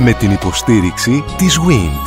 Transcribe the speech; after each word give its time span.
Με 0.00 0.12
την 0.12 0.30
υποστήριξη 0.30 1.24
της 1.36 1.58
WIND. 1.58 2.06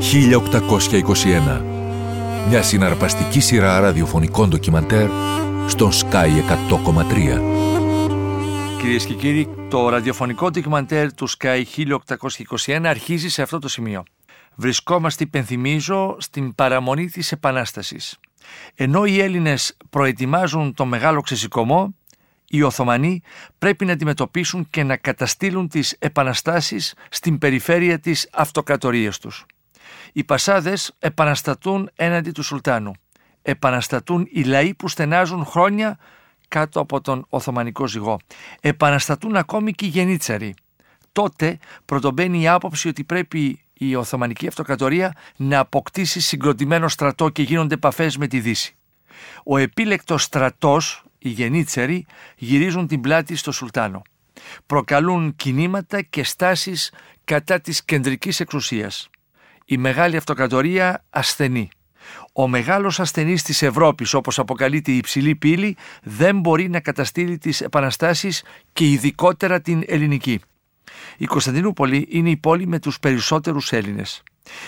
«1821» 0.00 1.62
Μια 2.48 2.62
συναρπαστική 2.62 3.40
σειρά 3.40 3.80
ραδιοφωνικών 3.80 4.48
ντοκιμαντέρ 4.48 5.08
στον 5.66 5.90
Sky 5.92 6.28
100,3. 6.70 7.40
Κυρίες 8.80 9.04
και 9.04 9.14
κύριοι, 9.14 9.48
το 9.68 9.88
ραδιοφωνικό 9.88 10.50
ντοκιμαντέρ 10.50 11.14
του 11.14 11.28
Sky 11.30 11.62
1821 12.66 12.84
αρχίζει 12.84 13.28
σε 13.28 13.42
αυτό 13.42 13.58
το 13.58 13.68
σημείο. 13.68 14.02
Βρισκόμαστε, 14.54 15.24
υπενθυμίζω, 15.24 16.16
στην 16.18 16.54
παραμονή 16.54 17.06
της 17.06 17.32
Επανάστασης. 17.32 18.18
Ενώ 18.74 19.04
οι 19.04 19.20
Έλληνες 19.20 19.76
προετοιμάζουν 19.90 20.74
το 20.74 20.84
μεγάλο 20.84 21.20
ξεσηκωμό, 21.20 21.94
οι 22.48 22.62
Οθωμανοί 22.62 23.22
πρέπει 23.58 23.84
να 23.84 23.92
αντιμετωπίσουν 23.92 24.66
και 24.70 24.82
να 24.82 24.96
καταστήλουν 24.96 25.68
τις 25.68 25.96
επαναστάσεις 25.98 26.94
στην 27.10 27.38
περιφέρεια 27.38 27.98
της 27.98 28.28
αυτοκρατορίας 28.32 29.18
τους. 29.18 29.46
Οι 30.12 30.24
Πασάδες 30.24 30.94
επαναστατούν 30.98 31.90
έναντι 31.94 32.30
του 32.30 32.42
Σουλτάνου. 32.42 32.92
Επαναστατούν 33.42 34.28
οι 34.30 34.42
λαοί 34.42 34.74
που 34.74 34.88
στενάζουν 34.88 35.44
χρόνια 35.44 35.98
κάτω 36.48 36.80
από 36.80 37.00
τον 37.00 37.26
Οθωμανικό 37.28 37.86
ζυγό. 37.86 38.18
Επαναστατούν 38.60 39.36
ακόμη 39.36 39.72
και 39.72 39.84
οι 39.84 39.88
γενίτσαροι. 39.88 40.54
Τότε 41.12 41.58
πρωτομπαίνει 41.84 42.40
η 42.40 42.48
άποψη 42.48 42.88
ότι 42.88 43.04
πρέπει 43.04 43.60
η 43.78 43.94
Οθωμανική 43.94 44.46
Αυτοκρατορία 44.46 45.12
να 45.36 45.58
αποκτήσει 45.58 46.20
συγκροτημένο 46.20 46.88
στρατό 46.88 47.28
και 47.28 47.42
γίνονται 47.42 47.74
επαφές 47.74 48.16
με 48.16 48.26
τη 48.26 48.40
Δύση. 48.40 48.76
Ο 49.44 49.56
επίλεκτος 49.56 50.22
στρατός, 50.22 51.04
οι 51.18 51.28
γενίτσεροι, 51.28 52.06
γυρίζουν 52.36 52.86
την 52.86 53.00
πλάτη 53.00 53.36
στο 53.36 53.52
Σουλτάνο. 53.52 54.02
Προκαλούν 54.66 55.36
κινήματα 55.36 56.02
και 56.02 56.24
στάσεις 56.24 56.92
κατά 57.24 57.60
της 57.60 57.84
κεντρικής 57.84 58.40
εξουσίας. 58.40 59.08
Η 59.64 59.76
Μεγάλη 59.76 60.16
Αυτοκρατορία 60.16 61.04
ασθενεί. 61.10 61.68
Ο 62.32 62.48
μεγάλος 62.48 63.00
ασθενής 63.00 63.42
της 63.42 63.62
Ευρώπης, 63.62 64.14
όπως 64.14 64.38
αποκαλείται 64.38 64.90
η 64.90 64.96
υψηλή 64.96 65.36
πύλη, 65.36 65.76
δεν 66.02 66.40
μπορεί 66.40 66.68
να 66.68 66.80
καταστήλει 66.80 67.38
τις 67.38 67.60
επαναστάσεις 67.60 68.44
και 68.72 68.90
ειδικότερα 68.90 69.60
την 69.60 69.82
ελληνική. 69.86 70.40
Η 71.18 71.24
Κωνσταντινούπολη 71.24 72.06
είναι 72.10 72.30
η 72.30 72.36
πόλη 72.36 72.66
με 72.66 72.78
τους 72.78 72.98
περισσότερους 72.98 73.72
Έλληνες. 73.72 74.22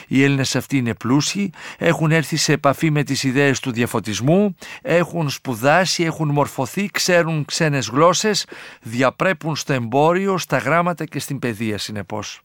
Οι 0.07 0.23
Έλληνες 0.23 0.57
αυτοί 0.57 0.77
είναι 0.77 0.95
πλούσιοι, 0.95 1.53
έχουν 1.79 2.13
έρθει 2.13 2.37
σε 2.37 2.53
επαφή 2.53 2.91
με 2.91 3.03
τις 3.03 3.23
ιδέες 3.23 3.61
του 3.61 3.73
διαφωτισμού, 3.73 4.55
έχουν 4.83 5.31
σπουδάσει, 5.31 6.03
έχουν 6.03 6.29
μορφωθεί, 6.29 6.89
ξέρουν 6.93 7.45
ξένες 7.45 7.89
γλώσσες, 7.89 8.47
διαπρέπουν 8.83 9.57
στο 9.57 9.73
εμπόριο, 9.73 10.39
στα 10.39 10.59
γράμματα 10.59 11.05
και 11.05 11.19
στην 11.19 11.39
παιδεία 11.39 11.79
συνεπώς. 11.79 12.41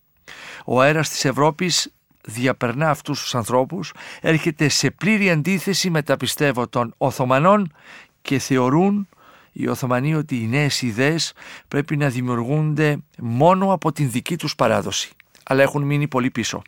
Ο 0.65 0.81
αέρας 0.81 1.09
της 1.09 1.25
Ευρώπης 1.25 1.93
διαπερνά 2.25 2.89
αυτούς 2.89 3.21
τους 3.21 3.35
ανθρώπους, 3.35 3.93
έρχεται 4.21 4.67
σε 4.67 4.91
πλήρη 4.91 5.31
αντίθεση 5.31 5.89
με 5.89 6.01
τα 6.01 6.17
πιστεύω 6.17 6.67
των 6.67 6.93
Οθωμανών 6.97 7.73
και 8.21 8.39
θεωρούν 8.39 9.07
οι 9.53 9.67
Οθωμανοί 9.67 10.15
ότι 10.15 10.35
οι 10.35 10.47
νέες 10.47 10.81
ιδέες 10.81 11.33
πρέπει 11.67 11.97
να 11.97 12.09
δημιουργούνται 12.09 12.97
μόνο 13.19 13.73
από 13.73 13.91
την 13.91 14.11
δική 14.11 14.37
τους 14.37 14.55
παράδοση, 14.55 15.09
αλλά 15.43 15.61
έχουν 15.61 15.83
μείνει 15.83 16.07
πολύ 16.07 16.31
πίσω. 16.31 16.61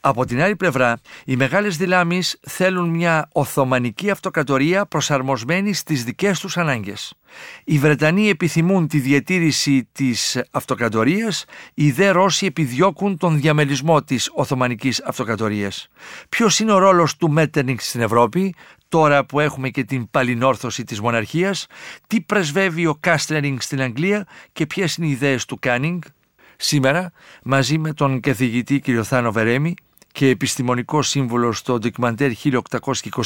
Από 0.00 0.24
την 0.24 0.42
άλλη 0.42 0.56
πλευρά, 0.56 1.00
οι 1.24 1.36
μεγάλες 1.36 1.76
δυνάμεις 1.76 2.38
θέλουν 2.46 2.88
μια 2.88 3.28
Οθωμανική 3.32 4.10
αυτοκρατορία 4.10 4.86
προσαρμοσμένη 4.86 5.72
στις 5.72 6.04
δικές 6.04 6.40
τους 6.40 6.56
ανάγκες. 6.56 7.14
Οι 7.64 7.78
Βρετανοί 7.78 8.28
επιθυμούν 8.28 8.88
τη 8.88 8.98
διατήρηση 8.98 9.88
της 9.92 10.42
αυτοκρατορίας, 10.50 11.44
οι 11.74 11.90
δε 11.90 12.08
Ρώσοι 12.08 12.46
επιδιώκουν 12.46 13.18
τον 13.18 13.40
διαμελισμό 13.40 14.02
της 14.02 14.30
Οθωμανικής 14.34 15.02
αυτοκρατορίας. 15.02 15.88
Ποιος 16.28 16.58
είναι 16.60 16.72
ο 16.72 16.78
ρόλος 16.78 17.16
του 17.16 17.30
Μέτερνινγκ 17.30 17.78
στην 17.80 18.00
Ευρώπη, 18.00 18.54
τώρα 18.88 19.24
που 19.24 19.40
έχουμε 19.40 19.68
και 19.68 19.84
την 19.84 20.10
παλινόρθωση 20.10 20.84
της 20.84 21.00
μοναρχίας, 21.00 21.66
τι 22.06 22.20
πρεσβεύει 22.20 22.86
ο 22.86 22.96
Κάστλερινγκ 23.00 23.58
στην 23.60 23.80
Αγγλία 23.80 24.26
και 24.52 24.66
ποιες 24.66 24.96
είναι 24.96 25.06
οι 25.06 25.10
ιδέες 25.10 25.44
του 25.44 25.58
Κάνινγκ; 25.58 26.02
Σήμερα, 26.56 27.12
μαζί 27.42 27.78
με 27.78 27.92
τον 27.92 28.20
καθηγητή 28.20 28.80
κ. 28.80 28.84
Θάνο 29.02 29.32
Βερέμι 29.32 29.74
και 30.16 30.28
επιστημονικό 30.28 31.02
σύμβουλο 31.02 31.52
στο 31.52 31.78
ντοκιμαντέρ 31.78 32.30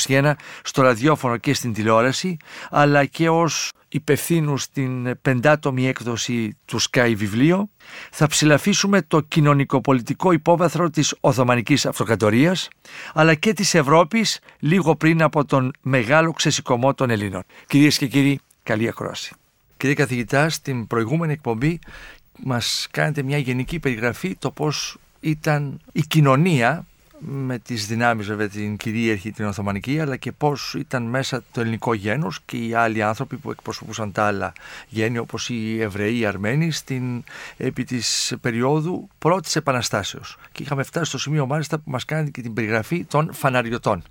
1821 0.06 0.32
στο 0.62 0.82
ραδιόφωνο 0.82 1.36
και 1.36 1.54
στην 1.54 1.72
τηλεόραση, 1.72 2.36
αλλά 2.70 3.04
και 3.04 3.28
ως 3.28 3.72
υπευθύνου 3.88 4.56
στην 4.56 5.20
πεντάτομη 5.22 5.86
έκδοση 5.86 6.56
του 6.64 6.80
ΣΚΑΪ 6.81 7.12
βιβλίο, 7.16 7.70
θα 8.10 8.26
ψηλαφίσουμε 8.26 9.02
το 9.02 9.20
κοινωνικοπολιτικό 9.20 10.32
υπόβαθρο 10.32 10.90
της 10.90 11.14
Οθωμανικής 11.20 11.86
Αυτοκρατορίας, 11.86 12.68
αλλά 13.14 13.34
και 13.34 13.52
της 13.52 13.74
Ευρώπης 13.74 14.40
λίγο 14.58 14.96
πριν 14.96 15.22
από 15.22 15.44
τον 15.44 15.72
μεγάλο 15.80 16.32
ξεσηκωμό 16.32 16.94
των 16.94 17.10
Ελλήνων. 17.10 17.42
Κυρίες 17.66 17.98
και 17.98 18.06
κύριοι, 18.06 18.40
καλή 18.62 18.88
ακρόαση. 18.88 19.34
Κύριε 19.76 19.94
καθηγητά, 19.94 20.48
στην 20.48 20.86
προηγούμενη 20.86 21.32
εκπομπή 21.32 21.78
μας 22.44 22.88
κάνετε 22.90 23.22
μια 23.22 23.38
γενική 23.38 23.78
περιγραφή 23.78 24.36
το 24.36 24.50
πώς 24.50 24.96
ήταν 25.20 25.81
η 25.92 26.00
κοινωνία 26.00 26.84
με 27.22 27.58
τις 27.58 27.86
δυνάμεις 27.86 28.26
βέβαια 28.26 28.48
την 28.48 28.76
κυρίαρχη 28.76 29.31
την 29.31 29.44
Οθωμανική 29.44 30.00
αλλά 30.00 30.16
και 30.16 30.32
πώς 30.32 30.75
ήταν 30.78 31.03
μέσα 31.03 31.42
το 31.53 31.60
ελληνικό 31.60 31.94
γένος 31.94 32.41
και 32.44 32.56
οι 32.56 32.75
άλλοι 32.75 33.03
άνθρωποι 33.03 33.36
που 33.36 33.50
εκπροσωπούσαν 33.50 34.12
τα 34.12 34.25
άλλα 34.25 34.53
γέννη 34.88 35.19
όπως 35.19 35.48
οι 35.48 35.81
Εβραίοι, 35.81 36.19
οι 36.19 36.26
Αρμένοι 36.26 36.70
στην, 36.70 37.25
επί 37.56 37.84
της 37.84 38.34
περίοδου 38.41 39.08
πρώτης 39.19 39.56
επαναστάσεως 39.56 40.36
και 40.53 40.62
είχαμε 40.62 40.82
φτάσει 40.82 41.08
στο 41.08 41.19
σημείο 41.19 41.47
μάλιστα 41.47 41.78
που 41.78 41.91
μας 41.91 42.04
κάνει 42.04 42.31
και 42.31 42.42
την 42.42 42.54
περιγραφή 42.54 43.04
των 43.04 43.32
φαναριωτών. 43.32 44.02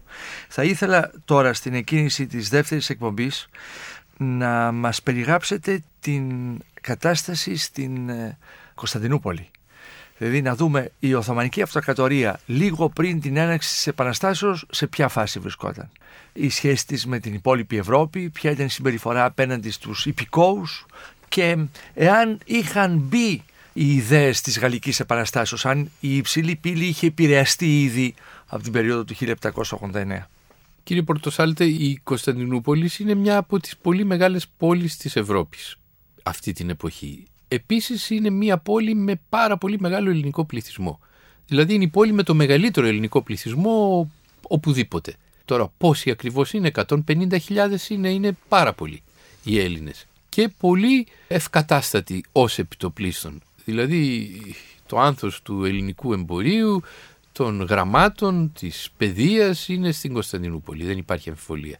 Θα 0.48 0.64
ήθελα 0.64 1.12
τώρα 1.26 1.54
στην 1.54 1.74
εκκίνηση 1.74 2.28
της 2.28 2.50
δεύτερης 2.50 2.90
εκπομπής 2.90 3.48
να 4.18 4.72
μας 4.72 5.02
περιγράψετε 5.02 5.84
την 6.00 6.58
κατάσταση 6.82 7.56
στην 7.56 8.10
ε, 8.10 8.38
Κωνσταντινούπολη. 8.76 9.50
Δηλαδή 10.20 10.42
να 10.42 10.56
δούμε 10.56 10.92
η 11.00 11.14
Οθωμανική 11.14 11.62
Αυτοκρατορία 11.62 12.40
λίγο 12.46 12.90
πριν 12.90 13.22
την 13.22 13.38
έναρξη 13.38 13.74
της 13.74 13.88
Επαναστάσεως 13.88 14.66
σε 14.72 14.88
ποια 14.88 15.08
φάση 15.08 15.40
βρισκόταν. 15.40 15.90
Η 16.34 16.50
σχέση 16.50 16.88
της 16.88 17.06
με 17.06 17.20
την 17.20 17.34
υπόλοιπη 17.34 17.78
Ευρώπη, 17.78 18.30
ποια 18.30 18.52
ήταν 18.52 18.66
η 18.66 18.70
συμπεριφορά 18.70 19.26
απέναντι 19.26 19.70
στους 19.70 20.06
υπηκόους 20.06 20.86
και 21.28 21.58
εάν 21.94 22.40
είχαν 22.46 22.98
μπει 22.98 23.44
οι 23.74 23.96
ιδέες 23.96 24.42
της 24.42 24.60
Γαλλικής 24.60 25.00
Επαναστάσεως, 25.00 25.66
αν 25.66 25.92
η 26.00 26.16
υψηλή 26.18 26.56
πύλη 26.56 26.86
είχε 26.86 27.08
επηρεαστεί 27.08 27.82
ήδη 27.84 28.14
από 28.48 28.64
την 28.64 28.72
περίοδο 28.72 29.04
του 29.04 29.16
1789. 29.16 30.30
Κύριε 30.84 31.04
Πορτοσάλτε, 31.04 31.66
η 31.66 32.00
Κωνσταντινούπολη 32.04 32.90
είναι 32.98 33.14
μια 33.14 33.38
από 33.38 33.60
τις 33.60 33.78
πολύ 33.78 34.06
μεγάλες 34.06 34.48
πόλεις 34.58 34.98
της 34.98 35.16
Ευρώπης 35.16 35.78
αυτή 36.24 36.54
την 36.54 36.70
εποχή. 36.70 37.26
Επίσης 37.52 38.10
είναι 38.10 38.30
μια 38.30 38.58
πόλη 38.58 38.96
με 38.96 39.20
πάρα 39.30 39.58
πολύ 39.58 39.78
μεγάλο 39.80 40.10
ελληνικό 40.10 40.46
πληθυσμό. 40.46 41.00
Δηλαδή 41.48 41.74
είναι 41.74 41.84
η 41.84 41.88
πόλη 41.88 42.12
με 42.12 42.24
το 42.24 42.34
μεγαλύτερο 42.34 42.88
ελληνικό 42.88 43.22
πληθυσμό 43.22 44.12
οπουδήποτε. 44.48 45.16
Τώρα 45.46 45.72
πόσοι 45.78 46.10
ακριβώς 46.12 46.54
είναι, 46.54 46.72
150.000 46.74 47.40
είναι, 47.90 48.10
είναι 48.10 48.38
πάρα 48.48 48.74
πολλοί 48.74 49.04
οι 49.44 49.60
Έλληνες. 49.60 50.08
Και 50.30 50.50
πολύ 50.58 51.08
ευκατάστατοι 51.28 52.24
ως 52.32 52.58
επιτοπλίστων. 52.60 53.42
Δηλαδή 53.66 54.32
το 54.86 55.00
άνθος 55.00 55.42
του 55.42 55.66
ελληνικού 55.66 56.14
εμπορίου, 56.14 56.82
των 57.32 57.62
γραμμάτων, 57.62 58.52
της 58.60 58.90
παιδείας 58.98 59.68
είναι 59.68 59.92
στην 59.92 60.14
Κωνσταντινούπολη, 60.14 60.86
δεν 60.86 60.98
υπάρχει 60.98 61.30
αμφιβολία 61.30 61.80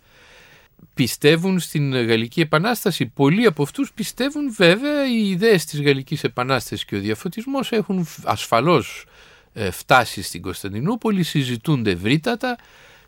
πιστεύουν 0.94 1.60
στην 1.60 2.06
Γαλλική 2.06 2.42
Επανάσταση. 2.42 3.06
Πολλοί 3.06 3.46
από 3.46 3.64
αυτούς 3.64 3.92
πιστεύουν 3.94 4.54
βέβαια 4.54 5.08
οι 5.08 5.30
ιδέες 5.30 5.66
της 5.66 5.82
Γαλλικής 5.82 6.24
Επανάστασης 6.24 6.86
και 6.86 6.96
ο 6.96 7.00
διαφωτισμός 7.00 7.72
έχουν 7.72 8.08
ασφαλώς 8.24 9.06
ε, 9.54 9.72
φτάσει 9.72 10.22
στην 10.22 10.42
Κωνσταντινούπολη, 10.42 11.24
συζητούνται 11.24 11.92
ευρύτατα. 11.92 12.58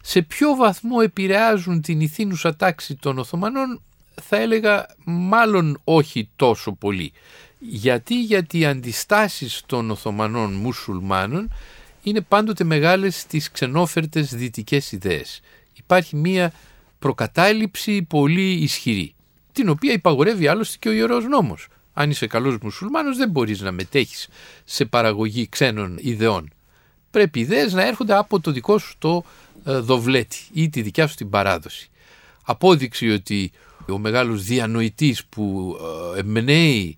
Σε 0.02 0.22
ποιο 0.22 0.56
βαθμό 0.56 0.98
επηρεάζουν 1.04 1.82
την 1.82 2.02
ηθήνουσα 2.02 2.56
τάξη 2.56 2.96
των 2.96 3.18
Οθωμανών 3.18 3.82
θα 4.22 4.38
έλεγα 4.38 4.86
μάλλον 5.06 5.82
όχι 5.84 6.30
τόσο 6.36 6.72
πολύ. 6.72 7.12
Γιατί, 7.60 8.22
γιατί 8.22 8.60
οι 8.60 8.66
αντιστάσεις 8.66 9.64
των 9.66 9.92
Οθωμανών 9.92 10.54
μουσουλμάνων 10.54 11.52
είναι 12.04 12.22
πάντοτε 12.22 12.64
μεγάλες 12.64 13.20
στις 13.20 13.52
ξενόφερτες 13.52 14.36
δυτικές 14.36 14.92
ιδέες. 14.92 15.40
Υπάρχει 15.74 16.16
μία 16.16 16.54
προκατάληψη 17.02 18.04
πολύ 18.04 18.52
ισχυρή, 18.52 19.14
την 19.52 19.70
οποία 19.70 19.94
υπαγορεύει 19.94 20.48
άλλωστε 20.48 20.78
και 20.80 20.90
ο 20.90 20.92
Ιερός 20.92 21.26
Νόμος. 21.26 21.68
Αν 21.94 22.10
είσαι 22.10 22.28
καλός 22.28 22.58
μουσουλμάνος 22.62 23.18
δεν 23.18 23.30
μπορείς 23.30 23.62
να 23.62 23.72
μετέχεις 23.72 24.30
σε 24.64 24.86
παραγωγή 24.86 25.50
ξένων 25.50 25.98
ιδεών. 26.02 26.50
Πρέπει 27.12 27.40
οι 27.40 27.42
ιδέες 27.42 27.74
να 27.74 27.86
έρχονται 27.88 28.18
από 28.18 28.40
το 28.40 28.52
δικό 28.52 28.78
σου 28.78 28.96
το 28.98 29.24
ε, 29.66 29.78
δοβλέτη 29.78 30.38
ή 30.54 30.70
τη 30.70 30.82
δικιά 30.82 31.08
σου 31.08 31.16
την 31.16 31.30
παράδοση. 31.30 31.90
απόδειξη 32.46 33.10
ότι 33.10 33.52
ο 33.90 33.98
μεγάλος 33.98 34.44
διανοητής 34.44 35.26
που 35.26 35.78
ε, 36.16 36.20
εμπνέει 36.20 36.98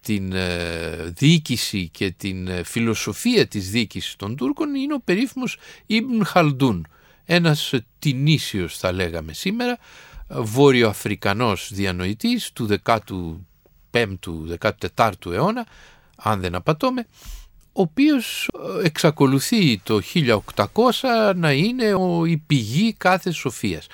την 0.00 0.32
ε, 0.32 1.12
διοίκηση 1.16 1.88
και 1.88 2.10
την 2.10 2.48
ε, 2.48 2.62
φιλοσοφία 2.62 3.46
της 3.46 3.70
διοίκησης 3.70 4.16
των 4.16 4.36
Τούρκων 4.36 4.74
είναι 4.74 4.94
ο 4.94 5.00
περίφημος 5.04 5.58
Ιμπν 5.86 6.24
Χαλντούν, 6.24 6.86
ένας 7.24 7.72
τινήσιος 7.98 8.78
θα 8.78 8.92
λέγαμε 8.92 9.32
σήμερα, 9.32 9.78
βόρειο-αφρικανός 10.28 11.70
διανοητής 11.72 12.52
του 12.52 12.68
15ου, 12.84 13.38
14ου 14.96 15.32
αιώνα, 15.32 15.66
αν 16.16 16.40
δεν 16.40 16.54
απατώμε, 16.54 17.06
ο 17.76 17.82
οποίος 17.82 18.50
εξακολουθεί 18.82 19.78
το 19.78 20.00
1800 20.54 21.32
να 21.36 21.52
είναι 21.52 21.94
η 22.26 22.36
πηγή 22.36 22.92
κάθε 22.92 23.30
σοφίας. 23.30 23.86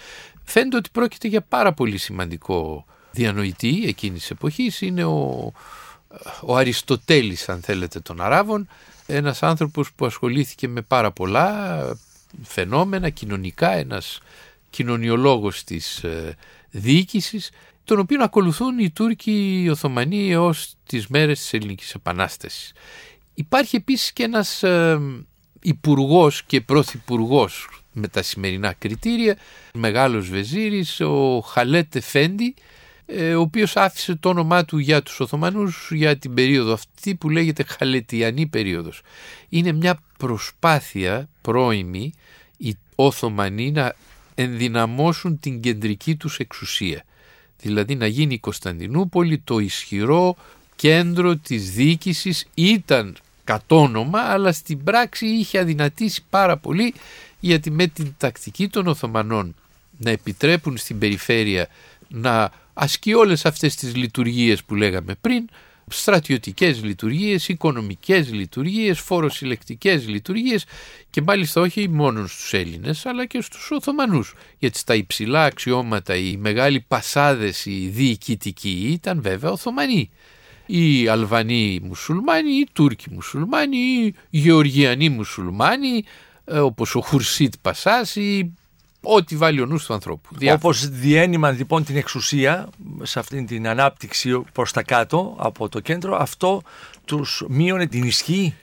Φαίνεται 0.45 0.77
ότι 0.77 0.89
πρόκειται 0.93 1.29
για 1.29 1.41
πάρα 1.41 1.73
πολύ 1.73 1.99
σημαντικό 1.99 2.85
διανοητή 3.11 3.85
εκείνης 3.87 4.21
της 4.21 4.31
εποχής. 4.31 4.81
Είναι 4.81 5.05
ο, 5.05 5.53
ο 6.43 6.57
Αριστοτέλης 6.57 7.49
αν 7.49 7.61
θέλετε 7.61 8.01
των 8.01 8.21
Αράβων, 8.21 8.69
ένας 9.07 9.43
άνθρωπος 9.43 9.93
που 9.93 10.07
ασχολήθηκε 10.07 10.69
με 10.69 10.83
πάρα 10.83 11.13
πολλά 11.13 11.79
φαινόμενα 12.43 13.11
κοινωνικά, 13.11 13.73
ένας 13.73 14.21
κοινωνιολόγος 14.71 15.65
της 15.65 16.05
ε, 16.05 16.37
διοίκησης, 16.71 17.51
τον 17.85 17.99
οποίο 17.99 18.23
ακολουθούν 18.23 18.79
οι 18.79 18.91
Τούρκοι 18.91 19.63
οι 19.63 19.69
Οθωμανοί 19.69 20.31
έως 20.31 20.75
τις 20.87 21.07
μέρες 21.07 21.39
της 21.39 21.53
Ελληνικής 21.53 21.95
Επανάστασης. 21.95 22.73
Υπάρχει 23.35 23.77
επίσης 23.77 24.13
και 24.13 24.23
ένας 24.23 24.63
ε, 24.63 25.01
υπουργός 25.61 26.43
και 26.43 26.61
πρωθυπουργός 26.61 27.69
με 27.93 28.09
τα 28.09 28.23
σημερινά 28.23 28.73
κριτήρια, 28.73 29.37
μεγάλος 29.75 30.29
βεζίρης, 30.29 31.01
ο 31.01 31.41
Χαλέτ 31.41 31.99
Φέντι, 32.01 32.55
ε, 33.07 33.35
ο 33.35 33.41
οποίος 33.41 33.77
άφησε 33.77 34.15
το 34.15 34.29
όνομά 34.29 34.65
του 34.65 34.79
για 34.79 35.03
τους 35.03 35.21
Οθωμανούς 35.21 35.89
για 35.93 36.19
την 36.19 36.35
περίοδο 36.35 36.73
αυτή 36.73 37.15
που 37.15 37.31
λέγεται 37.31 37.63
Χαλετιανή 37.63 38.47
περίοδος. 38.47 39.03
Είναι 39.49 39.73
μια 39.73 40.03
προσπάθεια 40.19 41.29
πρώιμη 41.43 42.13
οι 42.57 42.77
Οθωμανοί 42.95 43.71
να 43.71 43.95
ενδυναμώσουν 44.35 45.41
την 45.41 45.61
κεντρική 45.61 46.17
τους 46.17 46.39
εξουσία. 46.39 47.05
Δηλαδή 47.61 47.95
να 47.95 48.07
γίνει 48.07 48.35
η 48.35 48.39
Κωνσταντινούπολη 48.39 49.39
το 49.39 49.59
ισχυρό 49.59 50.37
κέντρο 50.77 51.37
της 51.37 51.71
διοίκησης 51.71 52.47
ήταν 52.55 53.17
κατόνομα 53.45 54.21
αλλά 54.21 54.53
στην 54.53 54.85
πράξη 54.85 55.27
είχε 55.27 55.59
αδυνατήσει 55.59 56.23
πάρα 56.31 56.57
πολύ 56.57 56.95
γιατί 57.41 57.71
με 57.71 57.87
την 57.87 58.15
τακτική 58.19 58.69
των 58.69 58.87
Οθωμανών 58.87 59.55
να 59.99 60.11
επιτρέπουν 60.11 60.77
στην 60.77 60.99
περιφέρεια 60.99 61.69
να 62.09 62.53
ασκεί 62.75 63.15
όλες 63.15 63.47
αυτές 63.47 63.75
τις 63.75 63.97
λειτουργίες 63.97 64.65
που 64.65 64.75
λέγαμε 64.75 65.15
πριν, 65.21 65.49
στρατιωτικές 65.91 66.85
λειτουργίες, 66.85 67.49
οικονομικές 67.49 68.33
λειτουργίες, 68.33 69.01
φοροσυλλεκτικές 69.01 70.09
λειτουργίες 70.09 70.65
και 71.11 71.23
μάλιστα 71.23 71.61
όχι 71.61 71.89
μόνο 71.89 72.27
στους 72.27 72.53
Έλληνες 72.53 73.07
αλλά 73.07 73.27
και 73.27 73.41
στους 73.41 73.71
Οθωμανούς. 73.71 74.35
Γιατί 74.59 74.79
στα 74.79 74.95
υψηλά 74.95 75.45
αξιώματα 75.45 76.17
οι 76.17 76.37
μεγάλοι 76.37 76.85
πασάδες 76.89 77.67
οι 77.67 77.91
διοικητικοί 77.93 78.89
ήταν 78.93 79.23
βέβαια 79.23 79.51
Οθωμανοί. 79.51 80.11
Οι 80.67 81.09
Αλβανοί 81.09 81.81
μουσουλμάνοι, 81.83 82.53
οι 82.53 82.69
Τούρκοι 82.73 83.07
μουσουλμάνοι, 83.11 83.77
οι 83.77 84.15
Γεωργιανοί 84.31 85.09
μουσουλμάνοι 85.09 86.05
ε, 86.45 86.59
όπως 86.59 86.95
ο 86.95 87.01
Χουρσίτ 87.01 87.55
Πασάς 87.63 88.17
ή 88.17 88.55
ό,τι 89.01 89.37
βάλει 89.37 89.61
ο 89.61 89.67
νους 89.67 89.87
του 89.87 89.95
ανθρώπου. 89.95 90.29
Όπως 90.53 90.89
διένυμαν 90.89 91.57
λοιπόν 91.57 91.85
την 91.85 91.97
εξουσία 91.97 92.69
σε 93.03 93.19
αυτή 93.19 93.45
την 93.45 93.69
ανάπτυξη 93.69 94.43
προς 94.53 94.73
τα 94.73 94.83
κάτω 94.83 95.37
από 95.39 95.69
το 95.69 95.81
κέντρο, 95.81 96.17
αυτό 96.17 96.63
τους 97.05 97.45
μείωνε 97.49 97.87
την 97.87 98.03
ισχύ; 98.03 98.55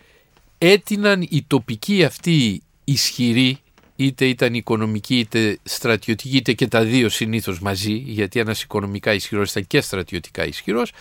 Έτειναν 0.58 1.22
οι 1.22 1.46
τοπικοί 1.48 2.04
αυτοί 2.04 2.62
ισχυροί, 2.84 3.58
είτε 3.96 4.26
ήταν 4.26 4.54
οικονομικοί 4.54 5.20
είτε 5.20 5.58
στρατιωτικοί 5.64 6.38
είτε 6.38 6.54
και 6.54 6.68
τα 6.68 6.84
δύο 6.84 7.10
συνήθως 7.10 7.60
μαζί, 7.60 7.94
γιατί 7.94 8.40
ένας 8.40 8.62
οικονομικά 8.62 9.14
ισχυρός 9.14 9.50
ήταν 9.50 9.68
και 9.68 9.82
στρατιωτικά 9.82 10.46
ισχυρός, 10.46 10.92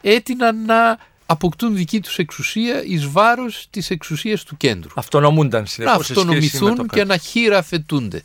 έτειναν 0.00 0.64
να 0.64 0.98
αποκτούν 1.26 1.76
δική 1.76 2.00
τους 2.00 2.18
εξουσία 2.18 2.84
εις 2.84 3.06
βάρος 3.06 3.66
της 3.70 3.90
εξουσίας 3.90 4.44
του 4.44 4.56
κέντρου. 4.56 4.90
Αυτονομούνταν 4.94 5.66
συνεπώς. 5.66 6.08
Να 6.10 6.14
αυτονομηθούν 6.14 6.86
και 6.86 7.04
να 7.04 7.16
χειραφετούνται. 7.16 8.22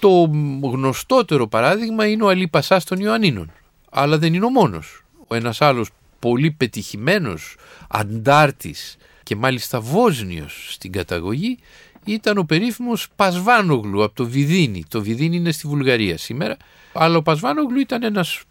Το 0.00 0.30
γνωστότερο 0.62 1.46
παράδειγμα 1.46 2.06
είναι 2.06 2.22
ο 2.22 2.28
Αλή 2.28 2.48
Πασάς 2.48 2.84
των 2.84 2.98
Ιωαννίνων. 2.98 3.52
Αλλά 3.90 4.18
δεν 4.18 4.34
είναι 4.34 4.44
ο 4.44 4.50
μόνος. 4.50 5.04
Ο 5.26 5.34
ένας 5.34 5.60
άλλος 5.60 5.88
πολύ 6.18 6.50
πετυχημένος 6.50 7.56
αντάρτης 7.88 8.96
και 9.22 9.36
μάλιστα 9.36 9.80
Βόσνιος 9.80 10.66
στην 10.70 10.92
καταγωγή 10.92 11.58
ήταν 12.04 12.38
ο 12.38 12.44
περίφημος 12.44 13.08
Πασβάνογλου 13.16 14.02
από 14.02 14.14
το 14.14 14.26
Βιδίνι. 14.26 14.84
Το 14.88 15.02
Βιδίνι 15.02 15.36
είναι 15.36 15.52
στη 15.52 15.68
Βουλγαρία 15.68 16.18
σήμερα. 16.18 16.56
Αλλά 16.92 17.16
ο 17.16 17.22
Πασβάνογλου 17.22 17.78
ήταν 17.78 18.02
ένας 18.02 18.42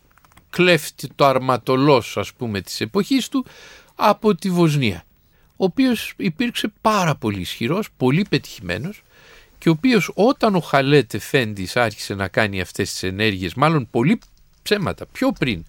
κλέφτη 0.50 1.10
το 1.16 1.26
αρματολός 1.26 2.18
ας 2.18 2.34
πούμε 2.34 2.62
της 2.62 2.82
εποχής 2.82 3.28
του 3.30 3.46
από 3.96 4.36
τη 4.36 4.50
Βοσνία 4.50 5.04
ο 5.62 5.66
οποίος 5.66 6.14
υπήρξε 6.18 6.72
πάρα 6.82 7.16
πολύ 7.16 7.40
ισχυρός, 7.40 7.88
πολύ 7.98 8.26
πετυχημένος 8.30 9.02
και 9.60 9.70
ο 9.70 9.72
οποίος 9.72 10.12
όταν 10.14 10.56
ο 10.56 10.60
Χαλέτ 10.60 11.18
Φέντης 11.18 11.76
άρχισε 11.76 12.14
να 12.14 12.28
κάνει 12.28 12.62
αυτές 12.62 12.92
τις 12.92 13.04
ενέργειες, 13.04 13.54
μάλλον 13.54 13.88
πολύ 13.92 14.20
ψέματα, 14.62 15.06
πιο 15.06 15.32
πριν 15.40 15.64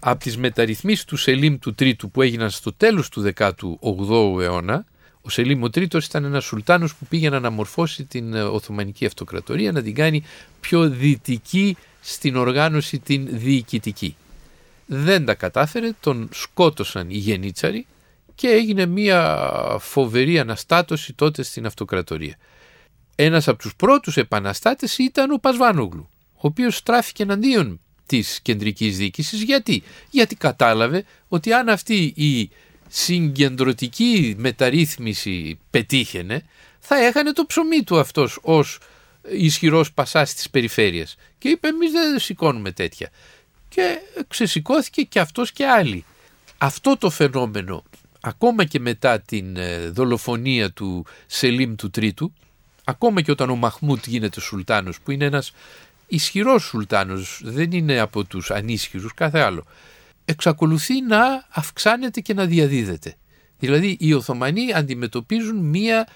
από 0.00 0.20
τις 0.20 0.36
μεταρρυθμίσεις 0.36 1.04
του 1.04 1.16
Σελίμ 1.16 1.58
του 1.58 1.74
Τρίτου 1.74 2.10
που 2.10 2.22
έγιναν 2.22 2.50
στο 2.50 2.72
τέλος 2.72 3.08
του 3.08 3.32
18ου 3.36 4.40
αιώνα, 4.40 4.84
ο 5.22 5.28
Σελίμ 5.28 5.62
ο 5.62 5.70
Τρίτος 5.70 6.06
ήταν 6.06 6.24
ένας 6.24 6.44
σουλτάνος 6.44 6.94
που 6.94 7.06
πήγε 7.06 7.30
να 7.30 7.36
αναμορφώσει 7.36 8.04
την 8.04 8.34
Οθωμανική 8.34 9.06
Αυτοκρατορία, 9.06 9.72
να 9.72 9.82
την 9.82 9.94
κάνει 9.94 10.24
πιο 10.60 10.88
δυτική 10.88 11.76
στην 12.00 12.36
οργάνωση 12.36 12.98
την 12.98 13.28
διοικητική 13.30 14.16
δεν 14.86 15.24
τα 15.24 15.34
κατάφερε, 15.34 15.90
τον 16.00 16.28
σκότωσαν 16.32 17.10
οι 17.10 17.16
γενίτσαροι 17.16 17.86
και 18.34 18.48
έγινε 18.48 18.86
μια 18.86 19.48
φοβερή 19.80 20.38
αναστάτωση 20.38 21.12
τότε 21.12 21.42
στην 21.42 21.66
αυτοκρατορία. 21.66 22.36
Ένας 23.14 23.48
από 23.48 23.58
τους 23.58 23.76
πρώτους 23.76 24.16
επαναστάτες 24.16 24.98
ήταν 24.98 25.30
ο 25.30 25.36
Πασβάνογλου, 25.36 26.08
ο 26.32 26.40
οποίος 26.40 26.76
στράφηκε 26.76 27.22
εναντίον 27.22 27.80
της 28.06 28.40
κεντρικής 28.42 28.96
διοίκησης. 28.96 29.42
Γιατί; 29.42 29.82
Γιατί 30.10 30.34
κατάλαβε 30.36 31.04
ότι 31.28 31.52
αν 31.52 31.68
αυτή 31.68 32.12
η 32.16 32.50
συγκεντρωτική 32.88 34.34
μεταρρύθμιση 34.38 35.58
πετύχαινε, 35.70 36.44
θα 36.78 36.96
έχανε 36.96 37.32
το 37.32 37.46
ψωμί 37.46 37.82
του 37.82 37.98
αυτός 37.98 38.38
ως 38.42 38.78
ισχυρός 39.28 39.92
πασάς 39.92 40.34
της 40.34 40.50
περιφέρειας. 40.50 41.16
Και 41.38 41.48
είπε 41.48 41.68
εμείς 41.68 41.92
δεν 41.92 42.18
σηκώνουμε 42.18 42.72
τέτοια 42.72 43.10
και 43.68 43.98
ξεσηκώθηκε 44.28 45.02
και 45.02 45.20
αυτός 45.20 45.52
και 45.52 45.66
άλλοι. 45.66 46.04
Αυτό 46.58 46.96
το 46.96 47.10
φαινόμενο 47.10 47.84
ακόμα 48.20 48.64
και 48.64 48.80
μετά 48.80 49.20
την 49.20 49.56
ε, 49.56 49.88
δολοφονία 49.88 50.70
του 50.70 51.06
Σελίμ 51.26 51.74
του 51.74 51.90
Τρίτου, 51.90 52.32
ακόμα 52.84 53.20
και 53.20 53.30
όταν 53.30 53.50
ο 53.50 53.56
Μαχμούτ 53.56 54.06
γίνεται 54.06 54.40
σουλτάνος 54.40 55.00
που 55.00 55.10
είναι 55.10 55.24
ένας 55.24 55.52
ισχυρός 56.06 56.62
σουλτάνος, 56.62 57.40
δεν 57.44 57.72
είναι 57.72 57.98
από 57.98 58.24
τους 58.24 58.50
ανίσχυρους 58.50 59.14
κάθε 59.14 59.40
άλλο, 59.40 59.64
εξακολουθεί 60.24 61.02
να 61.02 61.46
αυξάνεται 61.48 62.20
και 62.20 62.34
να 62.34 62.44
διαδίδεται. 62.44 63.14
Δηλαδή 63.58 63.96
οι 64.00 64.12
Οθωμανοί 64.12 64.72
αντιμετωπίζουν 64.74 65.56
μία 65.56 66.08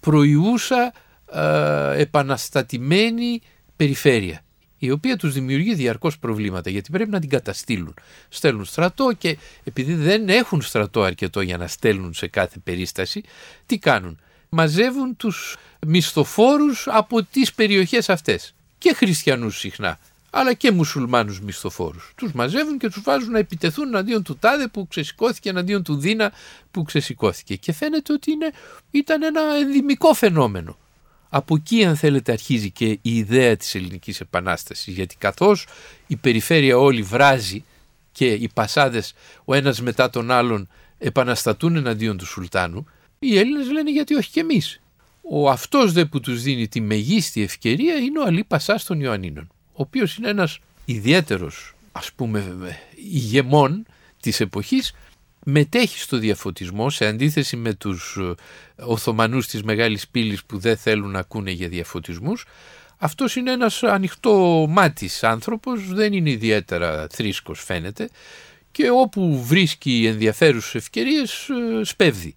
προϊούσα 0.00 0.92
ε, 1.32 2.00
επαναστατημένη 2.00 3.40
περιφέρεια 3.76 4.40
η 4.78 4.90
οποία 4.90 5.16
τους 5.16 5.32
δημιουργεί 5.32 5.74
διαρκώς 5.74 6.18
προβλήματα 6.18 6.70
γιατί 6.70 6.90
πρέπει 6.90 7.10
να 7.10 7.20
την 7.20 7.28
καταστήλουν. 7.28 7.94
Στέλνουν 8.28 8.64
στρατό 8.64 9.12
και 9.18 9.38
επειδή 9.64 9.94
δεν 9.94 10.28
έχουν 10.28 10.62
στρατό 10.62 11.02
αρκετό 11.02 11.40
για 11.40 11.56
να 11.56 11.66
στέλνουν 11.66 12.14
σε 12.14 12.26
κάθε 12.26 12.58
περίσταση, 12.58 13.22
τι 13.66 13.78
κάνουν; 13.78 14.20
Μαζεύουν 14.58 15.16
τους 15.16 15.56
μισθοφόρους 15.86 16.86
από 16.90 17.22
τις 17.22 17.52
περιοχές 17.52 18.08
αυτές 18.08 18.54
και 18.78 18.94
χριστιανούς 18.94 19.58
συχνά 19.58 19.98
αλλά 20.30 20.52
και 20.52 20.70
μουσουλμάνους 20.70 21.40
μισθοφόρους. 21.40 22.12
Τους 22.16 22.32
μαζεύουν 22.32 22.78
και 22.78 22.88
τους 22.88 23.02
βάζουν 23.02 23.30
να 23.30 23.38
επιτεθούν 23.38 23.86
εναντίον 23.86 24.22
του 24.22 24.36
Τάδε 24.36 24.68
που 24.68 24.86
ξεσηκώθηκε, 24.88 25.48
εναντίον 25.48 25.82
του 25.82 25.96
Δίνα 25.96 26.32
που 26.70 26.82
ξεσηκώθηκε. 26.82 27.56
Και 27.56 27.72
φαίνεται 27.72 28.12
ότι 28.12 28.30
είναι, 28.30 28.50
ήταν 28.90 29.22
ένα 29.22 29.40
ενδυμικό 29.60 30.14
φαινόμενο. 30.14 30.76
Από 31.28 31.54
εκεί 31.54 31.84
αν 31.84 31.96
θέλετε 31.96 32.32
αρχίζει 32.32 32.70
και 32.70 32.86
η 32.86 33.00
ιδέα 33.02 33.56
της 33.56 33.74
ελληνικής 33.74 34.20
επανάστασης 34.20 34.94
γιατί 34.94 35.16
καθώς 35.16 35.66
η 36.06 36.16
περιφέρεια 36.16 36.78
όλη 36.78 37.02
βράζει 37.02 37.64
και 38.12 38.26
οι 38.26 38.50
πασάδες 38.54 39.14
ο 39.44 39.54
ένας 39.54 39.80
μετά 39.80 40.10
τον 40.10 40.30
άλλον 40.30 40.68
επαναστατούν 40.98 41.76
εναντίον 41.76 42.16
του 42.16 42.26
Σουλτάνου 42.26 42.86
οι 43.18 43.38
Έλληνες 43.38 43.70
λένε 43.70 43.90
γιατί 43.90 44.14
όχι 44.14 44.30
και 44.30 44.40
εμείς. 44.40 44.80
Ο 45.30 45.50
αυτός 45.50 45.92
δε 45.92 46.04
που 46.04 46.20
τους 46.20 46.42
δίνει 46.42 46.68
τη 46.68 46.80
μεγίστη 46.80 47.42
ευκαιρία 47.42 47.94
είναι 47.94 48.18
ο 48.18 48.24
Αλή 48.26 48.44
Πασάς 48.44 48.84
των 48.84 49.00
Ιωαννίνων 49.00 49.48
ο 49.76 49.82
οποίος 49.82 50.16
είναι 50.16 50.28
ένας 50.28 50.58
ιδιαίτερος 50.84 51.74
ας 51.92 52.12
πούμε 52.12 52.56
ηγεμόν 53.12 53.86
της 54.20 54.40
εποχής 54.40 54.92
μετέχει 55.44 55.98
στο 55.98 56.16
διαφωτισμό 56.16 56.90
σε 56.90 57.06
αντίθεση 57.06 57.56
με 57.56 57.74
τους 57.74 58.18
ε, 58.20 58.34
Οθωμανούς 58.84 59.46
της 59.46 59.62
Μεγάλης 59.62 60.08
Πύλης 60.08 60.44
που 60.44 60.58
δεν 60.58 60.76
θέλουν 60.76 61.10
να 61.10 61.18
ακούνε 61.18 61.50
για 61.50 61.68
διαφωτισμούς. 61.68 62.44
Αυτός 62.98 63.36
είναι 63.36 63.52
ένας 63.52 63.82
ανοιχτό 63.82 64.66
μάτης 64.68 65.24
άνθρωπος, 65.24 65.92
δεν 65.92 66.12
είναι 66.12 66.30
ιδιαίτερα 66.30 67.06
θρήσκος 67.10 67.64
φαίνεται 67.64 68.08
και 68.72 68.90
όπου 68.90 69.44
βρίσκει 69.44 70.06
ενδιαφέρουσες 70.06 70.74
ευκαιρίες 70.74 71.48
ε, 71.48 71.84
σπέβδει. 71.84 72.36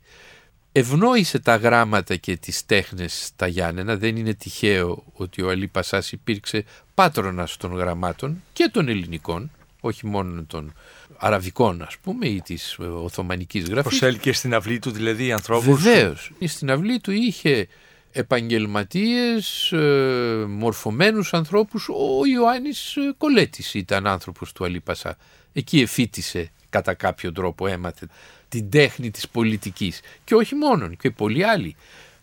Ευνόησε 0.80 1.40
τα 1.40 1.56
γράμματα 1.56 2.16
και 2.16 2.38
τις 2.38 2.66
τέχνες 2.66 3.26
στα 3.26 3.48
Γιάννενα, 3.48 3.98
δεν 3.98 4.16
είναι 4.16 4.34
τυχαίο 4.34 5.04
ότι 5.14 5.42
ο 5.42 5.50
Αλή 5.50 5.68
Πασάς 5.68 6.12
υπήρξε 6.12 6.64
πάτρονας 6.94 7.58
των 7.58 7.76
γραμμάτων 7.76 8.44
και 8.54 8.70
των 8.74 8.88
ελληνικών, 8.88 9.52
όχι 9.80 10.06
μόνο 10.06 10.44
των 10.44 10.74
αραβικών 11.18 11.82
ας 11.82 11.98
πούμε 11.98 12.28
ή 12.28 12.42
της 12.42 12.78
οθωμανικής 12.80 13.64
γραφής. 13.64 14.00
Προσέλκυε 14.00 14.34
στην 14.34 14.54
αυλή 14.54 14.80
του 14.80 14.92
δηλαδή 14.92 15.32
ανθρώπους. 15.32 15.82
Βεβαίως. 15.82 16.32
Στην 16.46 16.72
αυλή 16.72 17.00
του 17.00 17.12
είχε 17.12 17.68
επαγγελματίες, 18.12 19.72
ε, 19.72 20.46
μορφωμένους 20.48 21.34
ανθρώπους. 21.34 21.90
Ο 21.90 22.26
Ιωάννης 22.26 22.96
ε, 22.96 23.14
Κολέτης 23.18 23.74
ήταν 23.74 24.08
άνθρωπος 24.08 24.52
του 24.52 24.66
Αλή 24.66 24.80
Πασά. 24.80 25.18
Εκεί 25.54 25.80
εφήτησε 25.80 26.52
κατά 26.70 26.94
κάποιο 26.94 27.32
τρόπο 27.32 27.68
έμαθε 27.68 28.08
την 28.50 28.70
τέχνη 28.70 29.12
της 29.12 29.30
πολιτικής. 29.30 30.02
Και 30.24 30.36
όχι 30.36 30.56
μόνον 30.56 30.98
και 30.98 31.12
πολλοί 31.12 31.44
άλλοι. 31.44 31.76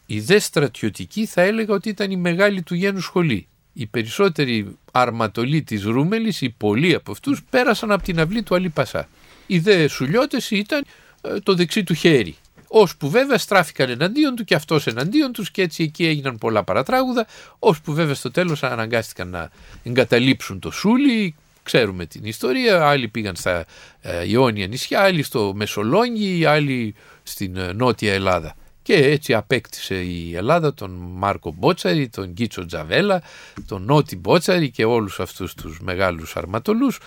Η 0.06 0.20
δε 0.20 0.38
στρατιωτική 0.38 1.26
θα 1.26 1.42
έλεγα 1.42 1.74
ότι 1.74 1.88
ήταν 1.88 2.10
η 2.10 2.16
μεγάλη 2.16 2.62
του 2.62 2.74
γένου 2.74 3.00
σχολή 3.00 3.48
οι 3.78 3.86
περισσότεροι 3.86 4.76
αρματολοί 4.92 5.62
της 5.62 5.82
Ρούμελης, 5.82 6.40
οι 6.40 6.50
πολλοί 6.50 6.94
από 6.94 7.12
αυτούς, 7.12 7.42
πέρασαν 7.50 7.92
από 7.92 8.02
την 8.02 8.20
αυλή 8.20 8.42
του 8.42 8.54
Αλή 8.54 8.68
Πασά. 8.68 9.08
Οι 9.46 9.58
δε 9.58 9.88
σουλιώτες 9.88 10.50
ήταν 10.50 10.84
ε, 11.22 11.38
το 11.38 11.54
δεξί 11.54 11.84
του 11.84 11.94
χέρι. 11.94 12.36
Ώσπου 12.68 13.10
βέβαια 13.10 13.38
στράφηκαν 13.38 13.90
εναντίον 13.90 14.34
του 14.34 14.44
και 14.44 14.54
αυτός 14.54 14.86
εναντίον 14.86 15.32
τους 15.32 15.50
και 15.50 15.62
έτσι 15.62 15.82
εκεί 15.82 16.06
έγιναν 16.06 16.38
πολλά 16.38 16.64
παρατράγουδα, 16.64 17.26
ώσπου 17.58 17.92
βέβαια 17.92 18.14
στο 18.14 18.30
τέλος 18.30 18.62
αναγκάστηκαν 18.62 19.28
να 19.28 19.50
εγκαταλείψουν 19.82 20.58
το 20.58 20.70
Σούλι, 20.70 21.34
ξέρουμε 21.66 22.06
την 22.06 22.24
ιστορία, 22.24 22.86
άλλοι 22.86 23.08
πήγαν 23.08 23.36
στα 23.36 23.64
ε, 24.00 24.28
Ιόνια 24.28 24.66
νησιά, 24.66 25.00
άλλοι 25.00 25.22
στο 25.22 25.52
Μεσολόγγι, 25.54 26.44
άλλοι 26.44 26.94
στην 27.22 27.56
ε, 27.56 27.72
Νότια 27.72 28.12
Ελλάδα. 28.12 28.56
Και 28.82 28.94
έτσι 28.94 29.34
απέκτησε 29.34 29.94
η 29.94 30.36
Ελλάδα 30.36 30.74
τον 30.74 30.90
Μάρκο 31.14 31.54
Μπότσαρη, 31.58 32.08
τον 32.08 32.26
Γκίτσο 32.30 32.66
Τζαβέλα, 32.66 33.22
τον 33.66 33.82
Νότι 33.82 34.16
Μπότσαρη 34.16 34.70
και 34.70 34.84
όλους 34.84 35.20
αυτούς 35.20 35.54
τους 35.54 35.80
μεγάλους 35.80 36.36
αρματολούς, 36.36 36.98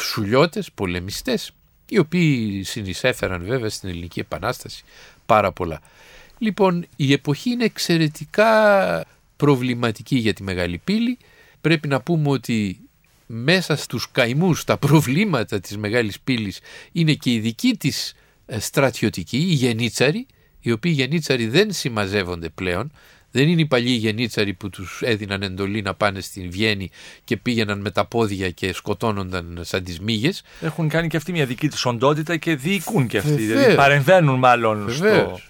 σουλιώτες, 0.00 0.72
πολεμιστές, 0.74 1.50
οι 1.88 1.98
οποίοι 1.98 2.62
συνεισέφεραν 2.62 3.44
βέβαια 3.44 3.68
στην 3.68 3.88
Ελληνική 3.88 4.20
Επανάσταση 4.20 4.84
πάρα 5.26 5.52
πολλά. 5.52 5.80
Λοιπόν, 6.38 6.86
η 6.96 7.12
εποχή 7.12 7.50
είναι 7.50 7.64
εξαιρετικά 7.64 9.04
προβληματική 9.36 10.16
για 10.16 10.32
τη 10.32 10.42
Μεγάλη 10.42 10.80
Πύλη. 10.84 11.18
Πρέπει 11.60 11.88
να 11.88 12.00
πούμε 12.00 12.30
ότι 12.30 12.85
μέσα 13.26 13.76
στους 13.76 14.10
καημούς, 14.12 14.64
τα 14.64 14.76
προβλήματα 14.76 15.60
της 15.60 15.76
Μεγάλης 15.76 16.20
Πύλης 16.20 16.60
είναι 16.92 17.12
και 17.12 17.32
η 17.32 17.38
δική 17.38 17.76
της 17.76 18.14
ε, 18.46 18.58
στρατιωτική, 18.58 19.36
η 19.36 19.52
γενίτσαρη, 19.52 20.26
οι 20.60 20.72
οποίοι 20.72 20.92
γενίτσαροι 20.94 21.46
δεν 21.48 21.72
συμμαζεύονται 21.72 22.48
πλέον, 22.48 22.92
δεν 23.30 23.48
είναι 23.48 23.60
οι 23.60 23.66
παλιοί 23.66 23.96
γενίτσαροι 24.00 24.54
που 24.54 24.70
τους 24.70 25.00
έδιναν 25.04 25.42
εντολή 25.42 25.82
να 25.82 25.94
πάνε 25.94 26.20
στην 26.20 26.50
Βιέννη 26.50 26.90
και 27.24 27.36
πήγαιναν 27.36 27.80
με 27.80 27.90
τα 27.90 28.04
πόδια 28.04 28.50
και 28.50 28.72
σκοτώνονταν 28.72 29.60
σαν 29.62 29.84
τις 29.84 30.00
μύγες. 30.00 30.42
Έχουν 30.60 30.88
κάνει 30.88 31.08
και 31.08 31.16
αυτοί 31.16 31.32
μια 31.32 31.46
δική 31.46 31.68
τους 31.68 31.86
οντότητα 31.86 32.36
και 32.36 32.56
διοικούν 32.56 33.06
και 33.06 33.18
αυτοί, 33.18 33.34
δηλαδή 33.34 33.74
παρεμβαίνουν 33.74 34.38
μάλλον 34.38 34.84
Βεβαίως. 34.86 35.22
στο... 35.22 35.40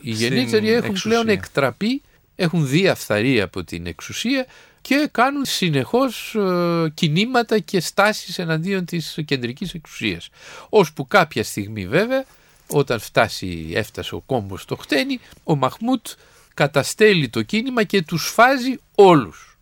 Οι 0.00 0.10
γενίτσαροι 0.10 0.72
έχουν 0.72 0.84
εξουσία. 0.84 1.10
πλέον 1.10 1.28
εκτραπεί, 1.28 2.02
έχουν 2.36 2.68
δει 2.68 2.88
αυθαρεί 2.88 3.40
από 3.40 3.64
την 3.64 3.86
εξουσία 3.86 4.46
και 4.82 5.08
κάνουν 5.12 5.44
συνεχώς 5.44 6.34
ε, 6.34 6.90
κινήματα 6.94 7.58
και 7.58 7.80
στάσεις 7.80 8.38
εναντίον 8.38 8.84
της 8.84 9.18
κεντρικής 9.24 9.74
εξουσίας. 9.74 10.28
Ώσπου 10.68 11.06
κάποια 11.06 11.44
στιγμή 11.44 11.86
βέβαια 11.86 12.24
όταν 12.66 13.00
φτάσει, 13.00 13.70
έφτασε 13.74 14.14
ο 14.14 14.20
κόμπος 14.20 14.62
στο 14.62 14.76
χτένι, 14.76 15.20
ο 15.44 15.56
Μαχμούτ 15.56 16.06
καταστέλει 16.54 17.28
το 17.28 17.42
κίνημα 17.42 17.84
και 17.84 18.02
τους 18.02 18.28
φάζει 18.28 18.78
όλους. 18.94 19.58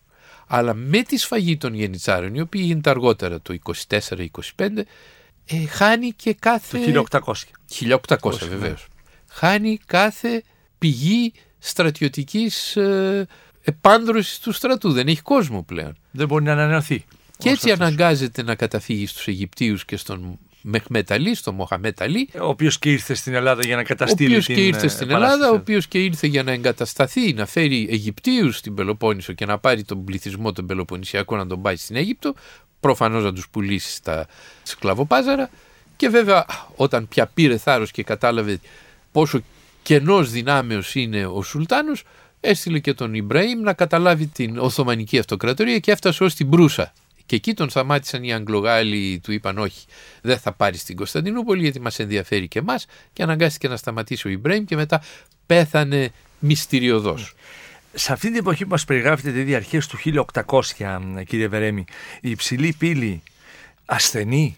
Αλλά 0.47 0.73
με 0.73 1.01
τη 1.01 1.17
σφαγή 1.17 1.57
των 1.57 1.73
γενιτσάρων, 1.73 2.35
οι 2.35 2.41
οποίοι 2.41 2.61
γίνεται 2.65 2.89
αργότερα 2.89 3.41
το 3.41 3.57
24-25, 3.87 4.27
ε, 5.45 5.65
χάνει 5.65 6.11
και 6.11 6.33
κάθε... 6.33 6.91
Το 6.91 7.03
1800. 7.09 7.33
1800 8.19 8.37
βεβαίως. 8.49 8.87
Χάνει 9.27 9.79
κάθε 9.85 10.43
πηγή 10.77 11.33
στρατιωτικής 11.59 12.75
ε, 12.75 13.27
επάνδρωσης 13.63 14.39
του 14.39 14.51
στρατού. 14.51 14.91
Δεν 14.91 15.07
έχει 15.07 15.21
κόσμο 15.21 15.63
πλέον. 15.63 15.95
Δεν 16.11 16.27
μπορεί 16.27 16.43
να 16.43 16.51
ανανεωθεί. 16.51 17.05
Και 17.37 17.49
έτσι 17.49 17.71
αναγκάζεται 17.71 18.43
να 18.43 18.55
καταφύγει 18.55 19.07
στους 19.07 19.27
Αιγυπτίους 19.27 19.85
και 19.85 19.97
στον 19.97 20.39
Μεχμέτ 20.61 21.11
Αλή, 21.11 21.35
στο 21.35 21.51
Μοχαμέτ 21.51 22.01
Αλή. 22.01 22.29
Ο 22.41 22.47
οποίος 22.47 22.79
και 22.79 22.91
ήρθε 22.91 23.13
στην 23.13 23.33
Ελλάδα 23.33 23.65
για 23.65 23.75
να 23.75 23.83
καταστήλει. 23.83 24.33
Ο 24.33 24.37
οποίος 24.37 24.45
και 24.57 24.65
ήρθε 24.65 24.87
στην 24.87 25.09
Ελλάδα, 25.09 25.49
ο 25.51 25.53
οποίος 25.53 25.87
και 25.87 26.03
ήρθε 26.03 26.27
για 26.27 26.43
να 26.43 26.51
εγκατασταθεί, 26.51 27.33
να 27.33 27.45
φέρει 27.45 27.87
Αιγυπτίους 27.91 28.57
στην 28.57 28.75
Πελοπόννησο 28.75 29.33
και 29.33 29.45
να 29.45 29.57
πάρει 29.57 29.83
τον 29.83 30.03
πληθυσμό 30.03 30.51
των 30.51 30.65
Πελοποννησιακών 30.65 31.37
να 31.37 31.47
τον 31.47 31.61
πάει 31.61 31.75
στην 31.75 31.95
Αίγυπτο. 31.95 32.33
Προφανώς 32.79 33.23
να 33.23 33.33
τους 33.33 33.49
πουλήσει 33.49 33.93
στα 33.93 34.27
σκλαβοπάζαρα. 34.63 35.49
Και 35.95 36.09
βέβαια, 36.09 36.45
όταν 36.75 37.07
πια 37.07 37.25
πήρε 37.25 37.57
θάρρος 37.57 37.91
και 37.91 38.03
κατάλαβε 38.03 38.59
πόσο 39.11 39.41
κενός 39.83 40.31
δυνάμεω 40.31 40.81
είναι 40.93 41.25
ο 41.25 41.41
Σουλτάνος, 41.41 42.03
έστειλε 42.41 42.79
και 42.79 42.93
τον 42.93 43.13
Ιμπραήμ 43.13 43.59
να 43.59 43.73
καταλάβει 43.73 44.27
την 44.27 44.57
Οθωμανική 44.57 45.19
Αυτοκρατορία 45.19 45.79
και 45.79 45.91
έφτασε 45.91 46.23
ως 46.23 46.35
την 46.35 46.47
Μπρούσα 46.47 46.93
και 47.25 47.35
εκεί 47.35 47.53
τον 47.53 47.69
σταμάτησαν 47.69 48.23
οι 48.23 48.33
Αγγλογάλοι, 48.33 49.19
του 49.23 49.31
είπαν 49.31 49.57
όχι, 49.57 49.85
δεν 50.21 50.39
θα 50.39 50.51
πάρεις 50.51 50.81
στην 50.81 50.95
Κωνσταντινούπολη 50.95 51.61
γιατί 51.61 51.79
μας 51.79 51.99
ενδιαφέρει 51.99 52.47
και 52.47 52.59
εμάς 52.59 52.85
και 53.13 53.23
αναγκάστηκε 53.23 53.67
να 53.67 53.77
σταματήσει 53.77 54.27
ο 54.27 54.29
Ιμπρέιμ 54.29 54.65
και 54.65 54.75
μετά 54.75 55.01
πέθανε 55.45 56.11
μυστηριωδώς. 56.39 57.33
Σε 57.93 58.13
αυτή 58.13 58.27
την 58.27 58.35
εποχή 58.35 58.63
που 58.63 58.69
μας 58.69 58.85
περιγράφετε, 58.85 59.29
δηλαδή 59.31 59.55
αρχές 59.55 59.87
του 59.87 59.97
1800 60.45 61.23
κύριε 61.25 61.47
Βερέμι, 61.47 61.85
η 62.21 62.29
υψηλή 62.29 62.75
πύλη 62.77 63.21
ασθενή 63.85 64.57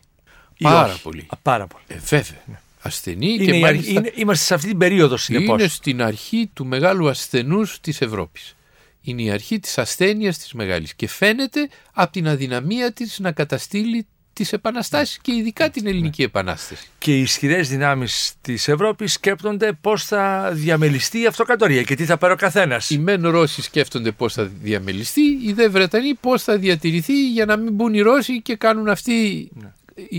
Πάρα 0.61 0.97
πολύ. 1.03 1.25
Α, 1.29 1.37
πάρα 1.37 1.67
πολύ. 1.67 1.83
Ε, 1.87 1.95
βέβαια. 1.95 2.41
Ναι. 2.45 2.59
Ασθενή 2.85 3.33
είναι 3.33 3.45
και 3.45 3.59
μάλιστα... 3.59 3.91
είναι, 3.91 4.11
είμαστε 4.15 4.45
σε 4.45 4.53
αυτή 4.53 4.67
την 4.67 4.77
περίοδο 4.77 5.17
συνεπώς. 5.17 5.59
Είναι 5.59 5.69
στην 5.69 6.01
αρχή 6.01 6.49
του 6.53 6.65
μεγάλου 6.65 7.09
ασθενούς 7.09 7.79
της 7.79 8.01
Ευρώπης 8.01 8.55
είναι 9.03 9.21
η 9.21 9.31
αρχή 9.31 9.59
της 9.59 9.77
ασθένειας 9.77 10.37
της 10.37 10.53
μεγάλης 10.53 10.93
και 10.93 11.07
φαίνεται 11.07 11.69
από 11.93 12.11
την 12.11 12.27
αδυναμία 12.27 12.93
της 12.93 13.19
να 13.19 13.31
καταστήλει 13.31 14.07
τις 14.33 14.53
επαναστάσεις 14.53 15.17
και 15.17 15.33
ειδικά 15.33 15.69
την 15.69 15.87
ελληνική 15.87 16.21
ναι. 16.21 16.27
επανάσταση. 16.27 16.87
Και 16.97 17.17
οι 17.17 17.21
ισχυρές 17.21 17.69
δυνάμεις 17.69 18.33
της 18.41 18.67
Ευρώπης 18.67 19.13
σκέπτονται 19.13 19.73
πώς 19.81 20.05
θα 20.05 20.49
διαμελιστεί 20.53 21.19
η 21.21 21.25
αυτοκρατορία 21.25 21.83
και 21.83 21.95
τι 21.95 22.05
θα 22.05 22.17
πάρει 22.17 22.33
ο 22.33 22.35
καθένας. 22.35 22.89
Οι 22.89 22.97
μεν 22.97 23.27
Ρώσοι 23.27 23.61
σκέφτονται 23.61 24.11
πώς 24.11 24.33
θα 24.33 24.43
διαμελιστεί, 24.43 25.21
οι 25.21 25.53
δε 25.53 25.69
Βρετανοί 25.69 26.13
πώς 26.13 26.43
θα 26.43 26.57
διατηρηθεί 26.57 27.31
για 27.31 27.45
να 27.45 27.57
μην 27.57 27.73
μπουν 27.73 27.93
οι 27.93 28.01
Ρώσοι 28.01 28.41
και 28.41 28.55
κάνουν 28.55 28.89
αυτοί, 28.89 29.49
ναι. 29.53 29.73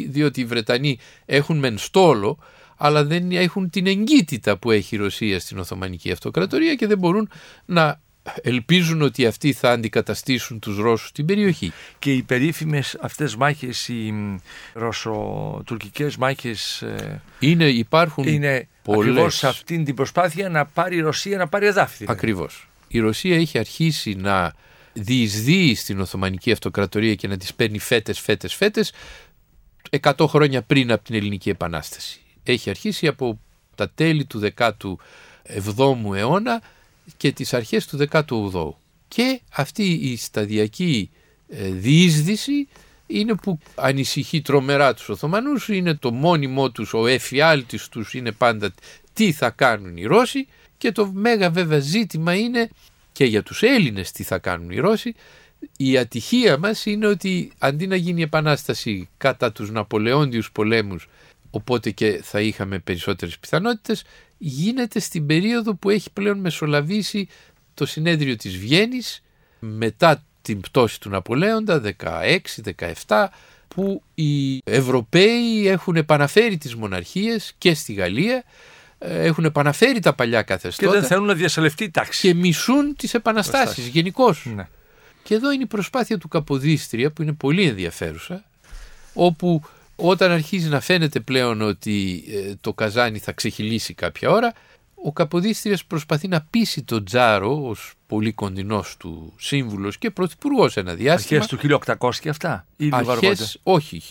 Διότι 0.08 0.40
οι 0.40 0.44
Βρετανοί 0.44 0.98
έχουν 1.24 1.58
μεν 1.58 1.78
στόλο, 1.78 2.38
αλλά 2.76 3.04
δεν 3.04 3.30
έχουν 3.30 3.70
την 3.70 3.86
εγκύτητα 3.86 4.56
που 4.56 4.70
έχει 4.70 4.94
η 4.94 4.98
Ρωσία 4.98 5.40
στην 5.40 5.58
Οθωμανική 5.58 6.10
Αυτοκρατορία 6.10 6.74
και 6.74 6.86
δεν 6.86 6.98
μπορούν 6.98 7.30
να 7.64 8.00
ελπίζουν 8.42 9.02
ότι 9.02 9.26
αυτοί 9.26 9.52
θα 9.52 9.70
αντικαταστήσουν 9.70 10.58
τους 10.58 10.78
Ρώσους 10.78 11.08
στην 11.08 11.26
περιοχή. 11.26 11.72
Και 11.98 12.12
οι 12.12 12.22
περίφημες 12.22 12.96
αυτές 13.00 13.36
μάχες, 13.36 13.88
οι 13.88 14.14
ρωσοτουρκικές 14.72 16.16
μάχες 16.16 16.82
ε, 16.82 17.22
είναι, 17.38 17.68
υπάρχουν 17.68 18.26
είναι 18.26 18.68
πολλές. 18.82 19.10
ακριβώς 19.10 19.36
σε 19.36 19.46
αυτήν 19.46 19.84
την 19.84 19.94
προσπάθεια 19.94 20.48
να 20.48 20.66
πάρει 20.66 20.96
η 20.96 21.00
Ρωσία 21.00 21.36
να 21.36 21.48
πάρει 21.48 21.66
εδάφη. 21.66 21.96
Δηλαδή. 21.96 22.18
Ακριβώς. 22.18 22.68
Η 22.88 22.98
Ρωσία 22.98 23.36
έχει 23.36 23.58
αρχίσει 23.58 24.14
να 24.14 24.52
διεισδύει 24.92 25.74
στην 25.74 26.00
Οθωμανική 26.00 26.52
Αυτοκρατορία 26.52 27.14
και 27.14 27.28
να 27.28 27.36
τις 27.36 27.54
παίρνει 27.54 27.78
φέτες, 27.78 28.20
φέτες, 28.20 28.54
φέτες 28.54 28.92
100 30.02 30.26
χρόνια 30.28 30.62
πριν 30.62 30.92
από 30.92 31.04
την 31.04 31.14
Ελληνική 31.14 31.50
Επανάσταση. 31.50 32.20
Έχει 32.42 32.70
αρχίσει 32.70 33.06
από 33.06 33.38
τα 33.74 33.90
τέλη 33.90 34.24
του 34.24 34.50
17ου 34.56 34.94
αιώνα 36.14 36.62
και 37.16 37.32
τις 37.32 37.54
αρχές 37.54 37.86
του 37.86 38.08
18ου. 38.10 38.74
Και 39.08 39.40
αυτή 39.52 39.92
η 39.92 40.16
σταδιακή 40.16 41.10
ε, 41.48 41.68
διείσδυση 41.68 42.68
είναι 43.06 43.34
που 43.34 43.58
ανησυχεί 43.74 44.42
τρομερά 44.42 44.94
τους 44.94 45.08
Οθωμανούς, 45.08 45.68
είναι 45.68 45.94
το 45.94 46.12
μόνιμό 46.12 46.70
τους, 46.70 46.94
ο 46.94 47.06
εφιάλτης 47.06 47.88
τους 47.88 48.14
είναι 48.14 48.32
πάντα 48.32 48.72
τι 49.12 49.32
θα 49.32 49.50
κάνουν 49.50 49.96
οι 49.96 50.04
Ρώσοι 50.04 50.46
και 50.78 50.92
το 50.92 51.10
μέγα 51.12 51.50
βέβαια 51.50 51.78
ζήτημα 51.78 52.34
είναι 52.34 52.68
και 53.12 53.24
για 53.24 53.42
τους 53.42 53.62
Έλληνες 53.62 54.12
τι 54.12 54.22
θα 54.22 54.38
κάνουν 54.38 54.70
οι 54.70 54.78
Ρώσοι, 54.78 55.14
Η 55.76 55.98
ατυχία 55.98 56.58
μας 56.58 56.86
είναι 56.86 57.06
ότι 57.06 57.52
αντί 57.58 57.86
να 57.86 57.96
γίνει 57.96 58.22
επανάσταση 58.22 59.08
κατά 59.16 59.52
τους 59.52 59.70
Ναπολεόντιους 59.70 60.52
πολέμους 60.52 61.08
οπότε 61.50 61.90
και 61.90 62.20
θα 62.22 62.40
είχαμε 62.40 62.78
περισσότερες 62.78 63.38
πιθανότητες 63.38 64.04
γίνεται 64.38 65.00
στην 65.00 65.26
περίοδο 65.26 65.74
που 65.74 65.90
έχει 65.90 66.10
πλέον 66.12 66.38
μεσολαβήσει 66.38 67.28
το 67.74 67.86
συνέδριο 67.86 68.36
της 68.36 68.56
Βιέννης 68.56 69.22
μετά 69.58 70.22
την 70.42 70.60
πτώση 70.60 71.00
του 71.00 71.08
Ναπολέοντα 71.08 71.82
16-17 73.06 73.26
που 73.68 74.02
οι 74.14 74.58
Ευρωπαίοι 74.64 75.68
έχουν 75.68 75.96
επαναφέρει 75.96 76.56
τις 76.56 76.74
μοναρχίες 76.74 77.54
και 77.58 77.74
στη 77.74 77.92
Γαλλία 77.92 78.44
έχουν 78.98 79.44
επαναφέρει 79.44 80.00
τα 80.00 80.14
παλιά 80.14 80.42
καθεστώτα 80.42 80.92
Και 80.92 80.98
δεν 80.98 81.08
θέλουν 81.08 81.26
να 81.26 81.34
διασαλευτεί 81.34 81.84
η 81.84 81.90
τάξη. 81.90 82.28
και 82.28 82.34
μισούν 82.34 82.96
τις 82.96 83.14
επαναστάσεις 83.14 83.86
γενικώς. 83.86 84.46
Ναι. 84.54 84.68
Και 85.24 85.34
εδώ 85.34 85.52
είναι 85.52 85.62
η 85.62 85.66
προσπάθεια 85.66 86.18
του 86.18 86.28
Καποδίστρια 86.28 87.10
που 87.10 87.22
είναι 87.22 87.32
πολύ 87.32 87.68
ενδιαφέρουσα 87.68 88.44
όπου 89.14 89.62
όταν 89.96 90.30
αρχίζει 90.30 90.68
να 90.68 90.80
φαίνεται 90.80 91.20
πλέον 91.20 91.62
ότι 91.62 92.24
ε, 92.28 92.52
το 92.60 92.72
καζάνι 92.72 93.18
θα 93.18 93.32
ξεχυλήσει 93.32 93.94
κάποια 93.94 94.30
ώρα 94.30 94.52
ο 95.06 95.12
Καποδίστριας 95.12 95.84
προσπαθεί 95.84 96.28
να 96.28 96.46
πείσει 96.50 96.82
τον 96.82 97.04
Τζάρο 97.04 97.68
ως 97.68 97.92
πολύ 98.06 98.32
κοντινός 98.32 98.96
του 98.96 99.32
σύμβουλος 99.36 99.98
και 99.98 100.10
πρωθυπουργός 100.10 100.76
ένα 100.76 100.94
διάστημα 100.94 101.40
Αρχές 101.40 101.58
του 101.58 101.80
1800 101.98 102.10
και 102.20 102.28
αυτά. 102.28 102.66
Ή 102.76 102.84
λίγο 102.84 102.96
αργότερα; 102.96 103.28
αρχές, 103.28 103.60
όχι, 103.62 104.02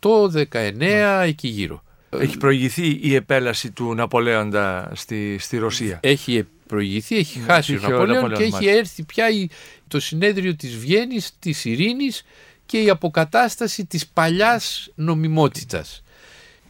1818-19 0.00 1.22
εκεί 1.24 1.48
γύρω. 1.48 1.82
Έχει 2.10 2.36
προηγηθεί 2.36 2.98
η 3.02 3.14
επέλαση 3.14 3.70
του 3.70 3.94
Ναπολέοντα 3.94 4.90
στη, 4.94 5.38
στη 5.38 5.56
Ρωσία. 5.58 5.98
Έχει 6.02 6.46
προηγηθεί, 6.72 7.16
έχει 7.16 7.38
χάσει 7.38 7.72
ο 7.72 7.74
είχε 7.74 7.86
ο 7.86 7.88
Ναπολέον 7.90 8.14
Ναπολέον, 8.14 8.38
και 8.38 8.42
έχει 8.44 8.52
μάλιστα. 8.52 8.76
έρθει 8.78 9.02
πια 9.02 9.30
η- 9.30 9.48
το 9.88 10.00
συνέδριο 10.00 10.56
της 10.56 10.76
Βιέννης, 10.76 11.30
της 11.38 11.64
ειρήνης 11.64 12.22
και 12.66 12.78
η 12.78 12.90
αποκατάσταση 12.90 13.84
της 13.86 14.06
παλιάς 14.06 14.90
νομιμότητας. 14.94 16.02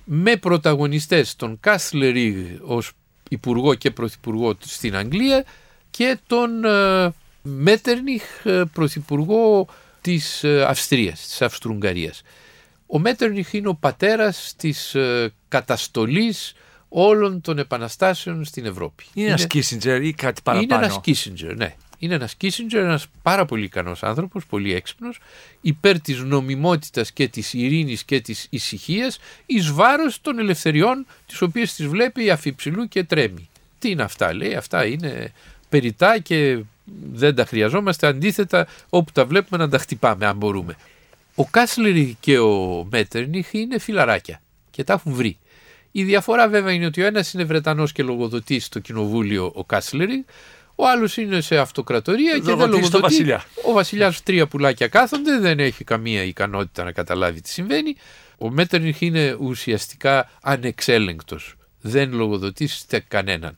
Με 0.04 0.36
πρωταγωνιστές 0.36 1.36
τον 1.36 1.56
Κάσλεριγ 1.60 2.36
ως 2.62 2.92
υπουργό 3.30 3.74
και 3.74 3.90
πρωθυπουργό 3.90 4.56
στην 4.66 4.96
Αγγλία 4.96 5.44
και 5.90 6.18
τον 6.26 6.64
ε, 6.64 7.12
Μέτερνιχ 7.42 8.22
ε, 8.44 8.62
πρωθυπουργό 8.72 9.66
της 10.00 10.44
ε, 10.44 10.64
Αυστρίας, 10.68 11.20
της 11.26 11.42
Αυστρουγγαρίας. 11.42 12.22
Ο 12.86 12.98
Μέτερνιχ 12.98 13.52
είναι 13.52 13.68
ο 13.68 13.74
πατέρας 13.74 14.54
της 14.56 14.94
ε, 14.94 15.32
καταστολής 15.48 16.52
όλων 16.92 17.40
των 17.40 17.58
επαναστάσεων 17.58 18.44
στην 18.44 18.66
Ευρώπη. 18.66 19.04
Είναι 19.14 19.28
ένας 19.28 19.46
Κίσιντζερ 19.46 20.02
ή 20.02 20.12
κάτι 20.12 20.40
Είναι 20.46 20.66
παραπάνω. 20.66 20.84
ένα 20.84 21.00
Κίσιντζερ, 21.00 21.56
ναι. 21.56 21.74
Είναι 21.98 22.14
ένας 22.14 22.34
Κίσιντζερ, 22.34 22.84
ένας 22.84 23.06
πάρα 23.22 23.44
πολύ 23.44 23.64
ικανός 23.64 24.02
άνθρωπος, 24.02 24.46
πολύ 24.46 24.74
έξυπνος, 24.74 25.18
υπέρ 25.60 26.00
της 26.00 26.18
νομιμότητας 26.18 27.12
και 27.12 27.28
της 27.28 27.54
ειρήνης 27.54 28.04
και 28.04 28.20
της 28.20 28.46
ησυχίας, 28.50 29.18
εις 29.46 29.72
βάρος 29.72 30.20
των 30.20 30.38
ελευθεριών, 30.38 31.06
τις 31.26 31.42
οποίες 31.42 31.74
τις 31.74 31.86
βλέπει 31.86 32.30
αφιψηλού 32.30 32.88
και 32.88 33.04
τρέμει. 33.04 33.48
Τι 33.78 33.90
είναι 33.90 34.02
αυτά, 34.02 34.34
λέει, 34.34 34.54
αυτά 34.54 34.86
είναι 34.86 35.32
περιτά 35.68 36.18
και 36.18 36.58
δεν 37.12 37.34
τα 37.34 37.44
χρειαζόμαστε. 37.44 38.06
Αντίθετα, 38.06 38.66
όπου 38.88 39.12
τα 39.12 39.24
βλέπουμε 39.24 39.64
να 39.64 39.70
τα 39.70 39.78
χτυπάμε, 39.78 40.26
αν 40.26 40.36
μπορούμε. 40.36 40.76
Ο 41.34 41.44
Κάσλερη 41.44 42.16
και 42.20 42.38
ο 42.38 42.86
Μέτερνιχ 42.90 43.52
είναι 43.52 43.78
φιλαράκια 43.78 44.40
και 44.70 44.84
τα 44.84 44.92
έχουν 44.92 45.12
βρει. 45.12 45.38
Η 45.92 46.02
διαφορά 46.04 46.48
βέβαια 46.48 46.72
είναι 46.72 46.86
ότι 46.86 47.02
ο 47.02 47.06
ένας 47.06 47.32
είναι 47.32 47.44
Βρετανός 47.44 47.92
και 47.92 48.02
λογοδοτεί 48.02 48.60
στο 48.60 48.78
κοινοβούλιο 48.78 49.52
ο 49.54 49.64
Κάσλερη, 49.64 50.24
ο 50.74 50.86
άλλος 50.86 51.16
είναι 51.16 51.40
σε 51.40 51.58
αυτοκρατορία 51.58 52.32
και 52.34 52.40
δεν 52.40 52.56
Λογοδοτεί 52.56 52.84
στο 52.84 52.98
λογοδοτεί. 52.98 53.02
βασιλιά. 53.02 53.44
Ο 53.66 53.72
βασιλιάς 53.72 54.22
τρία 54.22 54.46
πουλάκια 54.46 54.88
κάθονται, 54.88 55.38
δεν 55.38 55.58
έχει 55.58 55.84
καμία 55.84 56.22
ικανότητα 56.22 56.84
να 56.84 56.92
καταλάβει 56.92 57.40
τι 57.40 57.48
συμβαίνει. 57.48 57.96
Ο 58.38 58.50
Μέτερνιχ 58.50 59.00
είναι 59.00 59.36
ουσιαστικά 59.40 60.30
ανεξέλεγκτος. 60.42 61.54
Δεν 61.80 62.12
λογοδοτεί 62.14 62.66
σε 62.66 63.00
κανέναν. 63.08 63.56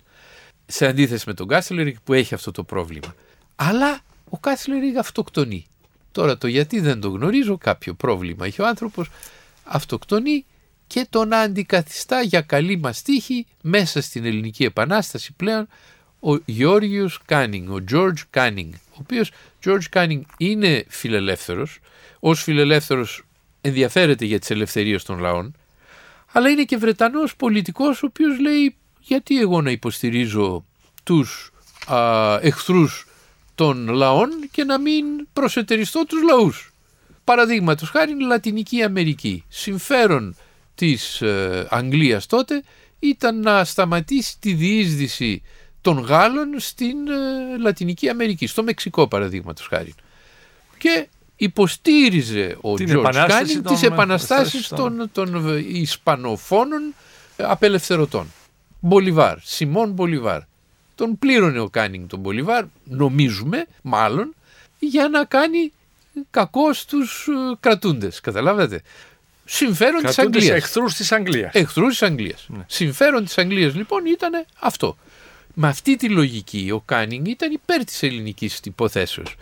Σε 0.66 0.86
αντίθεση 0.86 1.24
με 1.26 1.34
τον 1.34 1.48
Κάσλρεϊ 1.48 1.96
που 2.04 2.12
έχει 2.12 2.34
αυτό 2.34 2.50
το 2.50 2.62
πρόβλημα. 2.64 3.14
Αλλά 3.56 4.00
ο 4.28 4.38
Κάσλρεϊ 4.38 4.96
αυτοκτονεί. 4.96 5.66
Τώρα 6.12 6.38
το 6.38 6.46
γιατί 6.46 6.80
δεν 6.80 7.00
το 7.00 7.08
γνωρίζω, 7.08 7.58
κάποιο 7.58 7.94
πρόβλημα 7.94 8.46
έχει 8.46 8.62
ο 8.62 8.66
άνθρωπος, 8.66 9.10
αυτοκτονεί 9.64 10.44
και 10.86 11.06
τον 11.10 11.34
αντικαθιστά 11.34 12.22
για 12.22 12.40
καλή 12.40 12.76
μας 12.76 13.02
τύχη 13.02 13.46
μέσα 13.62 14.00
στην 14.00 14.24
ελληνική 14.24 14.64
επανάσταση 14.64 15.32
πλέον 15.32 15.68
ο 16.20 16.36
Γεώργιος 16.44 17.20
Κάνινγκ, 17.24 17.70
ο 17.70 17.84
George 17.92 18.20
Canning, 18.30 18.72
ο 18.72 18.96
οποίος 19.00 19.30
George 19.64 19.84
Canning 19.90 20.22
είναι 20.36 20.84
φιλελεύθερος, 20.88 21.78
ως 22.20 22.42
φιλελεύθερος 22.42 23.24
ενδιαφέρεται 23.60 24.24
για 24.24 24.38
τις 24.38 24.50
ελευθερίες 24.50 25.02
των 25.02 25.18
λαών, 25.18 25.54
αλλά 26.32 26.48
είναι 26.48 26.64
και 26.64 26.76
Βρετανός 26.76 27.36
πολιτικός 27.36 28.02
ο 28.02 28.06
οποίος 28.06 28.38
λέει 28.38 28.76
γιατί 29.00 29.40
εγώ 29.40 29.62
να 29.62 29.70
υποστηρίζω 29.70 30.64
τους 31.04 31.52
α, 31.86 32.38
εχθρούς 32.40 33.06
των 33.54 33.88
λαών 33.88 34.30
και 34.50 34.64
να 34.64 34.78
μην 34.78 35.04
προσετεριστώ 35.32 36.04
τους 36.06 36.22
λαούς. 36.22 36.72
Παραδείγματος 37.24 37.90
χάρη 37.90 38.20
Λατινική 38.20 38.82
Αμερική. 38.82 39.44
Συμφέρον 39.48 40.36
της 40.74 41.20
ε, 41.22 41.66
Αγγλίας 41.70 42.26
τότε 42.26 42.62
ήταν 42.98 43.40
να 43.40 43.64
σταματήσει 43.64 44.38
τη 44.38 44.52
διείσδυση 44.52 45.42
των 45.80 45.98
Γάλλων 45.98 46.54
στην 46.58 46.96
ε, 47.08 47.58
Λατινική 47.58 48.08
Αμερική, 48.08 48.46
στο 48.46 48.62
Μεξικό 48.62 49.08
παραδείγματος 49.08 49.66
χάρη. 49.66 49.94
Και 50.78 51.08
υποστήριζε 51.36 52.56
ο 52.60 52.74
Την 52.74 52.88
George 52.88 52.98
επανάσταση 52.98 53.54
Canning 53.58 53.62
των- 53.62 53.72
τις 53.72 53.82
επαναστάσεις 53.82 54.68
των- 54.68 55.10
των, 55.12 55.32
των 55.32 55.58
Ισπανοφόνων 55.68 56.94
απελευθερωτών. 57.36 58.26
Μπολιβάρ, 58.80 59.38
Σιμών 59.42 59.90
Μπολιβάρ. 59.90 60.40
Τον 60.94 61.18
πλήρωνε 61.18 61.58
ο 61.60 61.68
Κάνινγκ 61.68 62.08
τον 62.08 62.18
Μπολιβάρ, 62.18 62.64
νομίζουμε 62.84 63.66
μάλλον, 63.82 64.34
για 64.78 65.08
να 65.08 65.24
κάνει 65.24 65.72
κακό 66.30 66.72
στους 66.72 67.26
ε, 67.28 67.56
κρατούντες. 67.60 68.20
Καταλάβατε; 68.20 68.82
Συμφέρον 69.44 70.02
της 70.02 70.14
Κρατούνται 70.14 70.40
σε 70.40 70.44
Αγγλίας. 70.46 70.64
εχθρούς 70.64 70.94
της 70.94 71.12
Αγγλίας. 71.12 71.54
Εχθρούς 71.54 71.88
της 71.88 72.02
Αγγλίας. 72.02 72.46
Συμφέρον 72.66 73.24
της 73.24 73.38
Αγγλίας 73.38 73.74
λοιπόν 73.74 74.06
ήταν 74.06 74.46
αυτό. 74.60 74.96
Με 75.54 75.68
αυτή 75.68 75.96
τη 75.96 76.08
λογική 76.08 76.70
ο 76.72 76.80
Κάνινγκ 76.84 77.26
ήταν 77.26 77.52
υπέρ 77.52 77.84
της 77.84 78.02
ελληνικής 78.02 78.60
υποθέσεως. 78.64 79.36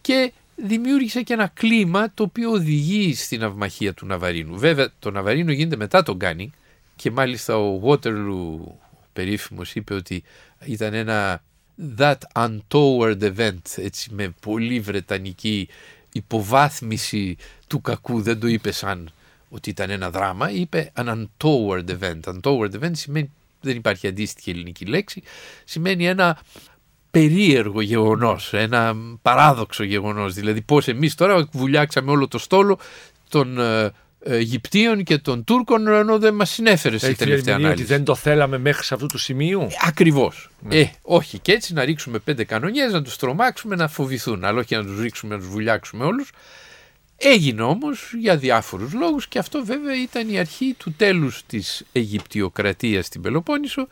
Και 0.00 0.32
δημιούργησε 0.56 1.22
και 1.22 1.32
ένα 1.32 1.50
κλίμα 1.54 2.10
το 2.14 2.22
οποίο 2.22 2.50
οδηγεί 2.50 3.14
στην 3.14 3.44
αυμαχία 3.44 3.94
του 3.94 4.06
Ναβαρίνου. 4.06 4.58
Βέβαια 4.58 4.92
το 4.98 5.10
Ναβαρίνο 5.10 5.52
γίνεται 5.52 5.76
μετά 5.76 6.02
τον 6.02 6.18
Κάνινγκ 6.18 6.50
και 6.96 7.10
μάλιστα 7.10 7.58
ο 7.58 7.80
Waterloo 7.84 8.58
περίφημος 9.12 9.74
είπε 9.74 9.94
ότι 9.94 10.22
ήταν 10.64 10.94
ένα 10.94 11.42
that 11.98 12.18
untoward 12.34 13.18
event 13.36 13.60
έτσι 13.76 14.08
με 14.12 14.34
πολύ 14.40 14.80
βρετανική 14.80 15.68
υποβάθμιση 16.12 17.36
του 17.66 17.80
κακού 17.80 18.22
δεν 18.22 18.40
το 18.40 18.46
είπε 18.46 18.72
σαν 18.72 19.10
ότι 19.48 19.70
ήταν 19.70 19.90
ένα 19.90 20.10
δράμα 20.10 20.50
είπε 20.50 20.92
an 20.94 21.06
untoward 21.08 21.84
event 21.98 22.20
untoward 22.24 22.72
event 22.80 22.90
σημαίνει 22.92 23.30
δεν 23.60 23.76
υπάρχει 23.76 24.06
αντίστοιχη 24.06 24.50
ελληνική 24.50 24.84
λέξη 24.84 25.22
σημαίνει 25.64 26.06
ένα 26.06 26.38
περίεργο 27.10 27.80
γεγονός, 27.80 28.52
ένα 28.52 28.94
παράδοξο 29.22 29.84
γεγονός. 29.84 30.34
Δηλαδή 30.34 30.60
πώς 30.62 30.88
εμείς 30.88 31.14
τώρα 31.14 31.48
βουλιάξαμε 31.52 32.10
όλο 32.10 32.28
το 32.28 32.38
στόλο 32.38 32.78
των 33.28 33.60
ε, 33.60 33.92
Αιγυπτίων 34.24 35.02
και 35.02 35.18
των 35.18 35.44
Τούρκων 35.44 35.88
ενώ 35.88 36.18
δεν 36.18 36.34
μας 36.34 36.50
συνέφερε 36.50 36.96
στη 36.96 37.06
Έχεις 37.06 37.18
την 37.18 37.26
τελευταία 37.26 37.54
ερμηνεία 37.54 37.72
ότι 37.72 37.82
ανάλυση. 37.82 38.04
δεν 38.04 38.04
το 38.04 38.14
θέλαμε 38.14 38.58
μέχρι 38.58 38.84
σε 38.84 38.94
αυτού 38.94 39.06
του 39.06 39.18
σημείου; 39.18 39.66
Ακριβώς. 39.86 40.50
Ε, 40.68 40.84
όχι 41.02 41.38
και 41.38 41.52
έτσι 41.52 41.72
να 41.72 41.84
ρίξουμε 41.84 42.18
πέντε 42.18 42.44
κανονιές, 42.44 42.92
να 42.92 43.02
τους 43.02 43.16
τρομάξουμε, 43.16 43.76
να 43.76 43.88
φοβηθούν, 43.88 44.44
αλλά 44.44 44.58
όχι 44.58 44.76
να 44.76 44.84
τους 44.84 45.00
ρίξουμε, 45.00 45.34
να 45.34 45.40
τους 45.40 45.48
βουλιάξουμε 45.48 46.04
όλους. 46.04 46.30
Έγινε 47.16 47.62
όμως 47.62 48.12
για 48.20 48.36
διάφορους 48.36 48.92
λόγους 48.92 49.28
και 49.28 49.38
αυτό 49.38 49.64
βέβαια 49.64 50.02
ήταν 50.02 50.28
η 50.28 50.38
αρχή 50.38 50.74
του 50.78 50.92
τέλους 50.92 51.42
της 51.46 51.84
Αιγυπτιοκρατίας 51.92 53.06
στην 53.06 53.20
Πελοπόννησο 53.20 53.88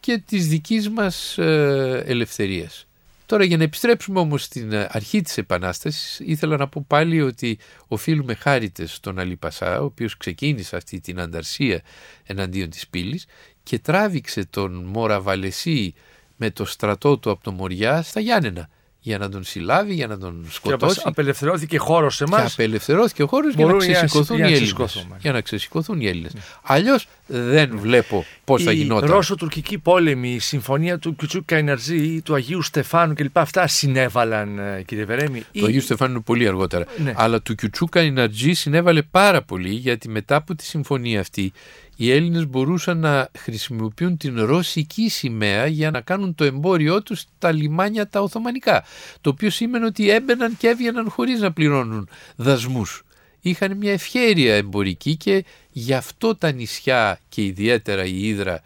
και 0.00 0.22
της 0.26 0.46
δικής 0.48 0.88
μας 0.88 1.38
ε, 1.38 2.02
ελευθερίας. 2.06 2.86
Τώρα 3.26 3.44
για 3.44 3.56
να 3.56 3.62
επιστρέψουμε 3.62 4.18
όμως 4.18 4.42
στην 4.42 4.72
ε, 4.72 4.88
αρχή 4.90 5.20
της 5.20 5.38
Επανάστασης 5.38 6.20
ήθελα 6.24 6.56
να 6.56 6.68
πω 6.68 6.84
πάλι 6.88 7.20
ότι 7.22 7.58
οφείλουμε 7.88 8.34
χάριτες 8.34 8.94
στον 8.94 9.18
Αλή 9.18 9.36
Πασά 9.36 9.80
ο 9.80 9.84
οποίος 9.84 10.16
ξεκίνησε 10.16 10.76
αυτή 10.76 11.00
την 11.00 11.20
ανταρσία 11.20 11.82
εναντίον 12.24 12.70
της 12.70 12.88
πύλης 12.88 13.26
και 13.62 13.78
τράβηξε 13.78 14.44
τον 14.50 14.84
Μόρα 14.84 15.20
Βαλεσί 15.20 15.94
με 16.36 16.50
το 16.50 16.64
στρατό 16.64 17.18
του 17.18 17.30
από 17.30 17.42
το 17.42 17.52
Μοριά 17.52 18.02
στα 18.02 18.20
Γιάννενα 18.20 18.68
για 19.06 19.18
να 19.18 19.28
τον 19.28 19.44
συλλάβει, 19.44 19.94
για 19.94 20.06
να 20.06 20.18
τον 20.18 20.40
Και 20.44 20.50
σκοτώσει. 20.52 21.00
απελευθερώθηκε 21.04 21.78
χώρος 21.78 22.14
σε 22.16 22.24
Και 22.24 22.34
εμάς. 22.36 22.52
απελευθερώθηκε 22.52 23.22
ο 23.22 23.26
χώρος 23.26 23.54
για 23.54 23.64
να 23.64 23.70
Μπορούν 23.70 23.86
για 23.88 24.00
να 24.00 24.06
ξεσηκωθούν 24.06 24.36
για 24.36 24.46
οι 24.46 24.50
να 24.50 24.56
Έλληνες. 24.56 24.72
ξεσηκωθούμε. 24.74 25.16
Για 25.20 25.32
να 25.32 25.40
ξεσηκωθούν 25.40 26.00
οι 26.00 26.06
Έλληνες. 26.06 26.32
Αλλιώς 26.62 27.08
δεν 27.26 27.78
βλέπω 27.78 28.24
πώς 28.44 28.62
θα 28.62 28.72
η 28.72 28.74
γινόταν. 28.76 29.08
Η 29.08 29.12
Ρώσο-Τουρκική 29.12 29.78
πόλεμη, 29.78 30.30
η 30.34 30.38
συμφωνία 30.38 30.98
του 30.98 31.16
Κιουτσούκ 31.16 31.44
Καϊναρζή, 31.44 32.22
του 32.22 32.34
Αγίου 32.34 32.62
Στεφάνου 32.62 33.14
κλπ. 33.14 33.38
Αυτά 33.38 33.66
συνέβαλαν, 33.66 34.58
ε, 34.58 34.82
κύριε 34.86 35.04
Βερέμι. 35.04 35.42
Το 35.52 35.66
Αγίου 35.66 35.80
Στεφάνου 35.80 36.12
είναι 36.12 36.20
πολύ 36.20 36.46
αργότερα. 36.48 36.84
Ναι. 36.96 37.12
Αλλά 37.16 37.42
του 37.42 37.54
Κιουτσούκ 37.54 37.88
Καϊναρζή 37.90 38.52
συνέβαλε 38.52 39.02
πάρα 39.02 39.42
πολύ 39.42 39.70
γιατί 39.70 40.08
μετά 40.08 40.36
από 40.36 40.54
τη 40.54 40.64
συμφωνία 40.64 41.20
αυτή 41.20 41.52
οι 41.96 42.12
Έλληνες 42.12 42.46
μπορούσαν 42.46 42.98
να 42.98 43.30
χρησιμοποιούν 43.38 44.16
την 44.16 44.44
ρωσική 44.44 45.08
σημαία 45.08 45.66
για 45.66 45.90
να 45.90 46.00
κάνουν 46.00 46.34
το 46.34 46.44
εμπόριό 46.44 47.02
τους 47.02 47.20
στα 47.20 47.52
λιμάνια 47.52 48.08
τα 48.08 48.20
Οθωμανικά. 48.20 48.84
Το 49.20 49.30
οποίο 49.30 49.50
σήμαινε 49.50 49.84
ότι 49.84 50.10
έμπαιναν 50.10 50.56
και 50.56 50.68
έβγαιναν 50.68 51.10
χωρίς 51.10 51.40
να 51.40 51.52
πληρώνουν 51.52 52.08
δασμούς. 52.36 53.02
Είχαν 53.40 53.76
μια 53.76 53.92
ευχέρεια 53.92 54.54
εμπορική 54.54 55.16
και 55.16 55.44
γι' 55.70 55.94
αυτό 55.94 56.36
τα 56.36 56.52
νησιά 56.52 57.20
και 57.28 57.44
ιδιαίτερα 57.44 58.04
η 58.04 58.26
Ήδρα 58.26 58.62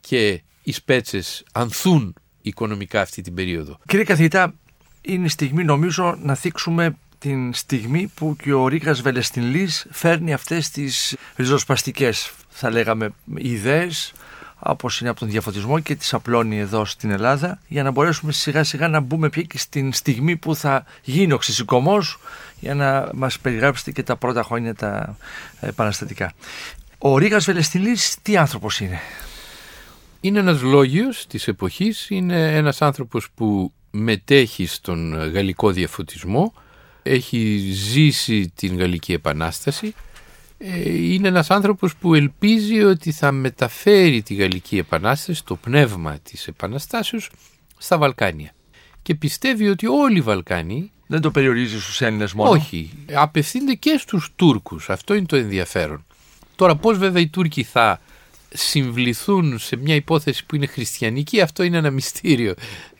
και 0.00 0.42
οι 0.62 0.72
Σπέτσες 0.72 1.44
ανθούν 1.52 2.14
οικονομικά 2.42 3.00
αυτή 3.00 3.22
την 3.22 3.34
περίοδο. 3.34 3.78
Κύριε 3.86 4.04
καθηγητά, 4.04 4.54
είναι 5.00 5.28
στιγμή 5.28 5.64
νομίζω 5.64 6.18
να 6.22 6.34
θίξουμε 6.34 6.96
την 7.18 7.54
στιγμή 7.54 8.10
που 8.14 8.36
και 8.42 8.52
ο 8.52 8.68
Ρίγας 8.68 9.00
Βελεστινλής 9.00 9.86
φέρνει 9.90 10.32
αυτές 10.32 10.70
τις 10.70 11.16
ριζοσπαστικές 11.36 12.32
θα 12.50 12.70
λέγαμε 12.70 13.10
ιδέες 13.34 14.12
όπως 14.62 15.00
είναι 15.00 15.10
από 15.10 15.18
τον 15.18 15.28
διαφωτισμό 15.28 15.80
και 15.80 15.94
τις 15.94 16.14
απλώνει 16.14 16.58
εδώ 16.58 16.84
στην 16.84 17.10
Ελλάδα 17.10 17.58
για 17.68 17.82
να 17.82 17.90
μπορέσουμε 17.90 18.32
σιγά 18.32 18.64
σιγά 18.64 18.88
να 18.88 19.00
μπούμε 19.00 19.28
πια 19.28 19.42
και 19.42 19.58
στην 19.58 19.92
στιγμή 19.92 20.36
που 20.36 20.54
θα 20.54 20.84
γίνει 21.02 21.32
ο 21.32 21.38
ξεσηκωμός 21.38 22.18
για 22.60 22.74
να 22.74 23.08
μας 23.14 23.38
περιγράψετε 23.38 23.90
και 23.90 24.02
τα 24.02 24.16
πρώτα 24.16 24.42
χρόνια 24.42 24.74
τα 24.74 25.16
επαναστατικά. 25.60 26.32
Ο 26.98 27.18
Ρίγας 27.18 27.44
Βελεστινλής 27.44 28.16
τι 28.22 28.36
άνθρωπος 28.36 28.80
είναι; 28.80 29.00
Είναι 30.20 30.38
ένας 30.38 30.62
λόγιος 30.62 31.26
της 31.26 31.48
εποχής, 31.48 32.10
είναι 32.10 32.56
ένας 32.56 32.82
άνθρωπος 32.82 33.28
που 33.34 33.72
μετέχει 33.90 34.66
στον 34.66 35.32
γαλλικό 35.32 35.70
διαφωτισμό, 35.70 36.54
έχει 37.02 37.70
ζήσει 37.72 38.52
την 38.54 38.78
Γαλλική 38.78 39.12
Επανάσταση, 39.12 39.86
ε, 39.86 40.09
είναι 40.84 41.28
ένας 41.28 41.50
άνθρωπος 41.50 41.96
που 41.96 42.14
ελπίζει 42.14 42.82
ότι 42.82 43.12
θα 43.12 43.32
μεταφέρει 43.32 44.22
τη 44.22 44.34
Γαλλική 44.34 44.78
Επανάσταση, 44.78 45.44
το 45.44 45.56
πνεύμα 45.56 46.18
της 46.22 46.46
Επαναστάσεως, 46.46 47.30
στα 47.78 47.98
Βαλκάνια. 47.98 48.54
Και 49.02 49.14
πιστεύει 49.14 49.68
ότι 49.68 49.86
όλοι 49.86 50.16
οι 50.16 50.20
Βαλκάνοι... 50.20 50.92
Δεν 51.06 51.20
το 51.20 51.30
περιορίζει 51.30 51.80
στους 51.80 52.00
Έλληνες 52.00 52.32
μόνο. 52.32 52.50
Όχι, 52.50 52.90
απευθύνται 53.12 53.74
και 53.74 53.96
στους 53.98 54.32
Τούρκους, 54.36 54.90
αυτό 54.90 55.14
είναι 55.14 55.26
το 55.26 55.36
ενδιαφέρον. 55.36 56.04
Τώρα 56.56 56.76
πώς 56.76 56.98
βέβαια 56.98 57.22
οι 57.22 57.28
Τούρκοι 57.28 57.62
θα 57.62 58.00
συμβληθούν 58.48 59.58
σε 59.58 59.76
μια 59.76 59.94
υπόθεση 59.94 60.46
που 60.46 60.54
είναι 60.54 60.66
χριστιανική, 60.66 61.40
αυτό 61.40 61.62
είναι 61.62 61.76
ένα 61.76 61.90
μυστήριο, 61.90 62.54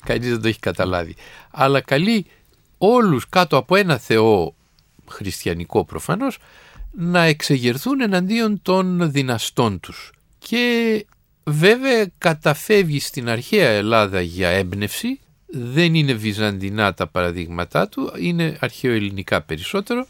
κανείς 0.05 0.29
δεν 0.29 0.40
το 0.40 0.49
έχει 0.49 0.59
καταλάβει. 0.59 1.16
Αλλά 1.51 1.81
καλεί 1.81 2.27
όλους 2.79 3.29
κάτω 3.29 3.57
από 3.57 3.77
ένα 3.77 3.99
Θεό 3.99 4.55
χριστιανικό 5.09 5.85
προφανώς 5.85 6.38
να 6.90 7.22
εξεγερθούν 7.22 8.00
εναντίον 8.00 8.62
των 8.62 9.11
δυναστών 9.11 9.81
τους. 9.81 10.12
Και 10.38 11.07
βέβαια 11.44 12.11
καταφεύγει 12.18 13.00
στην 13.00 13.29
αρχαία 13.29 13.68
Ελλάδα 13.68 14.20
για 14.20 14.48
έμπνευση, 14.48 15.20
δεν 15.46 15.94
είναι 15.94 16.12
βυζαντινά 16.12 16.94
τα 16.94 17.07
παραδείγματά 17.07 17.88
του, 17.88 18.12
είναι 18.18 18.57
αρχαιοελληνικά 18.61 19.42
περισσότερο. 19.42 20.07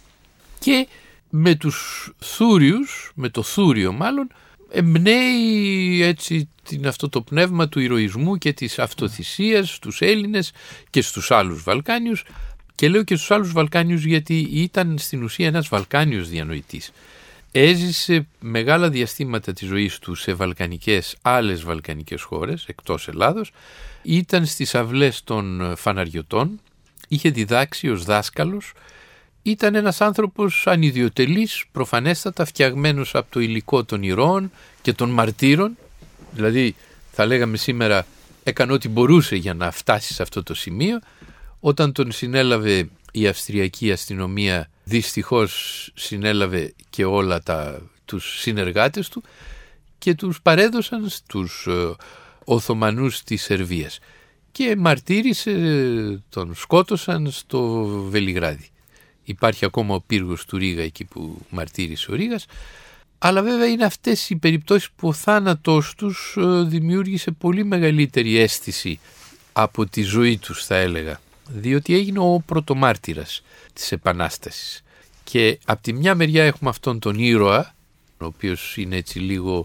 Και 0.58 0.86
με 1.30 1.54
τους 1.54 2.10
θούριους, 2.18 3.12
με 3.14 3.28
το 3.28 3.42
θούριο 3.42 3.92
μάλλον, 3.92 4.28
εμπνέει 4.70 6.02
έτσι 6.02 6.48
την, 6.62 6.86
αυτό 6.86 7.08
το 7.08 7.22
πνεύμα 7.22 7.68
του 7.68 7.80
ηρωισμού 7.80 8.36
και 8.36 8.52
της 8.52 8.78
αυτοθυσίας 8.78 9.74
στους 9.74 10.00
Έλληνες 10.00 10.52
και 10.90 11.02
στους 11.02 11.30
άλλους 11.30 11.62
Βαλκάνιους 11.62 12.24
και 12.80 12.88
λέω 12.88 13.02
και 13.02 13.16
στους 13.16 13.30
άλλους 13.30 13.52
Βαλκάνιους 13.52 14.04
γιατί 14.04 14.48
ήταν 14.52 14.98
στην 14.98 15.22
ουσία 15.22 15.46
ένας 15.46 15.68
Βαλκάνιος 15.68 16.28
διανοητής. 16.28 16.92
Έζησε 17.52 18.26
μεγάλα 18.40 18.90
διαστήματα 18.90 19.52
της 19.52 19.68
ζωής 19.68 19.98
του 19.98 20.14
σε 20.14 20.32
βαλκανικές, 20.34 21.16
άλλες 21.22 21.62
βαλκανικές 21.62 22.22
χώρες 22.22 22.64
εκτός 22.66 23.08
Ελλάδος. 23.08 23.52
Ήταν 24.02 24.46
στις 24.46 24.74
αυλές 24.74 25.24
των 25.24 25.74
φαναριωτών, 25.76 26.60
είχε 27.08 27.30
διδάξει 27.30 27.88
ως 27.88 28.04
δάσκαλος. 28.04 28.72
Ήταν 29.42 29.74
ένας 29.74 30.00
άνθρωπος 30.00 30.66
ανιδιοτελής, 30.66 31.64
προφανέστατα 31.72 32.44
φτιαγμένος 32.44 33.14
από 33.14 33.26
το 33.30 33.40
υλικό 33.40 33.84
των 33.84 34.02
ηρώων 34.02 34.50
και 34.82 34.92
των 34.92 35.10
μαρτύρων. 35.10 35.76
Δηλαδή 36.32 36.74
θα 37.12 37.26
λέγαμε 37.26 37.56
σήμερα 37.56 38.06
έκανε 38.42 38.72
ό,τι 38.72 38.88
μπορούσε 38.88 39.36
για 39.36 39.54
να 39.54 39.70
φτάσει 39.70 40.14
σε 40.14 40.22
αυτό 40.22 40.42
το 40.42 40.54
σημείο 40.54 40.98
όταν 41.60 41.92
τον 41.92 42.12
συνέλαβε 42.12 42.88
η 43.12 43.26
Αυστριακή 43.26 43.92
αστυνομία 43.92 44.70
δυστυχώς 44.84 45.90
συνέλαβε 45.94 46.74
και 46.90 47.04
όλα 47.04 47.42
τα, 47.42 47.82
τους 48.04 48.40
συνεργάτες 48.40 49.08
του 49.08 49.22
και 49.98 50.14
τους 50.14 50.42
παρέδωσαν 50.42 51.08
στους 51.08 51.66
ε, 51.68 51.94
Οθωμανούς 52.44 53.22
της 53.22 53.42
Σερβίας 53.42 53.98
και 54.52 54.76
μαρτύρησε, 54.76 55.52
τον 56.28 56.54
σκότωσαν 56.54 57.30
στο 57.30 57.84
Βελιγράδι. 58.08 58.68
Υπάρχει 59.24 59.64
ακόμα 59.64 59.94
ο 59.94 60.00
πύργος 60.00 60.44
του 60.44 60.56
Ρίγα 60.56 60.82
εκεί 60.82 61.04
που 61.04 61.38
μαρτύρησε 61.50 62.12
ο 62.12 62.14
Ρίγας 62.14 62.46
αλλά 63.18 63.42
βέβαια 63.42 63.66
είναι 63.66 63.84
αυτές 63.84 64.30
οι 64.30 64.36
περιπτώσεις 64.36 64.90
που 64.96 65.08
ο 65.08 65.12
θάνατός 65.12 65.94
τους 65.94 66.36
ε, 66.38 66.62
δημιούργησε 66.62 67.30
πολύ 67.30 67.64
μεγαλύτερη 67.64 68.38
αίσθηση 68.38 69.00
από 69.52 69.86
τη 69.86 70.02
ζωή 70.02 70.38
τους 70.38 70.64
θα 70.64 70.76
έλεγα 70.76 71.20
διότι 71.54 71.94
έγινε 71.94 72.18
ο 72.18 72.42
πρωτομάρτυρας 72.46 73.42
της 73.72 73.92
Επανάστασης. 73.92 74.82
Και 75.24 75.58
από 75.64 75.82
τη 75.82 75.92
μια 75.92 76.14
μεριά 76.14 76.44
έχουμε 76.44 76.70
αυτόν 76.70 76.98
τον 76.98 77.18
ήρωα, 77.18 77.74
ο 78.18 78.24
οποίος 78.24 78.76
είναι 78.76 78.96
έτσι 78.96 79.18
λίγο 79.18 79.64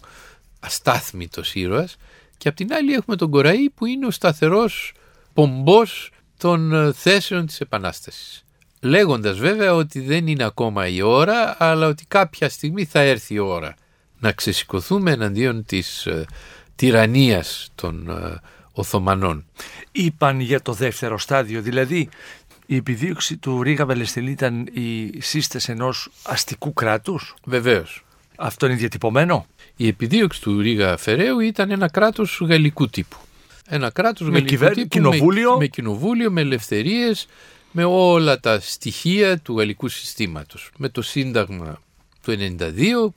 αστάθμητος 0.59 1.55
ήρωας, 1.55 1.97
και 2.37 2.47
από 2.47 2.57
την 2.57 2.73
άλλη 2.73 2.93
έχουμε 2.93 3.15
τον 3.15 3.29
Κοραή 3.29 3.69
που 3.69 3.85
είναι 3.85 4.05
ο 4.05 4.11
σταθερός 4.11 4.93
πομπός 5.33 6.11
των 6.37 6.73
ε, 6.73 6.93
θέσεων 6.93 7.45
της 7.45 7.59
Επανάστασης. 7.59 8.43
Λέγοντας 8.79 9.37
βέβαια 9.37 9.73
ότι 9.73 9.99
δεν 9.99 10.27
είναι 10.27 10.43
ακόμα 10.43 10.87
η 10.87 11.01
ώρα, 11.01 11.55
αλλά 11.59 11.87
ότι 11.87 12.05
κάποια 12.07 12.49
στιγμή 12.49 12.85
θα 12.85 12.99
έρθει 12.99 13.33
η 13.33 13.39
ώρα 13.39 13.75
να 14.19 14.31
ξεσηκωθούμε 14.31 15.11
εναντίον 15.11 15.65
της 15.65 16.05
ε, 16.05 16.25
τυραννίας 16.75 17.69
των 17.75 18.09
ε, 18.09 18.41
Οθωμανών. 18.75 19.45
Είπαν 19.91 20.39
για 20.39 20.61
το 20.61 20.73
δεύτερο 20.73 21.17
στάδιο, 21.17 21.61
δηλαδή 21.61 22.09
η 22.65 22.75
επιδίωξη 22.75 23.37
του 23.37 23.63
Ρίγα 23.63 23.85
Βελεστελή 23.85 24.31
ήταν 24.31 24.67
η 24.73 25.21
σύσταση 25.21 25.71
ενός 25.71 26.09
αστικού 26.23 26.73
κράτους; 26.73 27.35
Βεβαίως. 27.43 28.05
Αυτό 28.35 28.65
είναι 28.65 28.75
διατυπωμένο; 28.75 29.45
Η 29.75 29.87
επιδίωξη 29.87 30.41
του 30.41 30.61
Ρίγα 30.61 30.97
Φεραίου 30.97 31.39
ήταν 31.39 31.71
ένα 31.71 31.89
κράτος 31.89 32.41
γαλλικού 32.47 32.87
τύπου. 32.87 33.17
Ένα 33.67 33.89
κράτος 33.89 34.27
με 34.27 34.33
γαλλικού 34.33 34.49
κυβέρ... 34.49 34.73
τύπου 34.73 34.87
κοινοβούλιο; 34.87 35.51
Με, 35.51 35.57
με 35.57 35.67
κοινοβούλιο, 35.67 36.31
με 36.31 36.41
ελευθερίες, 36.41 37.27
με 37.71 37.83
όλα 37.83 38.39
τα 38.39 38.59
στοιχεία 38.59 39.39
του 39.39 39.57
γαλλικού 39.57 39.87
συστήματος. 39.87 40.71
Με 40.77 40.89
το 40.89 41.01
Σύνταγμα 41.01 41.81
του 42.21 42.35
92, 42.57 43.11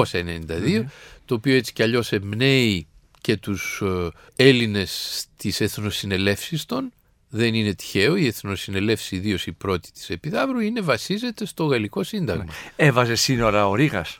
1792, 0.00 0.84
το 1.24 1.34
οποίο 1.34 1.54
έτσι 1.54 1.72
κι 1.72 1.82
αλλιώς 1.82 2.12
εμπνέει 2.12 2.86
και 3.20 3.36
τους 3.36 3.82
ε, 3.84 4.44
Έλληνες 4.44 5.24
της 5.36 5.60
Εθνοσυνελεύσης 5.60 6.64
των. 6.64 6.92
Δεν 7.28 7.54
είναι 7.54 7.74
τυχαίο, 7.74 8.16
η 8.16 8.26
Εθνοσυνελεύση, 8.26 9.16
ιδίως 9.16 9.46
η 9.46 9.52
πρώτη 9.52 9.92
της 9.92 10.10
Επιδαύρου, 10.10 10.58
είναι 10.58 10.80
βασίζεται 10.80 11.46
στο 11.46 11.64
Γαλλικό 11.64 12.02
Σύνταγμα. 12.02 12.44
Έβαζε 12.76 13.14
σύνορα 13.14 13.68
ο 13.68 13.74
Ρήγας; 13.74 14.18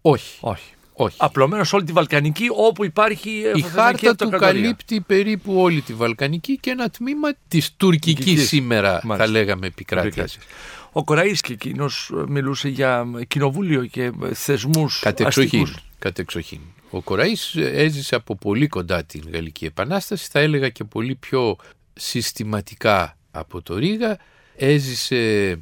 Όχι. 0.00 0.38
Όχι. 0.40 0.72
Όχι. 1.00 1.16
Απλωμένο 1.18 1.64
όλη 1.72 1.84
τη 1.84 1.92
Βαλκανική 1.92 2.46
όπου 2.56 2.84
υπάρχει 2.84 3.42
η 3.54 3.60
χάρτα 3.60 4.16
του 4.16 4.28
καλύπτει 4.28 5.00
περίπου 5.00 5.60
όλη 5.60 5.80
τη 5.80 5.94
Βαλκανική 5.94 6.58
και 6.58 6.70
ένα 6.70 6.90
τμήμα 6.90 7.28
της 7.48 7.72
τουρκικής 7.76 8.48
σήμερα 8.48 9.00
Μάλιστα. 9.04 9.16
θα 9.16 9.26
λέγαμε 9.26 9.66
επικράτειας. 9.66 10.38
Ο 10.92 11.04
Κοραής 11.04 11.40
και 11.40 11.52
εκείνο 11.52 11.86
μιλούσε 12.28 12.68
για 12.68 13.06
κοινοβούλιο 13.28 13.84
και 13.84 14.12
θεσμούς 14.32 15.00
Κατεξοχήν. 15.00 15.74
Κατεξοχήν. 15.98 16.60
Ο 16.90 17.00
Κοραής 17.00 17.54
έζησε 17.56 18.14
από 18.14 18.36
πολύ 18.36 18.66
κοντά 18.66 19.04
την 19.04 19.22
Γαλλική 19.32 19.64
Επανάσταση, 19.64 20.28
θα 20.30 20.40
έλεγα 20.40 20.68
και 20.68 20.84
πολύ 20.84 21.14
πιο 21.14 21.56
συστηματικά 21.94 23.16
από 23.30 23.62
το 23.62 23.78
Ρήγα. 23.78 24.18
Έζησε 24.56 25.58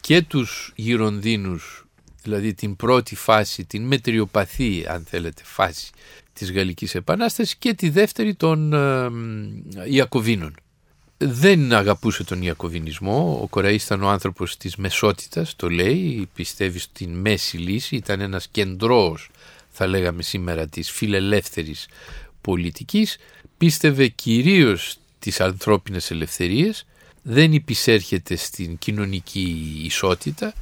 και 0.00 0.22
τους 0.22 0.72
Γυρονδίνους, 0.76 1.86
δηλαδή 2.22 2.54
την 2.54 2.76
πρώτη 2.76 3.14
φάση, 3.14 3.64
την 3.64 3.82
μετριοπαθή 3.82 4.84
αν 4.88 5.04
θέλετε 5.08 5.42
φάση 5.44 5.90
της 6.32 6.52
Γαλλικής 6.52 6.94
Επανάστασης 6.94 7.56
και 7.56 7.74
τη 7.74 7.88
δεύτερη 7.88 8.34
των 8.34 8.72
ε, 8.72 9.08
Ιακωβίνων. 9.88 10.54
Δεν 11.18 11.72
αγαπούσε 11.72 12.24
τον 12.24 12.42
Ιακωβινισμό, 12.42 13.38
ο 13.42 13.46
Κοραής 13.46 13.84
ήταν 13.84 14.02
ο 14.02 14.08
άνθρωπος 14.08 14.56
της 14.56 14.76
μεσότητας, 14.76 15.56
το 15.56 15.70
λέει, 15.70 16.28
πιστεύει 16.34 16.78
στην 16.78 17.10
μέση 17.10 17.56
λύση, 17.56 17.96
ήταν 17.96 18.20
ένας 18.20 18.48
κεντρός 18.48 19.30
θα 19.78 19.86
λέγαμε 19.86 20.22
σήμερα 20.22 20.66
της 20.66 20.90
φιλελεύθερης 20.90 21.88
πολιτικής, 22.40 23.16
πίστευε 23.56 24.08
κυρίως 24.08 24.96
τις 25.18 25.40
ανθρώπινες 25.40 26.10
ελευθερίες, 26.10 26.86
δεν 27.22 27.52
υπησέρχεται 27.52 28.36
στην 28.36 28.78
κοινωνική 28.78 29.80
ισότητα, 29.84 30.52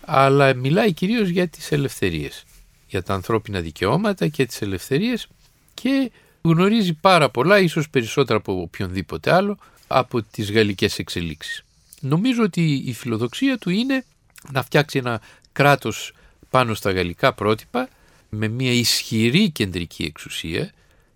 αλλά 0.00 0.54
μιλάει 0.54 0.92
κυρίως 0.92 1.28
για 1.28 1.48
τις 1.48 1.72
ελευθερίες, 1.72 2.44
για 2.86 3.02
τα 3.02 3.14
ανθρώπινα 3.14 3.60
δικαιώματα 3.60 4.28
και 4.28 4.46
τις 4.46 4.62
ελευθερίες 4.62 5.28
και 5.74 6.10
γνωρίζει 6.42 6.92
πάρα 6.92 7.30
πολλά, 7.30 7.58
ίσως 7.60 7.90
περισσότερα 7.90 8.38
από 8.38 8.60
οποιονδήποτε 8.60 9.34
άλλο, 9.34 9.58
από 9.86 10.22
τις 10.22 10.52
γαλλικές 10.52 10.98
εξελίξεις. 10.98 11.64
Νομίζω 12.00 12.42
ότι 12.42 12.82
η 12.86 12.92
φιλοδοξία 12.92 13.58
του 13.58 13.70
είναι 13.70 14.04
να 14.52 14.62
φτιάξει 14.62 14.98
ένα 14.98 15.20
κράτος 15.52 16.12
πάνω 16.50 16.74
στα 16.74 16.92
γαλλικά 16.92 17.32
πρότυπα 17.32 17.88
με 18.28 18.48
μια 18.48 18.72
ισχυρή 18.72 19.50
κεντρική 19.50 20.02
εξουσία 20.04 20.72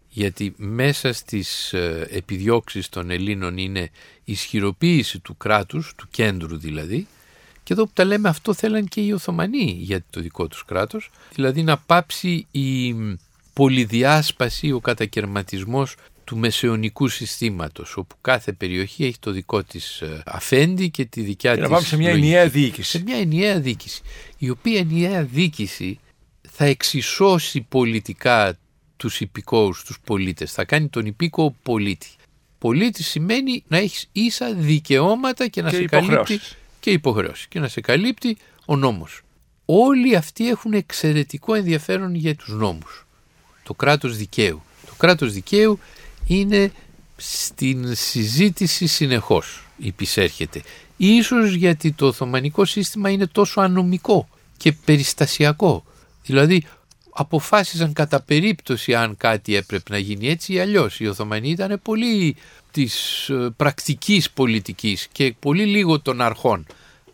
γιατί 0.09 0.55
μέσα 0.57 1.13
στις 1.13 1.73
ε, 1.73 2.09
επιδιώξεις 2.11 2.89
των 2.89 3.11
Ελλήνων 3.11 3.59
είναι 3.59 3.91
ισχυροποίηση 4.25 5.19
του 5.19 5.37
κράτους, 5.37 5.93
του 5.97 6.07
κέντρου 6.11 6.59
δηλαδή 6.59 7.07
και 7.63 7.73
εδώ 7.73 7.85
που 7.85 7.93
τα 7.95 8.05
λέμε 8.05 8.29
αυτό 8.29 8.55
θέλαν 8.55 8.89
και 8.89 9.01
οι 9.01 9.13
Οθωμανοί 9.13 9.77
για 9.81 10.05
το 10.11 10.21
δικό 10.21 10.49
τους 10.49 10.65
κράτος 10.65 11.11
δηλαδή 11.35 11.63
να 11.63 11.79
πάψει 11.79 12.47
η 12.51 12.95
πολυδιάσπαση, 13.53 14.73
ο 14.73 14.81
κατακαιρματισμός 14.81 15.97
του 16.25 16.37
μεσαιωνικού 16.37 17.09
συστήματος 17.09 17.97
όπου 17.97 18.17
κάθε 18.21 18.53
περιοχή 18.53 19.05
έχει 19.05 19.19
το 19.19 19.31
δικό 19.31 19.63
της 19.63 20.01
ε, 20.01 20.23
αφέντη 20.27 20.91
και 20.91 21.05
τη 21.05 21.21
δικιά 21.21 21.55
και 21.55 21.61
της 21.61 21.69
να 21.69 21.75
πάμε 21.75 21.87
σε 21.87 21.97
μια 21.97 22.09
λογική. 22.11 22.27
ενιαία 22.27 22.49
διοίκηση. 22.49 22.91
Σε 22.91 23.03
μια 23.03 23.17
ενιαία 23.17 23.61
διοίκηση 23.61 24.03
η 24.39 24.51
οποία 24.51 24.79
ενιαία 24.79 25.25
διοίκηση 25.25 25.99
θα 26.63 26.69
εξισώσει 26.69 27.61
πολιτικά 27.61 28.59
τους 28.97 29.21
υπηκόους, 29.21 29.85
τους 29.85 29.99
πολίτες. 30.05 30.53
Θα 30.53 30.65
κάνει 30.65 30.89
τον 30.89 31.07
υπήκοο 31.07 31.55
πολίτη. 31.63 32.09
Πολίτη 32.59 33.03
σημαίνει 33.03 33.65
να 33.69 33.77
έχεις 33.77 34.09
ίσα 34.13 34.55
δικαιώματα 34.55 35.49
και 35.49 35.63
να 35.63 35.71
Και 35.71 35.77
σε 35.77 35.83
υποχρεώσεις. 35.83 36.39
καλύπτει 36.39 36.57
και 36.81 36.91
υποχρεώσεις 36.91 37.47
και 37.47 37.61
να 37.61 37.69
σε 37.69 37.81
καλύπτει 37.81 38.37
ο 38.65 38.77
νόμος. 38.77 39.21
Όλοι 39.65 40.17
αυτοί 40.17 40.49
έχουν 40.49 40.73
εξαιρετικό 40.73 41.55
ενδιαφέρον 41.55 42.15
για 42.15 42.35
τους 42.35 42.49
νόμους. 42.49 43.07
Το 43.63 43.75
κράτος 43.75 44.17
δικαίου. 44.17 44.63
Το 44.87 44.93
κράτος 44.97 45.33
δικαίου 45.33 45.79
είναι 46.27 46.73
στην 47.17 47.95
συζήτηση 47.95 48.87
συνεχώς 48.87 49.67
υπησέρχεται. 49.77 50.63
Ίσως 50.97 51.53
γιατί 51.53 51.93
το 51.93 52.07
Οθωμανικό 52.07 52.65
σύστημα 52.65 53.11
είναι 53.11 53.27
τόσο 53.27 53.61
ανομικό 53.61 54.29
και 54.57 54.73
περιστασιακό. 54.73 55.85
Δηλαδή 56.31 56.65
αποφάσισαν 57.11 57.93
κατά 57.93 58.21
περίπτωση 58.21 58.95
αν 58.95 59.17
κάτι 59.17 59.55
έπρεπε 59.55 59.91
να 59.91 59.99
γίνει 59.99 60.29
έτσι 60.29 60.53
ή 60.53 60.61
αλλιώς. 60.61 61.01
Οι 61.01 61.07
Οθωμανοί 61.07 61.51
ήταν 61.51 61.81
πολύ 61.83 62.37
της 62.71 63.29
ε, 63.29 63.49
πρακτικής 63.57 64.31
πολιτικής 64.31 65.09
και 65.13 65.35
πολύ 65.39 65.65
λίγο 65.65 66.01
των 66.01 66.21
αρχών. 66.21 66.67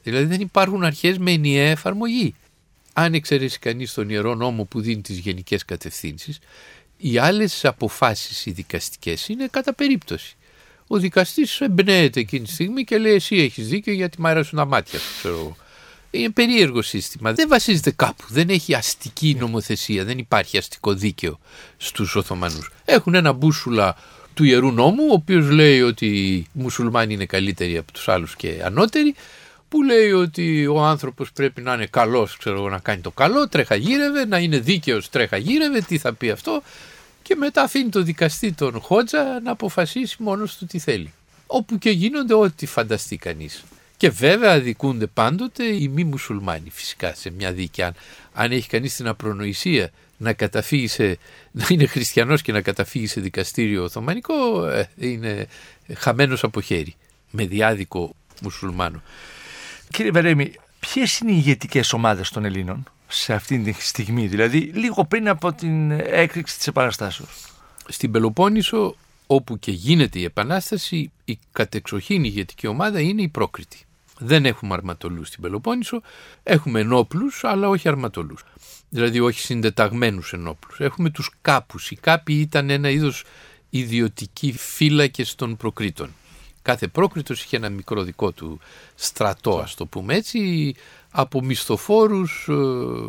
Δηλαδή 0.02 0.24
δεν 0.24 0.40
υπάρχουν 0.40 0.84
αρχές 0.84 1.18
με 1.18 1.30
ενιαία 1.30 1.70
εφαρμογή. 1.70 2.34
Αν 2.92 3.14
εξαιρέσει 3.14 3.58
κανείς 3.58 3.92
τον 3.92 4.10
Ιερό 4.10 4.34
Νόμο 4.34 4.64
που 4.64 4.80
δίνει 4.80 5.00
τις 5.00 5.18
γενικές 5.18 5.64
κατευθύνσεις, 5.64 6.38
οι 6.96 7.18
άλλες 7.18 7.64
αποφάσεις 7.64 8.46
οι 8.46 8.50
δικαστικές 8.50 9.28
είναι 9.28 9.48
κατά 9.50 9.74
περίπτωση. 9.74 10.36
Ο 10.86 10.98
δικαστής 10.98 11.60
εμπνέεται 11.60 12.20
εκείνη 12.20 12.44
τη 12.44 12.52
στιγμή 12.52 12.84
και 12.84 12.98
λέει 12.98 13.14
εσύ 13.14 13.36
έχεις 13.36 13.68
δίκιο 13.68 13.92
γιατί 13.92 14.20
μ' 14.20 14.26
αρέσουν 14.26 14.58
τα 14.58 14.64
μάτια 14.64 14.98
σου, 14.98 15.18
ξέρω 15.18 15.34
εγώ. 15.34 15.56
Είναι 16.18 16.30
περίεργο 16.30 16.82
σύστημα. 16.82 17.32
Δεν 17.32 17.48
βασίζεται 17.48 17.90
κάπου. 17.90 18.24
Δεν 18.28 18.48
έχει 18.48 18.74
αστική 18.74 19.36
νομοθεσία. 19.40 20.04
Δεν 20.04 20.18
υπάρχει 20.18 20.58
αστικό 20.58 20.94
δίκαιο 20.94 21.38
στους 21.76 22.16
Οθωμανούς. 22.16 22.72
Έχουν 22.84 23.14
ένα 23.14 23.32
μπούσουλα 23.32 23.96
του 24.34 24.44
Ιερού 24.44 24.72
Νόμου, 24.72 25.06
ο 25.10 25.12
οποίος 25.12 25.50
λέει 25.50 25.80
ότι 25.80 26.06
οι 26.06 26.46
μουσουλμάνοι 26.52 27.14
είναι 27.14 27.26
καλύτεροι 27.26 27.76
από 27.76 27.92
τους 27.92 28.08
άλλους 28.08 28.36
και 28.36 28.60
ανώτεροι, 28.64 29.14
που 29.68 29.82
λέει 29.82 30.12
ότι 30.12 30.66
ο 30.66 30.82
άνθρωπος 30.82 31.32
πρέπει 31.32 31.62
να 31.62 31.74
είναι 31.74 31.86
καλός, 31.86 32.36
ξέρω 32.36 32.56
εγώ, 32.56 32.68
να 32.68 32.78
κάνει 32.78 33.00
το 33.00 33.10
καλό, 33.10 33.48
τρέχα 33.48 33.74
γύρευε, 33.74 34.24
να 34.24 34.38
είναι 34.38 34.58
δίκαιος, 34.58 35.08
τρέχα 35.10 35.36
γύρευε, 35.36 35.80
τι 35.80 35.98
θα 35.98 36.14
πει 36.14 36.30
αυτό, 36.30 36.62
και 37.22 37.34
μετά 37.34 37.62
αφήνει 37.62 37.88
το 37.88 38.02
δικαστή 38.02 38.52
τον 38.52 38.80
Χότζα 38.80 39.40
να 39.42 39.50
αποφασίσει 39.50 40.16
μόνος 40.18 40.56
του 40.56 40.66
τι 40.66 40.78
θέλει. 40.78 41.12
Όπου 41.46 41.78
και 41.78 41.90
γίνονται 41.90 42.34
ό,τι 42.34 42.66
φανταστεί 42.66 43.16
κανείς. 43.16 43.64
Και 43.96 44.10
βέβαια 44.10 44.52
αδικούνται 44.52 45.06
πάντοτε 45.06 45.64
οι 45.64 45.88
μη 45.88 46.04
μουσουλμάνοι 46.04 46.70
φυσικά 46.70 47.14
σε 47.14 47.30
μια 47.30 47.52
δίκη. 47.52 47.82
Αν, 47.82 47.94
αν 48.32 48.52
έχει 48.52 48.68
κανείς 48.68 48.96
την 48.96 49.08
απρονοησία 49.08 49.90
να 50.16 50.32
καταφύγει 50.32 50.86
σε, 50.86 51.18
να 51.50 51.66
είναι 51.68 51.86
χριστιανός 51.86 52.42
και 52.42 52.52
να 52.52 52.60
καταφύγει 52.60 53.06
σε 53.06 53.20
δικαστήριο 53.20 53.82
Οθωμανικό 53.82 54.66
ε, 54.66 54.88
είναι 54.96 55.46
χαμένος 55.94 56.44
από 56.44 56.60
χέρι 56.60 56.94
με 57.30 57.46
διάδικο 57.46 58.14
μουσουλμάνο. 58.42 59.02
Κύριε 59.90 60.10
Βερέμι, 60.10 60.52
ποιες 60.80 61.18
είναι 61.18 61.32
οι 61.32 61.36
ηγετικές 61.38 61.92
ομάδες 61.92 62.30
των 62.30 62.44
Ελλήνων 62.44 62.84
σε 63.08 63.32
αυτή 63.32 63.58
τη 63.58 63.72
στιγμή, 63.72 64.26
δηλαδή 64.26 64.58
λίγο 64.58 65.04
πριν 65.04 65.28
από 65.28 65.52
την 65.52 65.90
έκρηξη 65.90 66.56
της 66.56 66.66
Επαναστάσεως; 66.66 67.52
Στην 67.88 68.10
Πελοπόννησο 68.10 68.96
όπου 69.26 69.58
και 69.58 69.70
γίνεται 69.70 70.18
η 70.18 70.24
Επανάσταση 70.24 71.10
η 71.24 71.38
κατεξοχήν 71.52 72.24
ηγετική 72.24 72.66
ομάδα 72.66 73.00
είναι 73.00 73.22
η 73.22 73.28
Πρόκριτη. 73.28 73.85
Δεν 74.18 74.46
έχουμε 74.46 74.74
αρματολούς 74.74 75.28
στην 75.28 75.42
Πελοπόννησο, 75.42 76.00
έχουμε 76.42 76.80
ενόπλους 76.80 77.44
αλλά 77.44 77.68
όχι 77.68 77.88
αρματολούς. 77.88 78.44
Δηλαδή 78.88 79.20
όχι 79.20 79.40
συντεταγμένους 79.40 80.32
ενόπλους. 80.32 80.80
Έχουμε 80.80 81.10
τους 81.10 81.30
κάπους. 81.40 81.90
Οι 81.90 81.96
κάποι 81.96 82.40
ήταν 82.40 82.70
ένα 82.70 82.88
είδος 82.90 83.24
ιδιωτικοί 83.70 84.52
φύλακες 84.52 85.34
των 85.34 85.56
προκρήτων. 85.56 86.10
Κάθε 86.62 86.86
πρόκριτος 86.86 87.42
είχε 87.42 87.56
ένα 87.56 87.68
μικρό 87.68 88.02
δικό 88.02 88.32
του 88.32 88.60
στρατό, 88.94 89.58
ας 89.58 89.74
το 89.74 89.86
πούμε 89.86 90.14
έτσι, 90.14 90.74
από 91.10 91.42
μισθοφόρους 91.44 92.46
ε, 92.48 92.54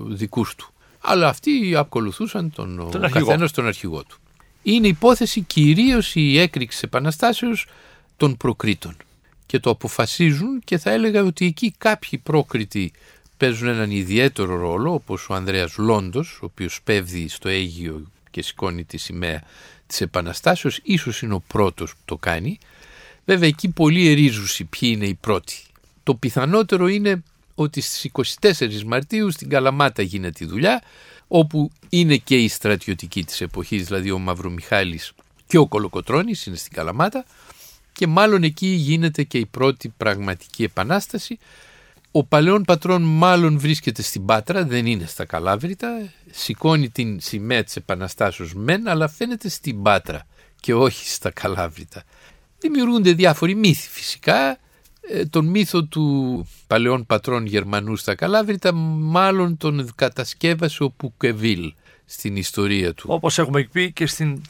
δικούς 0.07 0.55
του. 0.55 0.71
Αλλά 0.99 1.27
αυτοί 1.27 1.75
ακολουθούσαν 1.75 2.51
τον, 2.51 2.75
Τον 2.91 3.01
ο 3.01 3.05
αρχηγό. 3.05 3.25
καθένας 3.25 3.51
τον 3.51 3.67
αρχηγό 3.67 4.03
του. 4.03 4.17
Είναι 4.63 4.87
υπόθεση 4.87 5.41
κυρίως 5.41 6.15
η 6.15 6.39
έκρηξη 6.39 6.81
επαναστάσεως 6.83 7.67
των 8.17 8.37
προκρήτων. 8.37 8.95
Και 9.47 9.59
το 9.59 9.69
αποφασίζουν 9.69 10.61
και 10.63 10.77
θα 10.77 10.91
έλεγα 10.91 11.23
ότι 11.23 11.45
εκεί 11.45 11.73
κάποιοι 11.77 12.19
πρόκριτοι 12.19 12.91
παίζουν 13.37 13.67
έναν 13.67 13.91
ιδιαίτερο 13.91 14.55
ρόλο, 14.55 14.93
όπως 14.93 15.29
ο 15.29 15.33
Ανδρέας 15.33 15.77
Λόντος, 15.77 16.39
ο 16.41 16.45
οποίος 16.45 16.79
πέφτει 16.83 17.27
στο 17.27 17.49
Αίγυο 17.49 18.11
και 18.31 18.41
σηκώνει 18.41 18.83
τη 18.83 18.97
σημαία 18.97 19.43
της 19.87 20.01
Επαναστάσεως, 20.01 20.79
ίσως 20.83 21.21
είναι 21.21 21.33
ο 21.33 21.43
πρώτος 21.47 21.91
που 21.91 22.01
το 22.05 22.17
κάνει. 22.17 22.57
Βέβαια 23.25 23.47
εκεί 23.47 23.69
πολλοί 23.69 24.07
ερίζουσι 24.07 24.63
ποιοι 24.63 24.91
είναι 24.93 25.05
οι 25.05 25.13
πρώτοι. 25.13 25.55
Το 26.03 26.15
πιθανότερο 26.15 26.87
είναι 26.87 27.23
ότι 27.55 27.81
στις 27.81 28.11
24 28.39 28.83
Μαρτίου 28.83 29.31
στην 29.31 29.49
Καλαμάτα 29.49 30.01
γίνεται 30.01 30.43
η 30.43 30.47
δουλειά, 30.47 30.83
όπου 31.27 31.71
είναι 31.89 32.17
και 32.17 32.35
η 32.35 32.47
στρατιωτική 32.47 33.23
της 33.23 33.41
εποχής, 33.41 33.85
δηλαδή 33.85 34.11
ο 34.11 34.19
Μαυρομιχάλης 34.19 35.11
και 35.47 35.57
ο 35.57 35.67
Κολοκοτρώνης 35.67 36.45
είναι 36.45 36.55
στην 36.55 36.73
Καλαμάτα 36.73 37.25
και 37.97 38.07
μάλλον 38.07 38.43
εκεί 38.43 38.67
γίνεται 38.67 39.23
και 39.23 39.37
η 39.37 39.45
πρώτη 39.45 39.93
πραγματική 39.97 40.63
επανάσταση. 40.63 41.37
Ο 42.11 42.23
παλαιόν 42.23 42.63
πατρόν 42.63 43.01
μάλλον 43.01 43.59
βρίσκεται 43.59 44.01
στην 44.01 44.25
Πάτρα, 44.25 44.63
δεν 44.63 44.85
είναι 44.85 45.05
στα 45.05 45.25
Καλάβρητα, 45.25 45.87
σηκώνει 46.31 46.89
την 46.89 47.19
σημαία 47.19 47.63
της 47.63 47.75
επαναστάσεως 47.75 48.53
μεν, 48.53 48.87
αλλά 48.87 49.07
φαίνεται 49.07 49.49
στην 49.49 49.81
Πάτρα 49.81 50.27
και 50.59 50.73
όχι 50.73 51.09
στα 51.09 51.29
Καλάβρητα. 51.29 52.03
Δημιουργούνται 52.59 53.11
διάφοροι 53.11 53.55
μύθοι 53.55 53.89
φυσικά, 53.89 54.59
ε, 55.01 55.25
τον 55.25 55.45
μύθο 55.45 55.83
του 55.83 56.47
παλαιών 56.67 57.05
πατρών 57.05 57.45
Γερμανού 57.45 57.95
στα 57.95 58.15
Καλάβρητα 58.15 58.73
μάλλον 58.73 59.57
τον 59.57 59.89
κατασκεύασε 59.95 60.83
ο 60.83 60.89
Πουκεβίλ 60.89 61.73
στην 62.09 62.35
ιστορία 62.35 62.93
του. 62.93 63.05
Όπως 63.09 63.37
έχουμε 63.37 63.63
πει 63.71 63.91
και 63.91 64.05
στην 64.07 64.41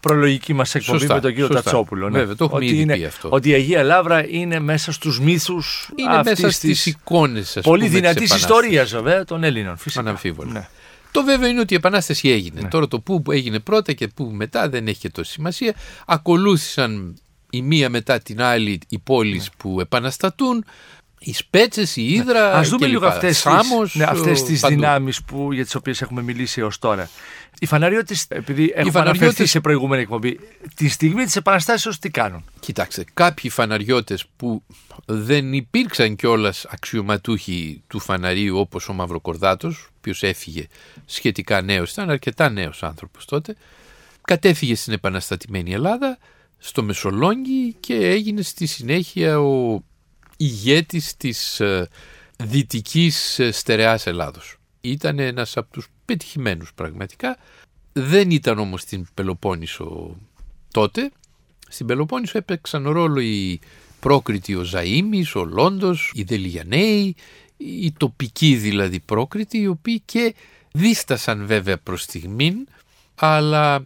προλογική 0.00 0.52
μας 0.52 0.74
εκπομπή 0.74 0.98
Σωστά, 0.98 1.14
με 1.14 1.20
τον 1.20 1.30
κύριο 1.30 1.46
σωστά. 1.46 1.62
Τατσόπουλο. 1.62 2.08
ναι. 2.10 2.18
Βέβαια, 2.18 2.34
το 2.36 2.44
έχουμε 2.44 2.64
ότι, 2.64 2.72
ήδη 2.72 2.80
είναι, 2.82 2.96
πει 2.96 3.04
αυτό. 3.04 3.28
ότι 3.32 3.48
η 3.50 3.52
Αγία 3.52 3.82
Λάβρα 3.82 4.28
είναι 4.28 4.60
μέσα 4.60 4.92
στους 4.92 5.20
μύθους 5.20 5.90
Είναι 5.94 6.20
μέσα 6.24 6.50
στις 6.50 6.86
εικόνες 6.86 7.56
ας 7.56 7.64
Πολύ 7.64 7.84
πούμε, 7.84 7.94
δυνατής 7.94 8.20
της 8.30 8.30
Επανάστασης. 8.42 8.66
ιστορίας 8.70 9.02
βέβαια 9.02 9.24
των 9.24 9.44
Ελλήνων. 9.44 9.76
Φυσικά. 9.76 10.00
Αναμφίβολα. 10.00 10.52
Ναι. 10.52 10.68
Το 11.10 11.22
βέβαιο 11.24 11.48
είναι 11.48 11.60
ότι 11.60 11.72
η 11.72 11.76
Επανάσταση 11.76 12.28
έγινε. 12.28 12.60
Ναι. 12.60 12.68
Τώρα 12.68 12.88
το 12.88 13.00
που 13.00 13.22
έγινε 13.30 13.58
πρώτα 13.58 13.92
και 13.92 14.08
που 14.08 14.24
μετά 14.24 14.68
δεν 14.68 14.88
έχει 14.88 14.98
και 14.98 15.10
τόση 15.10 15.32
σημασία. 15.32 15.74
Ακολούθησαν 16.06 17.16
η 17.50 17.62
μία 17.62 17.88
μετά 17.90 18.18
την 18.20 18.42
άλλη 18.42 18.80
οι 18.88 18.98
πόλεις 18.98 19.42
Ναι. 19.42 19.48
που 19.56 19.80
επαναστατούν. 19.80 20.64
Οι 21.18 21.32
σπέτσε, 21.32 21.82
η 21.94 22.12
Ήδρα. 22.12 22.52
Α 22.52 22.62
δούμε 22.62 22.86
λίγο 22.86 23.06
αυτές 23.06 23.38
Σάμος, 23.38 23.94
ναι, 23.94 24.04
αυτές 24.04 24.42
τις 24.42 24.60
παντού. 24.60 24.74
δυνάμεις 24.74 25.20
για 25.52 25.64
τις 25.64 25.74
οποίες 25.74 26.02
έχουμε 26.02 26.22
μιλήσει 26.22 26.60
έως 26.60 26.78
τώρα. 26.78 27.10
Οι 27.58 27.66
φαναριώτε, 27.66 28.14
επειδή 28.28 28.62
έχουμε 28.74 28.90
φαναριώτες- 28.90 29.22
αναφερθεί 29.22 29.46
σε 29.46 29.60
προηγούμενη 29.60 30.02
εκπομπή, 30.02 30.38
τη 30.74 30.88
στιγμή 30.88 31.24
της 31.24 31.36
Επαναστάσεως 31.36 31.98
τι 31.98 32.10
κάνουν; 32.10 32.44
Κοιτάξτε, 32.60 33.04
κάποιοι 33.14 33.50
φαναριώτες 33.50 34.24
που 34.36 34.62
δεν 35.06 35.52
υπήρξαν 35.52 36.16
κιόλας 36.16 36.66
αξιωματούχοι 36.70 37.82
του 37.86 37.98
φαναρίου 37.98 38.58
όπως 38.58 38.88
ο 38.88 38.92
Μαυροκορδάτος, 38.92 39.82
ο 39.84 39.88
οποίος 39.98 40.22
έφυγε 40.22 40.66
σχετικά 41.04 41.60
νέος, 41.62 41.90
ήταν 41.92 42.10
αρκετά 42.10 42.48
νέος 42.48 42.82
άνθρωπος 42.82 43.24
τότε, 43.24 43.54
κατέφυγε 44.22 44.74
στην 44.74 44.92
επαναστατημένη 44.92 45.72
Ελλάδα, 45.72 46.18
στο 46.58 46.82
Μεσολόγγι 46.82 47.74
και 47.80 47.94
έγινε 47.94 48.42
στη 48.42 48.66
συνέχεια 48.66 49.40
ο 49.40 49.80
ηγέτης 50.36 51.16
της 51.16 51.60
ε, 51.60 51.88
δυτικής 52.36 53.38
ε, 53.38 53.50
στερεάς 53.50 54.06
Ελλάδος. 54.06 54.56
Ήταν 54.80 55.18
ένας 55.18 55.56
από 55.56 55.72
τους 55.72 55.88
πετυχημένους 56.04 56.72
πραγματικά, 56.74 57.38
δεν 57.92 58.30
ήταν 58.30 58.58
όμως 58.58 58.80
στην 58.80 59.06
Πελοπόννησο 59.14 60.16
τότε, 60.72 61.10
στην 61.68 61.86
Πελοπόννησο 61.86 62.38
έπαιξαν 62.38 62.88
ρόλο 62.88 63.20
οι 63.20 63.60
πρόκριτοι 64.00 64.54
ο 64.54 64.64
Ζαΐμις, 64.72 65.32
ο 65.34 65.44
Λόντος, 65.44 66.12
οι 66.14 66.22
Δελιγιανέοι, 66.22 67.16
οι 67.56 67.92
τοπικοί 67.92 68.54
δηλαδή 68.54 69.00
πρόκριτοι, 69.00 69.58
οι 69.58 69.66
οποίοι 69.66 70.02
και 70.04 70.34
δίστασαν 70.72 71.46
βέβαια 71.46 71.78
προς 71.78 72.02
στιγμήν, 72.02 72.54
αλλά 73.14 73.84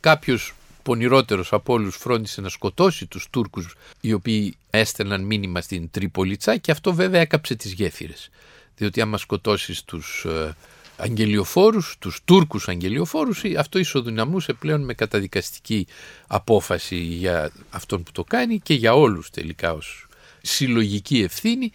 κάποιος 0.00 0.54
πονηρότερος 0.88 1.52
από 1.52 1.72
όλους 1.72 1.96
φρόντισε 1.96 2.40
να 2.40 2.48
σκοτώσει 2.48 3.06
τους 3.06 3.26
Τούρκους 3.30 3.74
οι 4.00 4.12
οποίοι 4.12 4.56
έστελναν 4.70 5.24
μήνυμα 5.24 5.60
στην 5.60 5.90
Τρίπολιτσα 5.90 6.56
και 6.56 6.70
αυτό 6.70 6.94
βέβαια 6.94 7.20
έκαψε 7.20 7.54
τις 7.54 7.72
γέφυρες. 7.72 8.30
Διότι 8.76 9.00
άμα 9.00 9.18
σκοτώσεις 9.18 9.82
τους 9.82 10.24
ε, 10.24 10.56
αγγελιοφόρους, 10.96 11.96
τους 11.98 12.20
Τούρκους 12.24 12.68
αγγελιοφόρους, 12.68 13.42
αυτό 13.58 13.78
ισοδυναμούσε 13.78 14.52
πλέον 14.52 14.84
με 14.84 14.94
καταδικαστική 14.94 15.86
απόφαση 16.26 16.96
για 16.96 17.52
αυτόν 17.70 18.02
που 18.02 18.12
το 18.12 18.24
κάνει 18.24 18.58
και 18.58 18.74
για 18.74 18.94
όλους 18.94 19.30
τελικά 19.30 19.72
ως 19.72 20.06
συλλογική 20.42 21.18
ευθύνη 21.20 21.70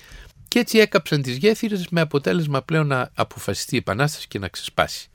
και 0.47 0.59
έτσι 0.59 0.77
έκαψαν 0.77 1.21
τις 1.21 1.37
γέφυρες 1.37 1.87
με 1.89 2.01
αποτέλεσμα 2.01 2.61
πλέον 2.61 2.87
να 2.87 3.11
αποφασιστεί 3.13 3.75
η 3.75 3.77
Επανάσταση 3.77 4.27
και 4.27 4.39
να 4.39 4.47
ξεσπάσει. 4.47 5.07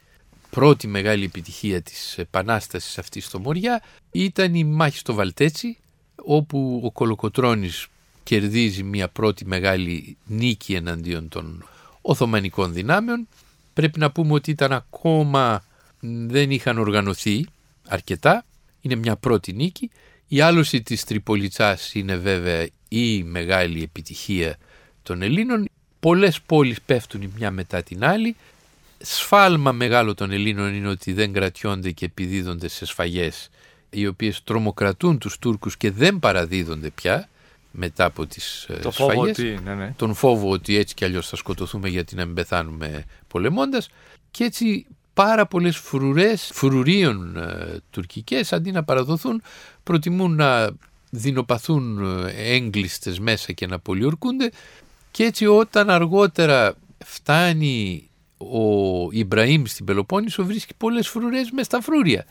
Πρώτη 0.50 0.86
μεγάλη 0.86 1.24
επιτυχία 1.24 1.82
της 1.82 2.18
Επανάστασης 2.18 2.98
αυτής 2.98 3.24
στο 3.24 3.38
Μοριά 3.38 3.82
ήταν 4.10 4.54
η 4.54 4.64
μάχη 4.64 4.98
στο 4.98 5.14
Βαλτέτσι 5.14 5.76
όπου 6.14 6.80
ο 6.84 6.90
Κολοκοτρώνης 6.90 7.86
κερδίζει 8.22 8.82
μια 8.82 9.08
πρώτη 9.08 9.46
μεγάλη 9.46 10.16
νίκη 10.26 10.74
εναντίον 10.74 11.28
των 11.28 11.64
Οθωμανικών 12.00 12.72
δυνάμεων. 12.72 13.28
Πρέπει 13.74 13.98
να 13.98 14.10
πούμε 14.10 14.32
ότι 14.32 14.50
ήταν 14.50 14.72
ακόμα 14.72 15.64
δεν 16.00 16.50
είχαν 16.50 16.78
οργανωθεί 16.78 17.46
αρκετά. 17.86 18.44
Είναι 18.80 18.94
μια 18.94 19.16
πρώτη 19.16 19.52
νίκη. 19.52 19.90
Η 20.28 20.40
άλωση 20.40 20.82
της 20.82 21.04
Τριπολιτσάς 21.04 21.94
είναι 21.94 22.16
βέβαια 22.16 22.68
η 22.88 23.22
μεγάλη 23.22 23.82
επιτυχία 23.82 24.56
των 25.02 25.22
Ελλήνων. 25.22 25.68
Πολλές 26.00 26.40
πόλεις 26.40 26.82
πέφτουν 26.82 27.22
η 27.22 27.32
μια 27.36 27.50
μετά 27.50 27.82
την 27.82 28.04
άλλη. 28.04 28.36
Σφάλμα 28.98 29.72
μεγάλο 29.72 30.14
των 30.14 30.30
Ελλήνων 30.30 30.74
είναι 30.74 30.88
ότι 30.88 31.12
δεν 31.12 31.32
κρατιόνται 31.32 31.90
και 31.90 32.04
επιδίδονται 32.04 32.68
σε 32.68 32.86
σφαγές 32.86 33.48
οι 33.90 34.06
οποίες 34.06 34.42
τρομοκρατούν 34.44 35.18
τους 35.18 35.38
Τούρκους 35.38 35.76
και 35.76 35.90
δεν 35.90 36.18
παραδίδονται 36.18 36.90
πια 36.90 37.28
μετά 37.70 38.04
από 38.04 38.26
τις 38.26 38.66
ε, 38.68 38.74
Το 38.74 38.90
φόβο 38.90 39.10
σφαγές. 39.12 39.38
ότι. 39.38 39.58
Ναι, 39.64 39.74
ναι. 39.74 39.94
Τον 39.96 40.14
φόβο 40.14 40.50
ότι 40.50 40.76
έτσι 40.76 40.94
κι 40.94 41.04
αλλιώς 41.04 41.28
θα 41.28 41.36
σκοτωθούμε 41.36 41.88
γιατί 41.88 42.14
να 42.14 42.24
μην 42.24 42.34
πεθάνουμε 42.34 43.04
πολεμώντας 43.28 43.88
και 44.30 44.44
έτσι 44.44 44.86
πάρα 45.14 45.46
πολλές 45.46 45.76
φρουρές 45.76 46.50
φρουρίων 46.52 47.36
ε, 47.36 47.76
τουρκικές 47.90 48.52
αντί 48.52 48.70
να 48.70 48.84
παραδοθούν 48.84 49.42
προτιμούν 49.82 50.34
να 50.34 50.70
δεινοπαθούν 51.10 51.98
ε, 52.26 52.54
έγκλειστες 52.54 53.18
μέσα 53.18 53.52
και 53.52 53.66
να 53.66 53.78
πολιορκούνται 53.78 54.50
και 55.10 55.24
έτσι 55.24 55.46
όταν 55.46 55.90
αργότερα 55.90 56.74
φτάνει 57.04 58.07
ο 58.38 59.08
Ιμπραήμ 59.12 59.62
στην 59.64 59.84
Πελοπόννησο 59.84 60.44
βρίσκει 60.44 60.72
πολλές 60.76 61.08
φρουρές 61.08 61.50
μες 61.50 61.66
στα 61.66 61.80
φρούρια. 61.80 62.24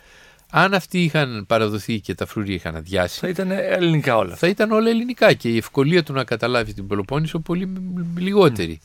Αν 0.52 0.74
αυτοί 0.74 1.04
είχαν 1.04 1.46
παραδοθεί 1.48 2.00
και 2.00 2.16
τα 2.16 2.26
φρούρια 2.26 2.56
είχαν 2.56 2.76
αδειάσει 2.76 3.20
Θα 3.20 3.28
ήταν 3.28 3.52
ελληνικά 3.52 4.18
όλα. 4.18 4.36
θα 4.36 4.48
ήταν 4.48 4.72
όλα 4.72 4.90
ελληνικά 4.90 5.34
και 5.34 5.50
η 5.50 5.58
ευκολία 5.58 6.04
του 6.04 6.14
να 6.14 6.24
καταλάβει 6.24 6.74
την 6.74 6.88
Πελοπόννησο 6.88 7.40
πολύ 7.40 7.66
μ- 7.66 8.20
λιγότερη. 8.20 8.80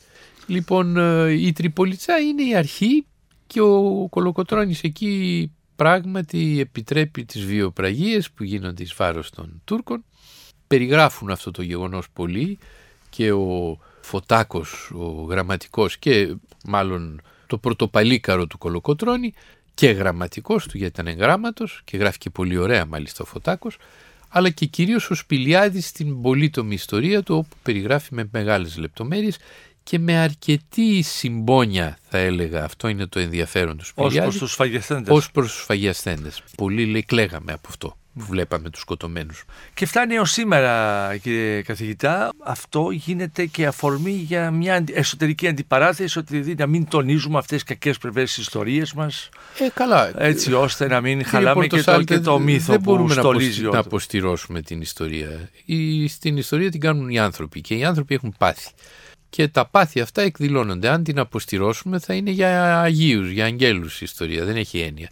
Λοιπόν, 0.47 0.97
ε, 0.97 1.31
η 1.31 1.51
Τριπολιτσά 1.53 2.17
είναι 2.17 2.43
η 2.43 2.55
αρχή 2.55 3.05
και 3.47 3.61
ο 3.61 4.07
Κολοκοτρώνης 4.09 4.81
εκεί 4.83 5.51
πράγματι 5.75 6.59
επιτρέπει 6.59 7.25
τις 7.25 7.45
βιοπραγίες 7.45 8.31
που 8.31 8.43
γίνονται 8.43 8.83
εις 8.83 8.93
βάρος 8.97 9.29
των 9.29 9.61
Τούρκων. 9.65 10.03
Περιγράφουν 10.67 11.29
αυτό 11.29 11.51
το 11.51 11.61
γεγονός 11.61 12.05
πολύ 12.13 12.57
και 13.09 13.31
ο 13.31 13.77
Φωτάκος, 14.03 14.91
ο 14.93 15.23
γραμματικός 15.23 15.97
και 15.97 16.35
μάλλον 16.65 17.21
το 17.47 17.57
πρωτοπαλίκαρο 17.57 18.47
του 18.47 18.57
Κολοκοτρώνη 18.57 19.33
και 19.73 19.89
γραμματικός 19.89 20.67
του 20.67 20.77
γιατί 20.77 21.01
ήταν 21.01 21.17
γράμματος 21.17 21.81
και 21.83 21.97
γράφει 21.97 22.17
και 22.17 22.29
πολύ 22.29 22.57
ωραία 22.57 22.85
μάλιστα 22.85 23.23
ο 23.23 23.25
Φωτάκος 23.25 23.77
αλλά 24.29 24.49
και 24.49 24.65
κυρίως 24.65 25.09
ο 25.09 25.15
Σπηλιάδης 25.15 25.87
στην 25.87 26.21
πολύτομη 26.21 26.73
ιστορία 26.73 27.23
του 27.23 27.35
όπου 27.35 27.55
περιγράφει 27.63 28.13
με 28.13 28.29
μεγάλες 28.31 28.77
λεπτομέρειες 28.77 29.37
και 29.83 29.99
με 29.99 30.17
αρκετή 30.17 31.01
συμπόνια 31.01 31.97
θα 32.09 32.17
έλεγα 32.17 32.63
αυτό 32.63 32.87
είναι 32.87 33.05
το 33.05 33.19
ενδιαφέρον 33.19 33.77
του 33.77 33.83
Ω 33.83 33.85
Σπηλιάδη 33.85 34.19
προς 34.19 34.37
τους 34.37 34.53
φαγεθέντε. 34.53 35.11
ως 35.11 35.31
προς 35.31 35.53
τους 35.53 35.63
φαγιασθέντες. 35.63 36.43
Πολύ 36.57 36.85
λέει 36.85 37.03
κλαίγαμε 37.03 37.51
από 37.51 37.67
αυτό 37.69 37.97
που 38.13 38.25
βλέπαμε 38.29 38.69
τους 38.69 38.81
σκοτωμένους. 38.81 39.43
Και 39.73 39.85
φτάνει 39.85 40.15
έως 40.15 40.31
σήμερα, 40.31 41.17
κύριε 41.17 41.61
καθηγητά, 41.61 42.29
αυτό 42.43 42.89
γίνεται 42.91 43.45
και 43.45 43.65
αφορμή 43.65 44.11
για 44.11 44.51
μια 44.51 44.75
αντι- 44.75 44.95
εσωτερική 44.97 45.47
αντιπαράθεση, 45.47 46.19
ότι 46.19 46.33
δηλαδή 46.33 46.55
να 46.57 46.67
μην 46.67 46.87
τονίζουμε 46.87 47.37
αυτές 47.37 47.57
τις 47.63 47.67
κακές 47.69 47.97
πλευρές 47.97 48.33
της 48.33 48.37
ιστορίας 48.43 48.93
μας, 48.93 49.29
Ε, 49.59 49.67
καλά. 49.73 50.21
έτσι 50.23 50.53
ώστε 50.53 50.87
να 50.87 51.01
μην 51.01 51.11
Κύριε 51.17 51.29
χαλάμε 51.31 51.61
και 51.61 51.69
το, 51.69 51.75
Πορτοσάλτε, 51.75 52.15
και 52.15 52.19
το 52.21 52.39
μύθο 52.39 52.71
δεν 52.71 52.81
που 52.81 52.91
μπορούμε 52.91 53.13
να, 53.15 53.21
στολίζει 53.21 53.45
αποστη- 53.47 53.63
όλο. 53.63 53.73
να 53.73 53.79
αποστηρώσουμε 53.79 54.61
την 54.61 54.81
ιστορία. 54.81 55.49
Η, 55.65 56.07
στην 56.07 56.37
ιστορία 56.37 56.71
την 56.71 56.79
κάνουν 56.79 57.09
οι 57.09 57.19
άνθρωποι 57.19 57.61
και 57.61 57.75
οι 57.75 57.83
άνθρωποι 57.83 58.13
έχουν 58.15 58.35
πάθη. 58.37 58.69
Και 59.29 59.47
τα 59.47 59.65
πάθη 59.67 59.99
αυτά 59.99 60.21
εκδηλώνονται. 60.21 60.89
Αν 60.89 61.03
την 61.03 61.19
αποστηρώσουμε 61.19 61.99
θα 61.99 62.13
είναι 62.13 62.29
για 62.31 62.81
Αγίους, 62.81 63.29
για 63.29 63.45
αγγέλους 63.45 63.95
η 64.01 64.03
ιστορία. 64.03 64.45
Δεν 64.45 64.55
έχει 64.55 64.79
έννοια. 64.79 65.09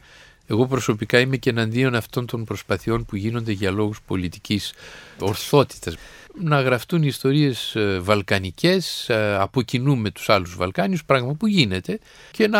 Εγώ 0.51 0.67
προσωπικά 0.67 1.19
είμαι 1.19 1.37
και 1.37 1.49
εναντίον 1.49 1.95
αυτών 1.95 2.25
των 2.25 2.43
προσπαθειών 2.43 3.05
που 3.05 3.15
γίνονται 3.15 3.51
για 3.51 3.71
λόγους 3.71 4.01
πολιτικής 4.05 4.73
ορθότητας. 5.19 5.95
Να 6.41 6.61
γραφτούν 6.61 7.03
ιστορίες 7.03 7.75
ε, 7.75 7.99
βαλκανικές 7.99 9.09
ε, 9.09 9.35
από 9.39 9.61
κοινού 9.61 9.97
με 9.97 10.11
τους 10.11 10.29
άλλους 10.29 10.55
Βαλκάνιους, 10.55 11.05
πράγμα 11.05 11.33
που 11.33 11.47
γίνεται, 11.47 11.99
και 12.31 12.47
να 12.47 12.59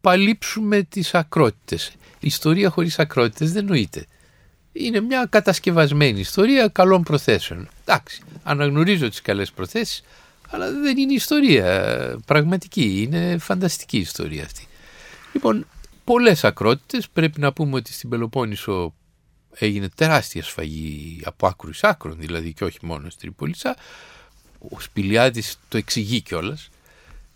παλύψουμε 0.00 0.82
τις 0.82 1.14
ακρότητες. 1.14 1.88
Η 2.20 2.26
ιστορία 2.26 2.70
χωρίς 2.70 2.98
ακρότητες 2.98 3.52
δεν 3.52 3.64
νοείται. 3.64 4.06
Είναι 4.72 5.00
μια 5.00 5.26
κατασκευασμένη 5.30 6.20
ιστορία 6.20 6.68
καλών 6.68 7.02
προθέσεων. 7.02 7.68
Εντάξει, 7.84 8.22
αναγνωρίζω 8.42 9.08
τις 9.08 9.22
καλές 9.22 9.52
προθέσεις, 9.52 10.02
αλλά 10.50 10.70
δεν 10.70 10.96
είναι 10.96 11.12
ιστορία 11.12 11.66
ε, 11.66 12.16
πραγματική, 12.26 13.02
είναι 13.02 13.38
φανταστική 13.38 13.98
ιστορία 13.98 14.44
αυτή. 14.44 14.66
Λοιπόν, 15.32 15.66
πολλές 16.04 16.44
ακρότητες, 16.44 17.08
πρέπει 17.08 17.40
να 17.40 17.52
πούμε 17.52 17.76
ότι 17.76 17.92
στην 17.92 18.08
Πελοπόννησο 18.08 18.94
έγινε 19.54 19.88
τεράστια 19.88 20.42
σφαγή 20.42 21.20
από 21.24 21.46
άκρους 21.46 21.76
εις 21.76 21.84
άκρων, 21.84 22.16
δηλαδή 22.18 22.52
και 22.52 22.64
όχι 22.64 22.78
μόνο 22.82 23.08
στην 23.10 23.20
Τρίπολιτσα. 23.20 23.76
Ο 24.70 24.80
Σπηλιάδης 24.80 25.58
το 25.68 25.76
εξηγεί 25.76 26.20
κιόλας. 26.20 26.68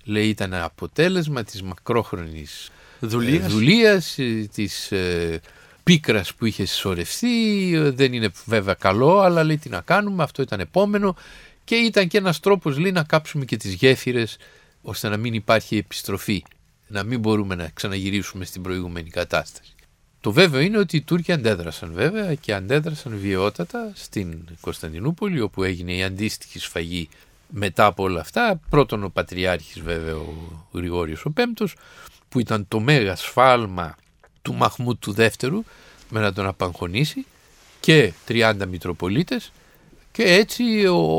Λέει 0.05 0.29
ήταν 0.29 0.55
αποτέλεσμα 0.55 1.43
της 1.45 1.63
μακρόχρονης 1.63 2.71
Δουλείας. 3.01 3.45
ε, 3.45 3.49
δουλείας, 3.49 4.19
ε, 4.19 4.49
της 4.55 4.93
ε, 4.93 5.41
πίκρας 5.83 6.35
που 6.35 6.47
είχε 6.47 6.65
συσσωρευτεί, 6.65 7.73
ε, 7.75 7.91
δεν 7.91 8.13
είναι 8.13 8.31
βέβαια 8.45 8.75
καλό, 8.75 9.19
αλλά 9.19 9.45
λέει 9.45 9.59
τι 9.59 9.69
να 9.69 9.81
κάνουμε, 9.81 10.23
αυτό 10.23 10.43
ήταν 10.43 10.61
επόμενο 10.61 11.17
και 11.65 11.75
ήταν 11.75 12.09
και 12.09 12.19
ένας 12.19 12.41
τρόπος 12.41 12.79
λέει 12.79 12.93
να 12.93 13.03
κάψουμε 13.03 13.45
και 13.45 13.57
τις 13.57 13.73
γέφυρες 13.73 14.37
ώστε 14.83 15.09
να 15.09 15.17
μην 15.17 15.35
υπάρχει 15.35 15.77
επιστροφή, 15.77 16.45
να 16.89 17.03
μην 17.03 17.21
μπορούμε 17.21 17.55
να 17.55 17.69
ξαναγυρίσουμε 17.75 18.45
στην 18.45 18.63
προηγούμενη 18.63 19.11
κατάσταση. 19.11 19.75
Το 20.21 20.33
βέβαιο 20.33 20.61
είναι 20.61 20.79
ότι 20.79 20.97
οι 20.97 21.03
Τούρκοι 21.03 21.33
αντέδρασαν 21.33 21.93
βέβαια 21.93 22.35
και 22.35 22.55
αντέδρασαν 22.55 23.19
βιαιότατα 23.19 23.93
στην 23.95 24.39
Κωνσταντινούπολη 24.61 25.41
όπου 25.41 25.63
έγινε 25.63 25.93
η 25.93 26.03
αντίστοιχη 26.03 26.59
σφαγή 26.59 27.09
μετά 27.49 27.87
από 27.87 28.03
όλα 28.03 28.21
αυτά. 28.21 28.61
Πρώτον 28.71 29.05
ο 29.05 29.09
Πατριάρχης 29.09 29.83
βέβαια 29.83 30.17
ο 30.17 30.35
Γρηγόριος 30.73 31.25
ο 31.25 31.31
Πέμπτος 31.31 31.77
που 32.29 32.41
ήταν 32.41 32.69
το 32.69 32.81
μέγα 32.81 33.17
σφάλμα 33.17 33.97
του 34.43 34.55
Μαχμούτ 34.55 35.01
του 35.01 35.13
δεύτερου 35.13 35.63
με 36.09 36.21
να 36.21 36.33
τον 36.33 36.47
απαγχωνίσει 36.47 37.27
και 37.81 38.13
30 38.29 38.55
Μητροπολίτες 38.69 39.53
Και 40.13 40.23
έτσι 40.23 40.65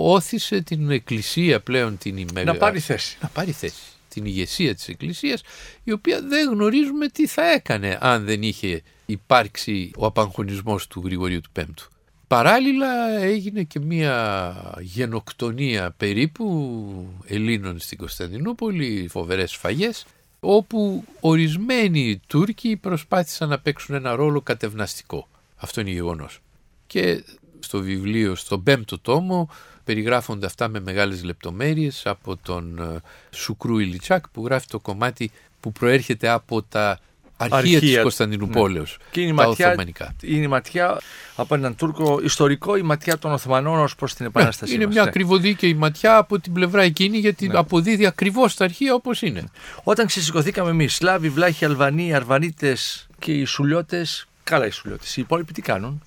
όθησε 0.04 0.62
την 0.62 0.92
εκκλησία 0.92 1.60
πλέον 1.60 1.98
την 1.98 2.18
ημέρα. 2.18 2.52
Να 2.52 2.58
πάρει 2.58 2.80
θέση. 2.80 3.18
Να 3.22 3.28
πάρει 3.28 3.52
θέση. 3.52 3.97
Την 4.18 4.26
ηγεσία 4.26 4.76
της 4.76 4.88
εκκλησίας 4.88 5.42
η 5.84 5.92
οποία 5.92 6.22
δεν 6.22 6.50
γνωρίζουμε 6.50 7.08
τι 7.08 7.28
θα 7.28 7.52
έκανε 7.52 7.98
αν 8.02 8.26
δεν 8.26 8.42
είχε 8.42 8.82
υπάρξει 9.06 9.92
ο 9.98 10.06
απαγχωνισμός 10.06 10.88
του 10.88 11.02
Γρηγορίου 11.06 11.42
του 11.42 11.50
Πέμπτου. 11.52 11.88
Παράλληλα 12.28 13.18
έγινε 13.20 13.64
και 13.64 13.80
μια 13.80 14.56
γενοκτονία 14.80 15.92
περίπου 15.98 17.08
Ελλήνων 17.28 17.80
στην 17.80 17.98
Κωνσταντινούπολη, 17.98 19.08
φοβερές 19.10 19.52
σφαγές, 19.52 20.06
όπου 20.40 21.04
ορισμένοι 21.20 22.22
Τούρκοι 22.28 22.76
προσπάθησαν 22.76 23.50
να 23.50 23.60
παίξουν 23.60 23.96
ένα 23.96 24.16
ρόλο 24.16 24.42
κατευναστικό. 24.42 25.28
Αυτό 25.56 25.82
είναι 25.82 25.90
γεγονός. 25.92 26.40
Και 26.88 27.24
στο 27.60 27.80
βιβλίο, 27.80 28.36
στον 28.36 28.64
πέμπτο 28.64 29.00
τόμο, 29.00 29.50
περιγράφονται 29.88 30.46
αυτά 30.46 30.68
με 30.68 30.80
μεγάλες 30.80 31.24
λεπτομέρειες 31.24 32.02
από 32.06 32.38
τον 32.38 32.80
ε, 32.80 33.02
Σουκρού 33.36 33.78
Ιλιτσάκ 33.80 34.28
που 34.30 34.46
γράφει 34.46 34.68
το 34.68 34.80
κομμάτι 34.80 35.32
που 35.60 35.72
προέρχεται 35.72 36.30
από 36.30 36.62
τα 36.64 37.00
αρχεία, 37.38 37.58
αρχεία 37.58 37.80
της 37.80 38.02
Κωνσταντινούπολεως, 38.02 38.98
ναι. 39.00 39.06
και 39.12 39.22
είναι 39.22 39.32
η, 39.32 39.36
τα 39.36 39.46
ματιά, 39.48 39.68
Οθωμανικά. 39.68 40.16
είναι 40.22 40.44
η 40.44 40.48
ματιά 40.48 41.00
από 41.36 41.56
έναν 41.56 41.76
Τούρκο 41.76 42.20
ιστορικό, 42.24 42.76
η 42.76 42.82
ματιά 42.82 43.18
των 43.18 43.32
Οθωμανών 43.32 43.80
ως 43.80 43.96
προς 43.96 44.14
την 44.14 44.26
Επανάσταση. 44.26 44.74
είναι 44.74 44.86
μας, 44.86 44.94
μια 44.94 45.04
ναι. 45.04 45.10
ακριβοδίκαιη 45.10 45.74
ματιά 45.74 46.18
από 46.18 46.40
την 46.40 46.54
πλευρά 46.54 46.82
εκείνη 46.82 47.18
γιατί 47.18 47.48
Ναι. 47.48 47.58
αποδίδει 47.58 48.06
ακριβώς 48.06 48.56
τα 48.56 48.64
αρχεία 48.64 48.94
όπως 48.94 49.22
είναι. 49.22 49.44
Όταν 49.84 50.06
ξεσηκωθήκαμε 50.06 50.70
εμείς, 50.70 50.96
Σλάβοι, 50.96 51.30
Βλάχοι, 51.30 51.66
Αλβανοί, 51.66 52.14
Αρβανίτες 52.14 53.08
και 53.20 53.32
οι 53.32 53.46
Σουλιώτες, 53.46 54.28
καλά 54.44 54.66
οι 54.66 54.70
Σουλιώτες, 54.70 55.18
οι 55.18 55.22
υπόλοιποι 55.22 55.54
τι 55.54 55.62
κάνουν; 55.62 56.02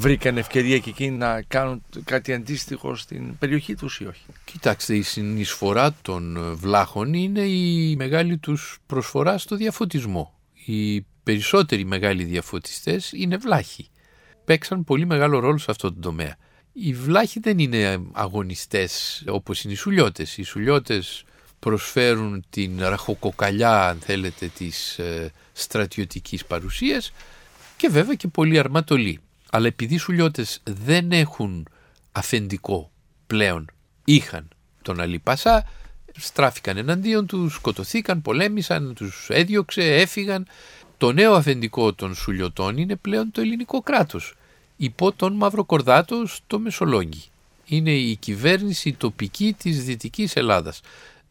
Βρήκαν 0.00 0.36
ευκαιρία 0.36 0.78
και 0.78 0.90
εκείνοι 0.90 1.16
να 1.16 1.42
κάνουν 1.42 1.82
κάτι 2.04 2.32
αντίστοιχο 2.32 2.94
στην 2.94 3.38
περιοχή 3.38 3.74
τους 3.74 4.00
ή 4.00 4.06
όχι; 4.06 4.22
Κοιτάξτε, 4.44 4.96
η 4.96 5.02
συνεισφορά 5.02 5.94
των 6.02 6.36
ε, 6.36 6.52
βλάχων 6.52 7.14
είναι 7.14 7.40
η 7.40 7.96
μεγάλη 7.96 8.38
τους 8.38 8.78
προσφορά 8.86 9.38
στο 9.38 9.56
διαφωτισμό. 9.56 10.38
Οι 10.64 11.00
περισσότεροι 11.22 11.84
μεγάλοι 11.84 12.24
διαφωτιστές 12.24 13.12
είναι 13.12 13.36
βλάχοι. 13.36 13.88
Παίξαν 14.44 14.84
πολύ 14.84 15.06
μεγάλο 15.06 15.38
ρόλο 15.38 15.58
σε 15.58 15.70
αυτό 15.70 15.92
το 15.92 16.00
τομέα. 16.00 16.36
Οι 16.72 16.92
βλάχοι 16.92 17.40
δεν 17.40 17.58
είναι 17.58 18.00
αγωνιστές 18.12 19.24
όπως 19.28 19.64
είναι 19.64 19.72
οι 19.72 19.76
σουλιώτες. 19.76 20.38
Οι 20.38 20.42
σουλιώτες 20.42 21.24
προσφέρουν 21.58 22.44
την 22.50 22.80
ραχοκοκαλιά, 22.80 23.88
αν 23.88 23.98
θέλετε, 24.00 24.46
της 24.46 24.98
ε, 24.98 25.32
στρατιωτικής 25.52 26.46
παρουσίας 26.46 27.12
και 27.76 27.88
βέβαια 27.88 28.14
και 28.14 28.28
πολύ 28.28 28.58
αρματολή. 28.58 29.20
Αλλά 29.50 29.66
επειδή 29.66 29.94
οι 29.94 29.98
σουλιώτες 29.98 30.60
δεν 30.64 31.12
έχουν 31.12 31.66
αφεντικό 32.12 32.90
πλέον, 33.26 33.70
είχαν 34.04 34.48
τον 34.82 35.00
Αλή 35.00 35.18
Πασά, 35.18 35.68
στράφηκαν 36.16 36.76
εναντίον 36.76 37.26
τους, 37.26 37.54
σκοτωθήκαν, 37.54 38.22
πολέμησαν, 38.22 38.94
τους 38.94 39.26
έδιωξε, 39.30 39.82
έφυγαν. 39.82 40.46
Το 40.98 41.12
νέο 41.12 41.34
αφεντικό 41.34 41.94
των 41.94 42.14
Σουλιωτών 42.14 42.76
είναι 42.76 42.96
πλέον 42.96 43.30
το 43.30 43.40
ελληνικό 43.40 43.80
κράτος, 43.80 44.34
υπό 44.76 45.12
τον 45.12 45.32
Μαυροκορδάτο 45.32 46.26
στο 46.26 46.58
Μεσολόγγι. 46.58 47.24
Είναι 47.64 47.92
η 47.92 48.16
κυβέρνηση 48.16 48.92
τοπική 48.92 49.54
της 49.58 49.84
Δυτικής 49.84 50.36
Ελλάδας, 50.36 50.80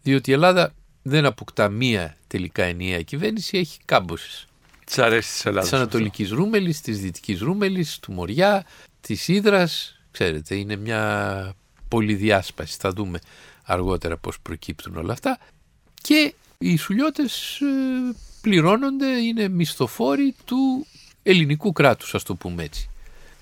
διότι 0.02 0.30
η 0.30 0.34
Ελλάδα 0.34 0.74
δεν 1.02 1.26
αποκτά 1.26 1.70
μία 1.70 2.18
τελικά 2.28 2.64
ενιαία 2.64 3.02
κυβέρνηση, 3.02 3.58
έχει 3.58 3.80
κάμποσες. 3.86 4.49
Της 4.90 5.00
αρέσει 5.00 5.32
της 5.32 5.46
Ελλάδας. 5.46 5.70
Της 5.70 5.80
Ανατολικής 5.80 6.32
Ρούμελης, 6.32 6.82
της 6.82 7.00
Δυτικής 7.00 7.40
Ρούμελης, 7.40 8.00
του 8.00 8.12
Μοριά, 8.12 8.66
της 9.02 9.28
Ήδρας, 9.28 10.00
ξέρετε, 10.12 10.56
είναι 10.56 10.76
μια 10.76 11.54
πολυδιάσπαση, 11.88 12.78
θα 12.80 12.90
δούμε 12.90 13.20
αργότερα 13.64 14.18
πώς 14.18 14.40
προκύπτουν 14.40 14.96
όλα 14.96 15.14
αυτά 15.14 15.40
και 16.02 16.34
οι 16.58 16.78
σουλιώτες 16.78 17.60
ε, 17.62 18.16
πληρώνονται, 18.42 19.08
είναι 19.08 19.48
μισθοφόροι 19.48 20.36
του 20.46 20.86
ελληνικού 21.24 21.72
κράτους 21.72 22.16
ας 22.16 22.24
το 22.24 22.36
πούμε 22.36 22.64
έτσι 22.64 22.90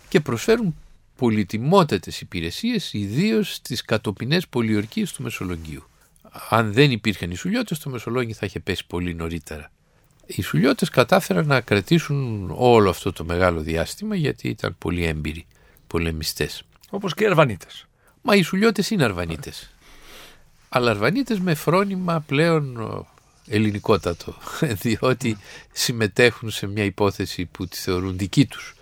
και 0.10 0.20
προσφέρουν 0.20 0.76
πολυτιμότατες 1.16 2.22
υπηρεσίες 2.22 2.94
ιδίως 2.94 3.54
στις 3.54 3.82
κατοπινές 3.82 4.48
πολιορκίες 4.48 5.14
του 5.14 5.24
Μεσολογγίου. 5.24 5.84
Αν 6.50 6.74
δεν 6.74 6.92
υπήρχαν 6.92 7.32
οι 7.32 7.36
σουλιώτες 7.36 7.80
το 7.80 7.90
Μεσολόγγι 7.90 8.34
θα 8.34 8.46
είχε 8.46 8.60
πέσει 8.60 8.86
πολύ 8.88 9.14
νωρίτερα. 9.14 9.72
Οι 10.28 10.42
σουλιώτες 10.42 10.90
κατάφεραν 10.90 11.48
να 11.48 11.62
κρατήσουν 11.62 12.52
όλο 12.56 12.90
αυτό 12.90 13.14
το 13.14 13.24
μεγάλο 13.24 13.60
διάστημα 13.60 14.16
γιατί 14.16 14.48
ήταν 14.48 14.76
πολύ 14.78 15.06
έμπειροι 15.06 15.46
πολεμιστές. 15.88 16.64
Όπως 16.90 17.14
και 17.14 17.24
οι 17.24 17.28
Αρβανίτες. 17.28 17.88
Μα 18.22 18.36
οι 18.36 18.42
σουλιώτες 18.42 18.90
είναι 18.90 19.04
αρβανίτες. 19.04 19.72
Αλλά 20.70 20.92
αρβανίτες 20.92 21.40
με 21.40 21.54
φρόνημα 21.54 22.20
πλέον 22.20 22.78
ο, 22.78 23.08
ελληνικότατο, 23.48 24.36
διότι 24.82 25.38
συμμετέχουν 25.72 26.50
σε 26.50 26.68
μια 26.68 26.84
υπόθεση 26.84 27.46
που 27.46 27.68
τη 27.68 27.78
θεωρούν 27.78 28.18
δική 28.18 28.46
τους. 28.46 28.76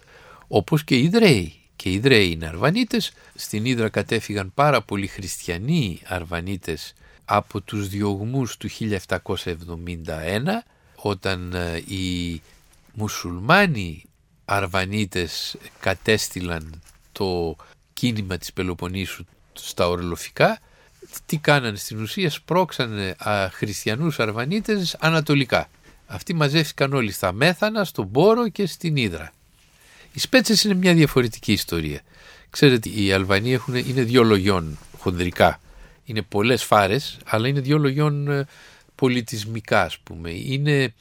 Όπως 0.47 0.83
και 0.83 0.95
οι 0.95 1.03
Ιδραίοι. 1.03 1.53
Και 1.75 1.89
οι 1.89 1.93
Ιδραίοι 1.93 2.31
είναι 2.31 2.47
αρβανίτες. 2.47 3.13
Στην 3.35 3.65
Ήδρα 3.65 3.89
κατέφυγαν 3.89 4.51
πάρα 4.53 4.81
πολλοί 4.81 5.07
χριστιανοί 5.07 6.01
αρβανίτες 6.05 6.93
από 7.25 7.61
τους 7.61 7.87
διωγμούς 7.87 8.57
του 8.57 8.69
1771 8.69 9.25
όταν 11.07 11.53
ε, 11.53 11.77
οι 11.77 12.41
μουσουλμάνοι 12.93 14.03
αρβανίτες 14.45 15.55
κατέστηλαν 15.79 16.81
το 17.11 17.55
κίνημα 17.93 18.37
της 18.37 18.53
Πελοποννήσου 18.53 19.25
στα 19.53 19.87
ορλοφικά 19.87 20.59
τι 21.25 21.37
κάνανε 21.37 21.77
στην 21.77 22.01
ουσία 22.01 22.29
σπρώξανε 22.29 23.15
α, 23.17 23.49
χριστιανούς 23.51 24.19
αρβανίτες 24.19 24.95
ανατολικά. 24.99 25.69
Αυτοί 26.07 26.33
μαζεύτηκαν 26.33 26.93
όλοι 26.93 27.11
στα 27.11 27.31
Μέθανα, 27.31 27.83
στον 27.83 28.11
Πόρο 28.11 28.49
και 28.49 28.65
στην 28.65 28.95
Ήδρα. 28.95 29.31
Οι 30.13 30.19
Σπέτσες 30.19 30.63
είναι 30.63 30.73
μια 30.73 30.93
διαφορετική 30.93 31.51
ιστορία. 31.51 32.01
Ξέρετε 32.49 32.89
οι 32.89 33.11
Αλβανοί 33.11 33.53
έχουν, 33.53 33.75
είναι 33.75 34.01
δύο 34.01 34.23
λογιών 34.23 34.77
χονδρικά. 34.97 35.59
Είναι 36.05 36.21
πολλές 36.21 36.63
φάρες 36.63 37.17
αλλά 37.25 37.47
είναι 37.47 37.59
δύο 37.59 37.77
λογιών 37.77 38.27
ε, 38.27 38.45
πολιτισμικά 38.95 39.81
ας 39.81 39.97
πούμε 39.99 40.31
είναι 40.31 40.93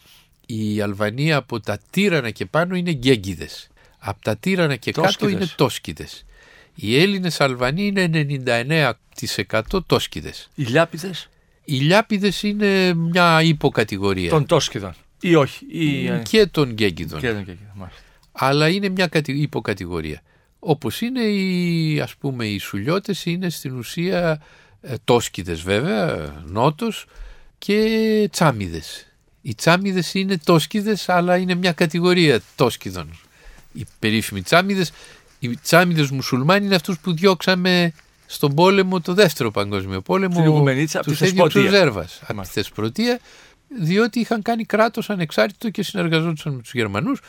η 0.46 0.80
Αλβανία 0.80 1.36
από 1.36 1.60
τα 1.60 1.78
τύρανα 1.90 2.30
και 2.30 2.46
πάνω 2.46 2.74
είναι 2.76 2.90
γκέγκιδες 2.92 3.68
από 3.98 4.22
τα 4.22 4.36
τύρανα 4.36 4.76
και 4.76 4.92
κάτω 4.92 5.06
Τόσκιδες. 5.06 5.32
είναι 5.34 5.46
τόσκιδες 5.56 6.24
οι 6.74 6.98
Έλληνες 7.00 7.40
Αλβανοί 7.40 7.86
είναι 7.86 8.10
99% 9.18 9.60
τόσκιδες 9.86 10.50
Οι 10.54 10.62
Λιάπηδες; 10.62 11.28
Οι 11.64 11.74
Λιάπηδες 11.76 12.42
είναι 12.42 12.94
μια 12.94 13.42
υποκατηγορία 13.42 14.30
των 14.30 14.46
Τόσκιδων. 14.46 14.94
Ή 15.20 15.34
όχι. 15.34 15.64
Ή... 15.68 16.06
ε, 16.06 16.22
και 16.30 16.46
των 16.46 16.70
γκέγκιδων 16.72 17.20
και 17.20 17.26
των 17.32 17.36
Γκέγκιδων, 17.42 17.70
μάλιστα. 17.74 18.02
αλλά 18.32 18.68
είναι 18.68 18.88
μια 18.88 19.06
κατη- 19.06 19.28
υποκατηγορία. 19.42 20.22
Όπως 20.58 21.00
είναι 21.00 21.20
οι, 21.22 22.00
ας 22.00 22.16
πούμε, 22.16 22.46
οι 22.46 22.58
σουλιώτες 22.58 23.24
είναι 23.24 23.50
στην 23.50 23.76
ουσία 23.76 24.42
ε, 24.80 24.94
τόσκιδες 25.04 25.60
βέβαια, 25.62 26.32
νότος 26.46 27.06
και 27.66 28.28
τσάμιδες. 28.32 29.06
Οι 29.42 29.54
τσάμιδες 29.54 30.14
είναι 30.14 30.38
τόσκιδες 30.44 31.08
αλλά 31.08 31.36
είναι 31.36 31.54
μια 31.54 31.72
κατηγορία 31.72 32.40
τόσκιδων. 32.56 33.18
Οι 33.72 33.86
περίφημοι 33.98 34.42
τσάμιδες, 34.42 34.92
οι 35.38 35.56
τσάμιδες 35.56 36.10
μουσουλμάνοι 36.10 36.66
είναι 36.66 36.74
αυτούς 36.74 36.98
που 36.98 37.14
διώξαμε 37.14 37.92
στον 38.26 38.54
πόλεμο, 38.54 39.00
το 39.00 39.14
δεύτερο 39.14 39.50
παγκόσμιο 39.50 40.00
πόλεμο, 40.00 40.34
Την 40.34 40.44
Οικουμενίτσα 40.44 40.98
από 40.98 41.06
τη 41.06 41.12
τους 41.12 41.28
έδιωξε 41.28 41.58
ο 41.58 41.60
Θεσπρωτεία. 41.60 41.80
Ζέρβας 41.80 42.20
από 42.26 42.42
τη 42.42 42.48
Θεσπρωτεία, 42.48 43.20
διότι 43.80 44.20
είχαν 44.20 44.42
κάνει 44.42 44.64
κράτος 44.64 45.10
ανεξάρτητο 45.10 45.70
και 45.70 45.82
συνεργαζόντουσαν 45.82 46.54
με 46.54 46.62
τους 46.62 46.72
Γερμανούς 46.72 47.20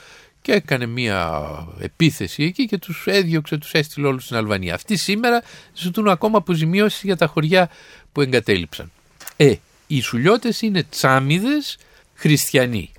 και 0.42 0.52
έκανε 0.52 0.86
μια 0.86 1.42
επίθεση 1.80 2.44
εκεί 2.44 2.66
και 2.66 2.78
τους 2.78 3.04
έδιωξε, 3.08 3.58
τους 3.58 3.72
έστειλε 3.72 4.08
όλους 4.08 4.24
στην 4.24 4.36
Αλβανία. 4.36 4.74
Αυτοί 4.74 4.96
σήμερα 4.96 5.44
ζητούν 5.74 6.08
ακόμα 6.08 6.38
αποζημίωση 6.38 7.02
για 7.04 7.18
τα 7.18 7.28
χωριά 7.28 7.70
που 8.12 8.22
εγκατέλειψαν. 8.22 8.92
Ε, 9.38 9.56
οι 9.88 10.02
Σουλιώτες 10.02 10.62
είναι 10.62 10.84
τσάμιδες 10.84 11.78
χριστιανοί. 12.16 12.92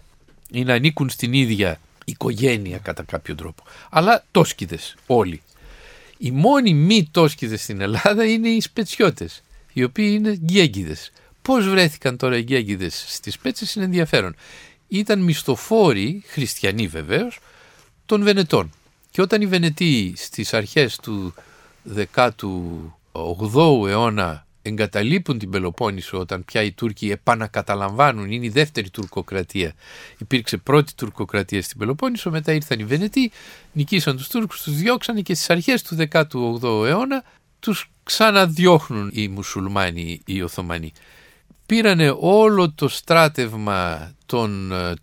Είναι 0.50 0.72
ανήκουν 0.72 1.08
στην 1.08 1.32
ίδια 1.32 1.80
οικογένεια 2.04 2.78
κατά 2.78 3.02
κάποιο 3.02 3.34
τρόπο. 3.34 3.62
Αλλά 3.90 4.24
τόσκιδες 4.30 4.94
όλοι. 5.06 5.42
Οι 6.18 6.30
μόνοι 6.30 6.74
μη 6.74 7.08
τόσκιδες 7.10 7.62
στην 7.62 7.80
Ελλάδα 7.80 8.24
είναι 8.24 8.48
οι 8.48 8.60
σπετσιώτες, 8.60 9.42
οι 9.72 9.84
οποίοι 9.84 10.10
είναι 10.14 10.30
γκέγκιδες. 10.30 11.12
Πώς 11.42 11.68
βρέθηκαν 11.68 12.16
τώρα 12.16 12.36
οι 12.36 12.42
γκέγκιδες 12.42 13.04
στις 13.08 13.38
Πέτσες 13.38 13.74
είναι 13.74 13.84
ενδιαφέρον. 13.84 14.36
Ήταν 14.88 15.20
μισθοφόροι, 15.20 16.22
χριστιανοί 16.26 16.86
βεβαίως, 16.86 17.38
των 18.06 18.22
Βενετών. 18.22 18.70
Και 19.10 19.22
όταν 19.22 19.42
οι 19.42 19.46
Βενετοί 19.46 20.12
στις 20.16 20.54
αρχές 20.54 20.96
του 20.96 21.34
18ου 21.94 23.88
αιώνα 23.88 24.45
εγκαταλείπουν 24.68 25.38
την 25.38 25.50
Πελοπόννησο 25.50 26.18
όταν 26.18 26.44
πια 26.44 26.62
οι 26.62 26.72
Τούρκοι 26.72 27.10
επανακαταλαμβάνουν, 27.10 28.30
είναι 28.30 28.46
η 28.46 28.48
δεύτερη 28.48 28.90
τουρκοκρατία. 28.90 29.74
Υπήρξε 30.18 30.56
πρώτη 30.56 30.94
τουρκοκρατία 30.94 31.62
στην 31.62 31.78
Πελοπόννησο, 31.78 32.30
μετά 32.30 32.52
ήρθαν 32.52 32.78
οι 32.78 32.84
Βενετοί, 32.84 33.30
νικήσαν 33.72 34.16
τους 34.16 34.28
Τούρκους, 34.28 34.62
τους 34.62 34.74
διώξανε 34.76 35.20
και 35.20 35.34
στις 35.34 35.50
αρχές 35.50 35.82
του 35.82 35.96
18ου 36.10 36.86
αιώνα 36.86 37.24
τους 37.60 37.90
ξαναδιώχνουν 38.02 39.10
οι 39.12 39.28
μουσουλμάνοι 39.28 40.20
οι 40.26 40.42
Οθωμανοί. 40.42 40.92
Πήρανε 41.66 42.16
όλο 42.18 42.70
το 42.70 42.88
στράτευμα 42.88 44.12
των 44.26 44.72
ε, 44.72 44.94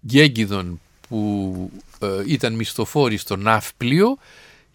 γέγγιδων 0.00 0.80
που 1.08 1.70
ε, 2.00 2.06
ήταν 2.26 2.54
μισθοφόροι 2.54 3.16
στο 3.16 3.36
ναύπλιο 3.36 4.16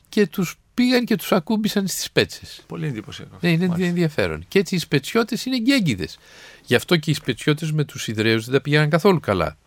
και 0.09 0.27
τους 0.27 0.55
πήγαν 0.75 1.05
και 1.05 1.15
τους 1.15 1.31
ακούμπησαν 1.31 1.87
στις 1.87 2.11
πέτσες. 2.11 2.61
Πολύ 2.67 2.87
εντυπωσιακό. 2.87 3.37
Ναι, 3.41 3.51
είναι 3.51 3.65
Μάλιστα. 3.67 3.87
ενδιαφέρον. 3.89 4.45
Και 4.47 4.59
έτσι 4.59 4.75
οι 4.75 4.77
σπετσιώτες 4.77 5.45
είναι 5.45 5.57
γκέγκιδες. 5.59 6.17
Γι' 6.65 6.75
αυτό 6.75 6.97
και 6.97 7.11
οι 7.11 7.13
σπετσιώτες 7.13 7.71
με 7.71 7.83
τους 7.83 8.07
Ιδραίους 8.07 8.45
δεν 8.45 8.53
τα 8.53 8.61
πήγαιναν 8.61 8.89
καθόλου 8.89 9.19
καλά. 9.19 9.57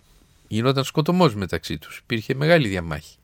Γινόταν 0.49 0.85
σκοτωμός 0.85 1.35
μεταξύ 1.35 1.79
τους. 1.79 1.99
Υπήρχε 2.03 2.35
μεγάλη 2.35 2.69
διαμάχη. 2.69 3.15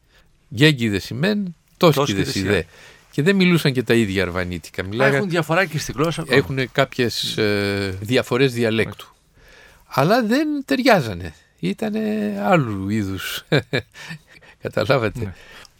Γκέγκιδες 0.54 1.08
οι 1.10 1.14
μεν, 1.14 1.54
τόσκιδες 1.76 2.24
Τόσκιδες 2.24 2.34
οι 2.34 2.40
οι 2.40 2.42
δε. 2.42 2.62
Και 3.10 3.22
δεν 3.22 3.36
μιλούσαν 3.36 3.72
και 3.72 3.82
τα 3.82 3.94
ίδια 3.94 4.22
αρβανίτικα. 4.22 4.82
Α, 4.82 4.86
Μιλάγαν, 4.86 5.14
Έχουν 5.14 5.28
διαφορά 5.28 5.64
και 5.64 5.78
στη 5.78 5.92
γλώσσα. 5.92 6.20
ακόμα. 6.22 6.36
έχουν 6.36 6.72
κάποιες 6.72 7.36
ε, 7.36 7.98
διαφορές 8.00 8.52
διαλέκτου. 8.52 9.14
Αλλά 9.86 10.22
δεν 10.22 10.48
ταιριάζανε. 10.64 11.34
Ήτανε 11.60 12.00
άλλου 12.44 12.88
είδους. 12.88 13.44
Καταλάβατε. 14.62 15.34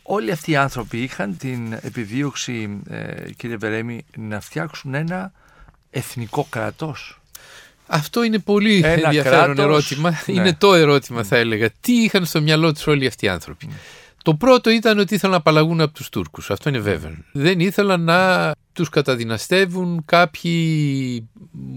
Ναι. 0.09 0.15
Όλοι 0.17 0.31
αυτοί 0.31 0.51
οι 0.51 0.57
άνθρωποι 0.57 1.03
είχαν 1.03 1.37
την 1.37 1.73
επιδίωξη, 1.73 2.81
ε, 2.89 3.31
κύριε 3.37 3.57
Βερέμι, 3.57 4.05
να 4.17 4.41
φτιάξουν 4.41 4.95
ένα 4.95 5.33
εθνικό 5.91 6.47
κράτος; 6.51 7.21
Αυτό 7.87 8.23
είναι 8.23 8.39
πολύ 8.39 8.77
Ένα 8.77 8.89
ενδιαφέρον 8.89 9.45
κράτος, 9.55 9.65
ερώτημα. 9.65 10.11
ναι. 10.11 10.33
Είναι 10.35 10.55
το 10.55 10.75
ερώτημα 10.75 11.23
θα 11.25 11.37
έλεγα. 11.37 11.71
Τι 11.81 11.93
είχαν 11.93 12.25
στο 12.25 12.41
μυαλό 12.41 12.73
τους 12.73 12.87
όλοι 12.87 13.07
αυτοί 13.07 13.25
οι 13.27 13.29
άνθρωποι; 13.29 13.69
Το 14.25 14.35
πρώτο 14.35 14.70
ήταν 14.70 14.99
ότι 14.99 15.14
ήθελαν 15.14 15.33
να 15.33 15.39
απαλλαγούν 15.41 15.81
από 15.81 15.93
τους 15.95 16.09
Τούρκους. 16.09 16.51
Αυτό 16.51 16.68
είναι 16.68 16.79
βέβαιο. 16.79 17.14
Δεν 17.33 17.61
ήθελαν 17.61 18.01
να 18.01 18.53
τους 18.72 18.89
καταδυναστεύουν 18.89 20.03
κάποιοι 20.05 21.29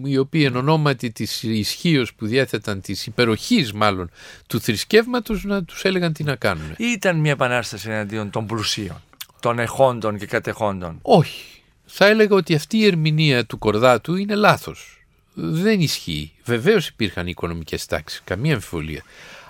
οι 0.03 0.17
οποίοι 0.17 0.43
εν 0.45 0.55
ονόματι 0.55 1.11
της 1.11 1.43
ισχύως 1.43 2.13
που 2.13 2.25
διέθεταν, 2.25 2.81
της 2.81 3.05
υπεροχής 3.05 3.73
μάλλον 3.73 4.09
του 4.47 4.59
θρησκεύματος 4.59 5.43
να 5.43 5.63
τους 5.63 5.83
έλεγαν 5.83 6.13
τι 6.13 6.23
να 6.23 6.35
κάνουν. 6.35 6.69
Ή 6.77 6.85
ήταν 6.85 7.19
μια 7.19 7.31
επανάσταση 7.31 7.89
εναντίον 7.89 8.29
των 8.29 8.45
πλουσίων, 8.45 9.01
των 9.39 9.59
εχόντων 9.59 10.17
και 10.17 10.25
κατεχόντων. 10.25 10.99
Όχι. 11.01 11.61
Θα 11.85 12.05
έλεγα 12.05 12.35
ότι 12.35 12.55
αυτή 12.55 12.77
η 12.77 12.85
ερμηνεία 12.85 13.45
του 13.45 13.57
Κορδάτου 13.57 14.15
είναι 14.15 14.35
λάθος. 14.35 15.05
Δεν 15.33 15.79
ισχύει. 15.79 16.31
Βεβαίως 16.45 16.87
υπήρχαν 16.87 17.27
οικονομικές 17.27 17.85
τάξεις, 17.85 18.21
καμία 18.23 18.53
αμφιβολία. 18.53 19.03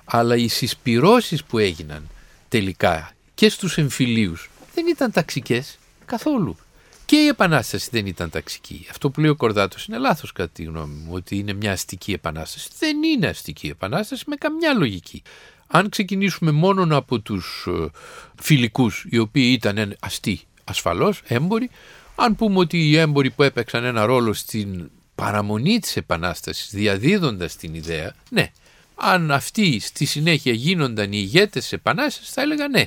Αλλά 0.05 0.35
οι 0.35 0.47
συσπυρώσεις 0.47 1.43
που 1.43 1.57
έγιναν 1.57 2.09
τελικά 2.49 3.11
και 3.33 3.49
στους 3.49 3.77
εμφυλίους 3.77 4.49
δεν 4.73 4.87
ήταν 4.87 5.11
ταξικές 5.11 5.77
καθόλου. 6.05 6.57
Και 7.05 7.15
η 7.15 7.27
επανάσταση 7.27 7.89
δεν 7.91 8.05
ήταν 8.05 8.29
ταξική. 8.29 8.87
Αυτό 8.89 9.09
που 9.09 9.19
λέει 9.19 9.29
ο 9.29 9.35
Κορδάτος 9.35 9.85
είναι 9.85 9.97
λάθος 9.97 10.31
κατά 10.31 10.49
τη 10.49 10.63
γνώμη 10.63 10.93
μου, 10.93 11.11
ότι 11.13 11.37
είναι 11.37 11.53
μια 11.53 11.71
αστική 11.71 12.11
επανάσταση. 12.11 12.69
Δεν 12.79 13.03
είναι 13.03 13.27
αστική 13.27 13.67
επανάσταση 13.67 14.23
με 14.27 14.35
καμιά 14.35 14.73
λογική. 14.73 15.21
Αν 15.67 15.89
ξεκινήσουμε 15.89 16.51
μόνο 16.51 16.97
από 16.97 17.19
τους 17.19 17.67
ε, 17.67 17.85
φιλικούς, 18.35 19.05
οι 19.09 19.17
οποίοι 19.17 19.57
ήταν 19.61 19.95
αστεί 19.99 20.41
ασφαλώς, 20.63 21.21
έμποροι, 21.27 21.69
αν 22.15 22.35
πούμε 22.35 22.59
ότι 22.59 22.89
οι 22.89 22.97
έμποροι 22.97 23.29
που 23.29 23.43
έπαιξαν 23.43 23.83
ένα 23.83 24.05
ρόλο 24.05 24.33
στην 24.33 24.89
παραμονή 25.15 25.79
της 25.79 25.97
επανάστασης, 25.97 26.69
διαδίδοντας 26.69 27.55
την 27.55 27.73
ιδέα, 27.73 28.13
ναι. 28.29 28.51
Αν 28.99 29.31
αυτοί 29.31 29.79
στη 29.79 30.05
συνέχεια 30.05 30.53
γίνονταν 30.53 31.05
οι 31.11 31.17
ηγέτες 31.21 31.61
της 31.61 31.71
επανάστασης, 31.73 32.33
θα 32.33 32.41
έλεγα 32.41 32.67
ναι. 32.67 32.85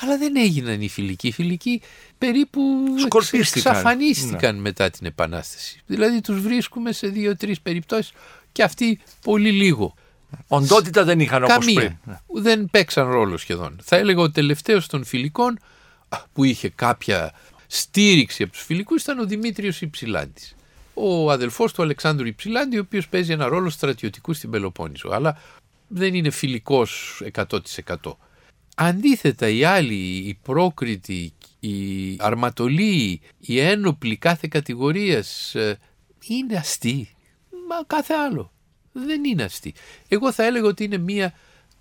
Αλλά 0.00 0.18
δεν 0.18 0.36
έγιναν 0.36 0.80
οι 0.80 0.88
φιλικοί. 0.88 1.26
Οι 1.28 1.32
φιλικοί 1.32 1.82
περίπου 2.18 2.60
Σκορπίστηκαν. 3.04 3.72
εξαφανίστηκαν 3.72 4.56
μετά 4.56 4.90
την 4.90 5.06
επανάσταση. 5.06 5.80
Δηλαδή 5.86 6.20
τους 6.20 6.40
βρίσκουμε 6.40 6.92
σε 6.92 7.06
δύο-τρεις 7.06 7.60
περιπτώσεις 7.60 8.12
και 8.52 8.62
αυτοί 8.62 9.00
πολύ 9.22 9.50
λίγο. 9.50 9.94
Οντότητα 10.48 11.04
δεν 11.04 11.20
είχαν 11.20 11.44
όπως 11.44 11.56
Καμία. 11.56 11.80
πριν. 11.80 11.96
Ναι. 12.04 12.20
Δεν 12.42 12.68
παίξαν 12.70 13.10
ρόλο 13.10 13.36
σχεδόν. 13.36 13.78
Θα 13.82 13.96
έλεγα 13.96 14.20
ο 14.20 14.30
τελευταίος 14.30 14.86
των 14.86 15.04
φιλικών 15.04 15.58
α, 16.08 16.18
που 16.32 16.44
είχε 16.44 16.68
κάποια 16.68 17.32
στήριξη 17.66 18.42
από 18.42 18.52
τους 18.52 18.62
φιλικούς 18.62 19.02
ήταν 19.02 19.18
ο 19.18 19.24
Δημήτριος 19.26 19.80
Υψηλάντης. 19.80 20.54
Ο 20.94 21.30
αδελφός 21.30 21.72
του 21.72 21.82
Αλεξάνδρου 21.82 22.26
Υψηλάντη, 22.26 22.76
ο 22.76 22.80
οποίος 22.80 23.08
παίζει 23.08 23.32
ένα 23.32 23.48
ρόλο 23.48 23.70
στρατιωτικού 23.70 24.32
στην 24.32 24.50
Πελοπόννησο, 24.50 25.08
αλλά 25.08 25.38
δεν 25.88 26.14
είναι 26.14 26.30
φιλικός 26.30 27.22
100%. 27.32 28.16
Αντίθετα 28.76 29.48
οι 29.48 29.64
άλλοι, 29.64 29.94
οι 29.94 30.38
πρόκριτοι, 30.42 31.32
οι 31.60 32.16
αρματολοί, 32.18 33.20
οι 33.38 33.60
ένοπλοι 33.60 34.16
κάθε 34.16 34.48
κατηγορίας 34.50 35.54
ε, 35.54 35.78
είναι 36.26 36.56
αστεί. 36.56 37.08
Μα 37.68 37.84
κάθε 37.86 38.14
άλλο. 38.14 38.52
Δεν 38.92 39.24
είναι 39.24 39.42
αστεί. 39.42 39.74
Εγώ 40.08 40.32
θα 40.32 40.44
έλεγα 40.44 40.66
ότι 40.66 40.84
είναι 40.84 40.98
μια 40.98 41.34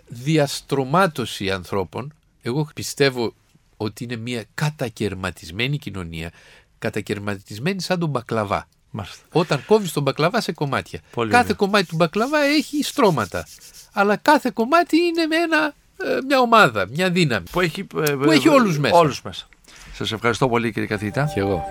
διαστρωμάτωση 0.08 1.52
ανθρώπων. 1.52 2.14
Εγώ 2.42 2.70
πιστεύω 2.76 3.34
ότι 3.78 4.04
είναι 4.04 4.16
μια 4.16 4.46
κατακαιρματισμένη 4.54 5.78
κοινωνία, 5.78 6.32
κατακαιρματισμένη 6.80 7.82
σαν 7.82 8.00
τον 8.00 8.10
μπακλαβά. 8.10 8.68
Μάλιστα. 8.96 9.24
Όταν 9.32 9.64
κόβεις 9.66 9.92
τον 9.92 10.04
μπακλαβά 10.04 10.42
σε 10.42 10.52
κομμάτια. 10.52 11.00
Πολύ 11.12 11.30
κάθε 11.30 11.44
ωραία. 11.44 11.56
κομμάτι 11.56 11.86
του 11.86 11.96
μπακλαβά 11.96 12.40
έχει 12.40 12.84
στρώματα. 12.84 13.48
Αλλά 13.94 14.16
κάθε 14.16 14.52
κομμάτι 14.54 14.98
είναι 14.98 15.26
με 15.26 15.36
ένα, 15.36 15.74
ε, 16.04 16.18
μια 16.28 16.40
ομάδα, 16.40 16.88
μια 16.90 17.10
δύναμη. 17.10 17.46
Που 17.52 17.60
έχει, 17.62 17.84
Που 17.84 18.32
έχει 18.32 18.50
όλους 18.50 18.80
μέσα. 18.80 18.98
Όλους 18.98 19.22
μέσα. 19.22 19.48
Σας 19.94 20.12
ευχαριστώ 20.12 20.48
πολύ 20.50 20.72
κύριε 20.72 20.88
καθηγητά. 20.88 21.32
Και 21.34 21.40
εγώ. 21.40 21.64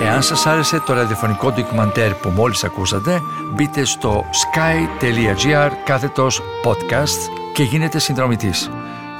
Εάν 0.00 0.22
σας 0.22 0.46
άρεσε 0.46 0.82
το 0.86 0.92
ραδιοφωνικό 0.92 1.52
ντοκιμαντέρ 1.52 2.14
που 2.14 2.28
μόλις 2.28 2.64
ακούσατε, 2.64 3.20
μπείτε 3.54 3.84
στο 3.84 4.24
sky.gr 4.30 5.70
κάθετος 5.84 6.42
podcast 6.64 7.30
και 7.54 7.62
γίνετε 7.62 7.98
συνδρομητής. 7.98 8.70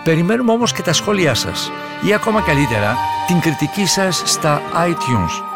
Περιμένουμε 0.05 0.53
όμως 0.53 0.73
και 0.73 0.83
τα 0.83 0.93
σχόλιά 0.93 1.35
σας 1.35 1.71
ή 2.09 2.15
ακόμα 2.15 2.41
καλύτερα 2.41 2.97
την 3.27 3.41
κριτική 3.41 3.87
σας 3.87 4.23
στα 4.25 4.61
iTunes. 4.75 5.56